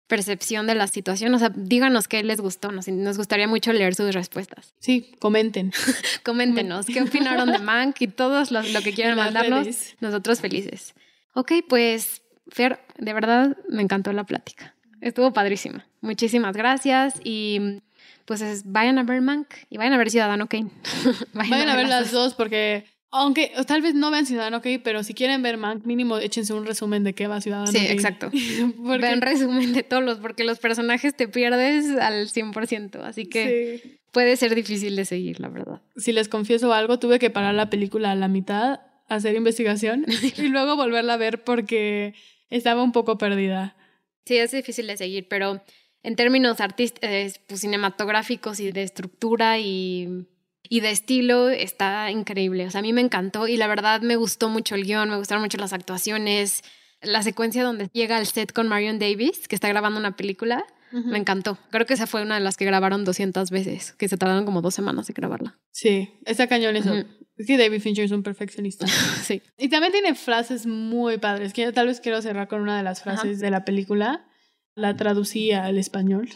percepción 0.07 0.67
de 0.67 0.75
la 0.75 0.87
situación. 0.87 1.35
O 1.35 1.39
sea, 1.39 1.51
díganos 1.55 2.09
qué 2.09 2.23
les 2.23 2.41
gustó. 2.41 2.71
Nos, 2.71 2.89
nos 2.89 3.17
gustaría 3.17 3.49
mucho 3.49 3.73
leer 3.73 3.95
sus 3.95 4.15
respuestas. 4.15 4.75
Sí, 4.79 5.13
comenten. 5.19 5.73
Coméntenos 6.25 6.87
qué 6.87 7.03
opinaron 7.03 7.51
de 7.51 7.59
Mank 7.59 8.01
y 8.01 8.09
todos 8.09 8.51
lo 8.51 8.63
que 8.83 8.93
quieran 8.93 9.17
mandarnos. 9.17 9.97
Nosotros 10.01 10.41
felices. 10.41 10.95
Ok, 11.35 11.53
pues 11.69 12.23
Fer, 12.49 12.81
de 12.99 13.13
verdad 13.13 13.57
me 13.69 13.83
encantó 13.83 14.13
la 14.13 14.25
plática. 14.25 14.75
Estuvo 15.01 15.33
padrísima. 15.33 15.87
Muchísimas 16.01 16.57
gracias 16.57 17.21
y 17.23 17.81
pues 18.25 18.63
vayan 18.65 18.99
a 18.99 19.03
ver 19.03 19.21
Mank 19.21 19.49
y 19.71 19.77
vayan 19.77 19.93
a 19.93 19.99
ver 19.99 20.11
Ciudadano 20.11 20.49
Kane. 20.49 20.71
vayan, 21.33 21.69
a 21.69 21.77
ver 21.77 21.89
las 21.89 22.11
dos 22.11 22.35
porque 22.35 22.87
aunque 23.11 23.53
tal 23.67 23.83
vez 23.83 23.95
no 23.95 24.11
vean 24.11 24.27
Ciudadano 24.27 24.61
Kane, 24.61 24.81
pero 24.81 25.03
si 25.03 25.15
quieren 25.15 25.43
ver 25.43 25.57
Mank, 25.57 25.85
mínimo 25.85 26.19
échense 26.19 26.53
un 26.53 26.67
resumen 26.67 27.05
de 27.05 27.15
qué 27.15 27.27
va 27.27 27.41
Ciudadano 27.41 27.73
Kane. 27.73 27.87
Sí, 27.87 27.93
exacto. 27.93 28.31
Vean 28.79 29.21
resumen 29.21 29.73
de 29.73 29.83
todos 29.83 30.03
los, 30.03 30.19
porque 30.19 30.45
los 30.45 30.59
personajes 30.59 31.17
te 31.17 31.29
pierdes 31.29 31.97
al 31.99 32.29
100%, 32.29 33.01
así 33.03 33.27
que 33.27 34.01
puede 34.13 34.37
ser 34.37 34.55
difícil 34.55 34.97
de 34.97 35.05
seguir, 35.05 35.41
la 35.41 35.49
verdad. 35.49 35.83
Si 35.97 36.13
les 36.13 36.29
confieso 36.29 36.73
algo, 36.73 36.99
tuve 36.99 37.19
que 37.19 37.31
parar 37.31 37.55
la 37.55 37.71
película 37.71 38.11
a 38.11 38.15
la 38.15 38.29
mitad, 38.29 38.81
hacer 39.09 39.35
investigación 39.35 40.05
y 40.37 40.49
luego 40.49 40.77
volverla 40.77 41.15
a 41.15 41.19
ver 41.19 41.45
porque 41.45 42.15
estaba 42.51 42.83
un 42.83 42.93
poco 42.93 43.19
perdida. 43.19 43.77
Sí, 44.25 44.37
es 44.37 44.51
difícil 44.51 44.87
de 44.89 44.97
seguir, 44.97 45.29
pero 45.29 45.63
en 46.03 46.17
términos 46.17 46.61
artísticos, 46.61 47.09
eh, 47.09 47.33
pues, 47.47 47.61
cinematográficos 47.61 48.61
y 48.61 48.73
de 48.73 48.83
estructura 48.83 49.59
y, 49.59 50.27
y, 50.69 50.81
de 50.81 50.91
estilo, 50.91 51.49
está 51.49 52.11
increíble. 52.11 52.67
O 52.67 52.71
sea, 52.71 52.81
a 52.81 52.83
mí 52.83 52.93
me 52.93 53.01
encantó 53.01 53.49
y 53.49 53.57
la 53.57 53.67
verdad 53.67 54.01
me 54.01 54.17
gustó 54.17 54.49
mucho 54.49 54.75
el 54.75 54.85
guion, 54.85 55.11
me 55.11 55.17
gustaron 55.17 55.43
mucho 55.43 55.59
las 55.59 55.73
actuaciones. 55.73 56.63
La 57.03 57.23
secuencia 57.23 57.63
donde 57.63 57.89
llega 57.93 58.17
al 58.17 58.27
set 58.27 58.53
con 58.53 58.69
Marion 58.69 58.99
Davis, 58.99 59.49
que 59.49 59.55
está 59.55 59.69
grabando 59.69 59.99
una 60.01 60.17
película, 60.17 60.65
me 60.93 61.19
encantó. 61.19 61.59
Creo 61.71 61.85
que 61.85 61.95
esa 61.95 62.07
fue 62.07 62.23
una 62.23 62.37
de 62.37 62.41
las 62.41 62.57
que 62.57 62.65
grabaron 62.65 63.05
200 63.05 63.51
veces, 63.51 63.93
que 63.93 64.09
se 64.09 64.17
tardaron 64.17 64.45
como 64.45 64.63
dos 64.63 64.75
semanas 64.75 65.09
en 65.11 65.15
grabarla. 65.15 65.59
Sí, 65.71 66.09
está 66.25 66.47
cañón 66.47 66.77
eso. 66.77 66.95
Es 67.37 67.47
que 67.47 67.59
David 67.59 67.81
Fincher 67.81 68.05
es 68.05 68.13
un 68.13 68.23
perfeccionista. 68.23 68.87
sí. 69.23 69.43
Y 69.59 69.69
también 69.69 69.93
tiene 69.93 70.15
frases 70.15 70.67
muy 70.67 71.19
padres, 71.19 71.53
que 71.53 71.71
tal 71.73 71.89
vez 71.89 72.01
quiero 72.01 72.23
cerrar 72.23 72.49
con 72.49 72.63
una 72.63 72.79
de 72.79 72.83
las 72.83 73.03
frases 73.03 73.41
de 73.41 73.51
la 73.51 73.65
película. 73.65 74.27
La 74.75 74.97
traducí 74.97 75.53
al 75.53 75.77
español. 75.79 76.31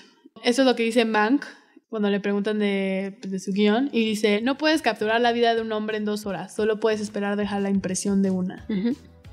Eso 0.45 0.63
es 0.63 0.67
lo 0.67 0.77
que 0.77 0.83
dice 0.83 1.05
Mank 1.05 1.45
cuando 1.91 2.09
le 2.09 2.21
preguntan 2.21 2.59
de, 2.59 3.19
de 3.21 3.39
su 3.39 3.53
guion. 3.53 3.91
Y 3.93 4.05
dice, 4.05 4.41
no 4.41 4.57
puedes 4.57 4.81
capturar 4.81 5.21
la 5.21 5.33
vida 5.33 5.55
de 5.55 5.61
un 5.61 5.73
hombre 5.73 5.99
en 5.99 6.05
dos 6.05 6.25
horas, 6.25 6.55
solo 6.55 6.81
puedes 6.81 7.01
esperar 7.01 7.37
dejar 7.37 7.61
la 7.61 7.71
impresión 7.71 8.23
de 8.23 8.31
una. 8.31 8.65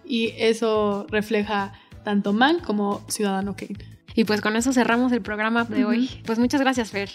Y 0.04 0.34
eso 0.38 1.06
refleja 1.10 1.74
tanto 2.04 2.34
Mank 2.34 2.64
como 2.64 3.06
Ciudadano 3.08 3.56
Kane. 3.56 3.78
Y 4.16 4.24
pues 4.24 4.42
con 4.42 4.56
eso 4.56 4.74
cerramos 4.74 5.12
el 5.12 5.22
programa 5.22 5.64
de 5.66 5.86
hoy. 5.86 6.10
Pues 6.26 6.40
muchas 6.40 6.60
gracias, 6.60 6.92
Fer. 6.92 7.10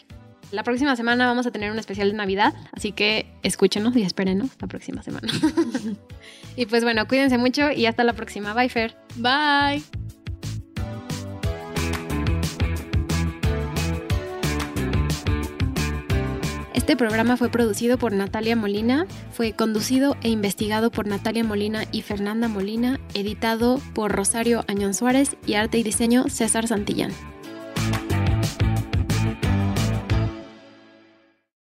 La 0.53 0.63
próxima 0.63 0.95
semana 0.97 1.27
vamos 1.27 1.47
a 1.47 1.51
tener 1.51 1.73
un 1.73 1.79
especial 1.79 2.11
de 2.11 2.17
Navidad, 2.17 2.53
así 2.73 2.93
que 2.93 3.27
escúchenos 3.43 3.97
y 3.97 4.03
espérenos 4.03 4.51
la 4.61 4.69
próxima 4.69 5.03
semana. 5.03 5.27
y 6.57 6.67
pues 6.67 6.85
bueno, 6.85 7.09
cuídense 7.09 7.39
mucho 7.39 7.73
y 7.73 7.87
hasta 7.87 8.05
la 8.05 8.13
próxima. 8.13 8.53
Bye, 8.53 8.69
Fer. 8.69 8.95
Bye. 9.17 9.83
Este 16.83 16.97
programa 16.97 17.37
fue 17.37 17.49
producido 17.49 17.97
por 17.97 18.13
Natalia 18.13 18.57
Molina, 18.57 19.07
fue 19.31 19.53
conducido 19.53 20.17
e 20.25 20.31
investigado 20.31 20.91
por 20.91 21.07
Natalia 21.07 21.45
Molina 21.45 21.85
y 21.93 22.03
Fernanda 22.03 22.49
Molina, 22.49 22.99
editado 23.15 23.81
por 23.95 24.11
Rosario 24.11 24.65
Añón 24.67 24.93
Suárez 24.93 25.37
y 25.47 25.55
arte 25.55 25.79
y 25.79 25.85
diseño 25.85 26.25
César 26.29 26.67
Santillán. 26.67 27.13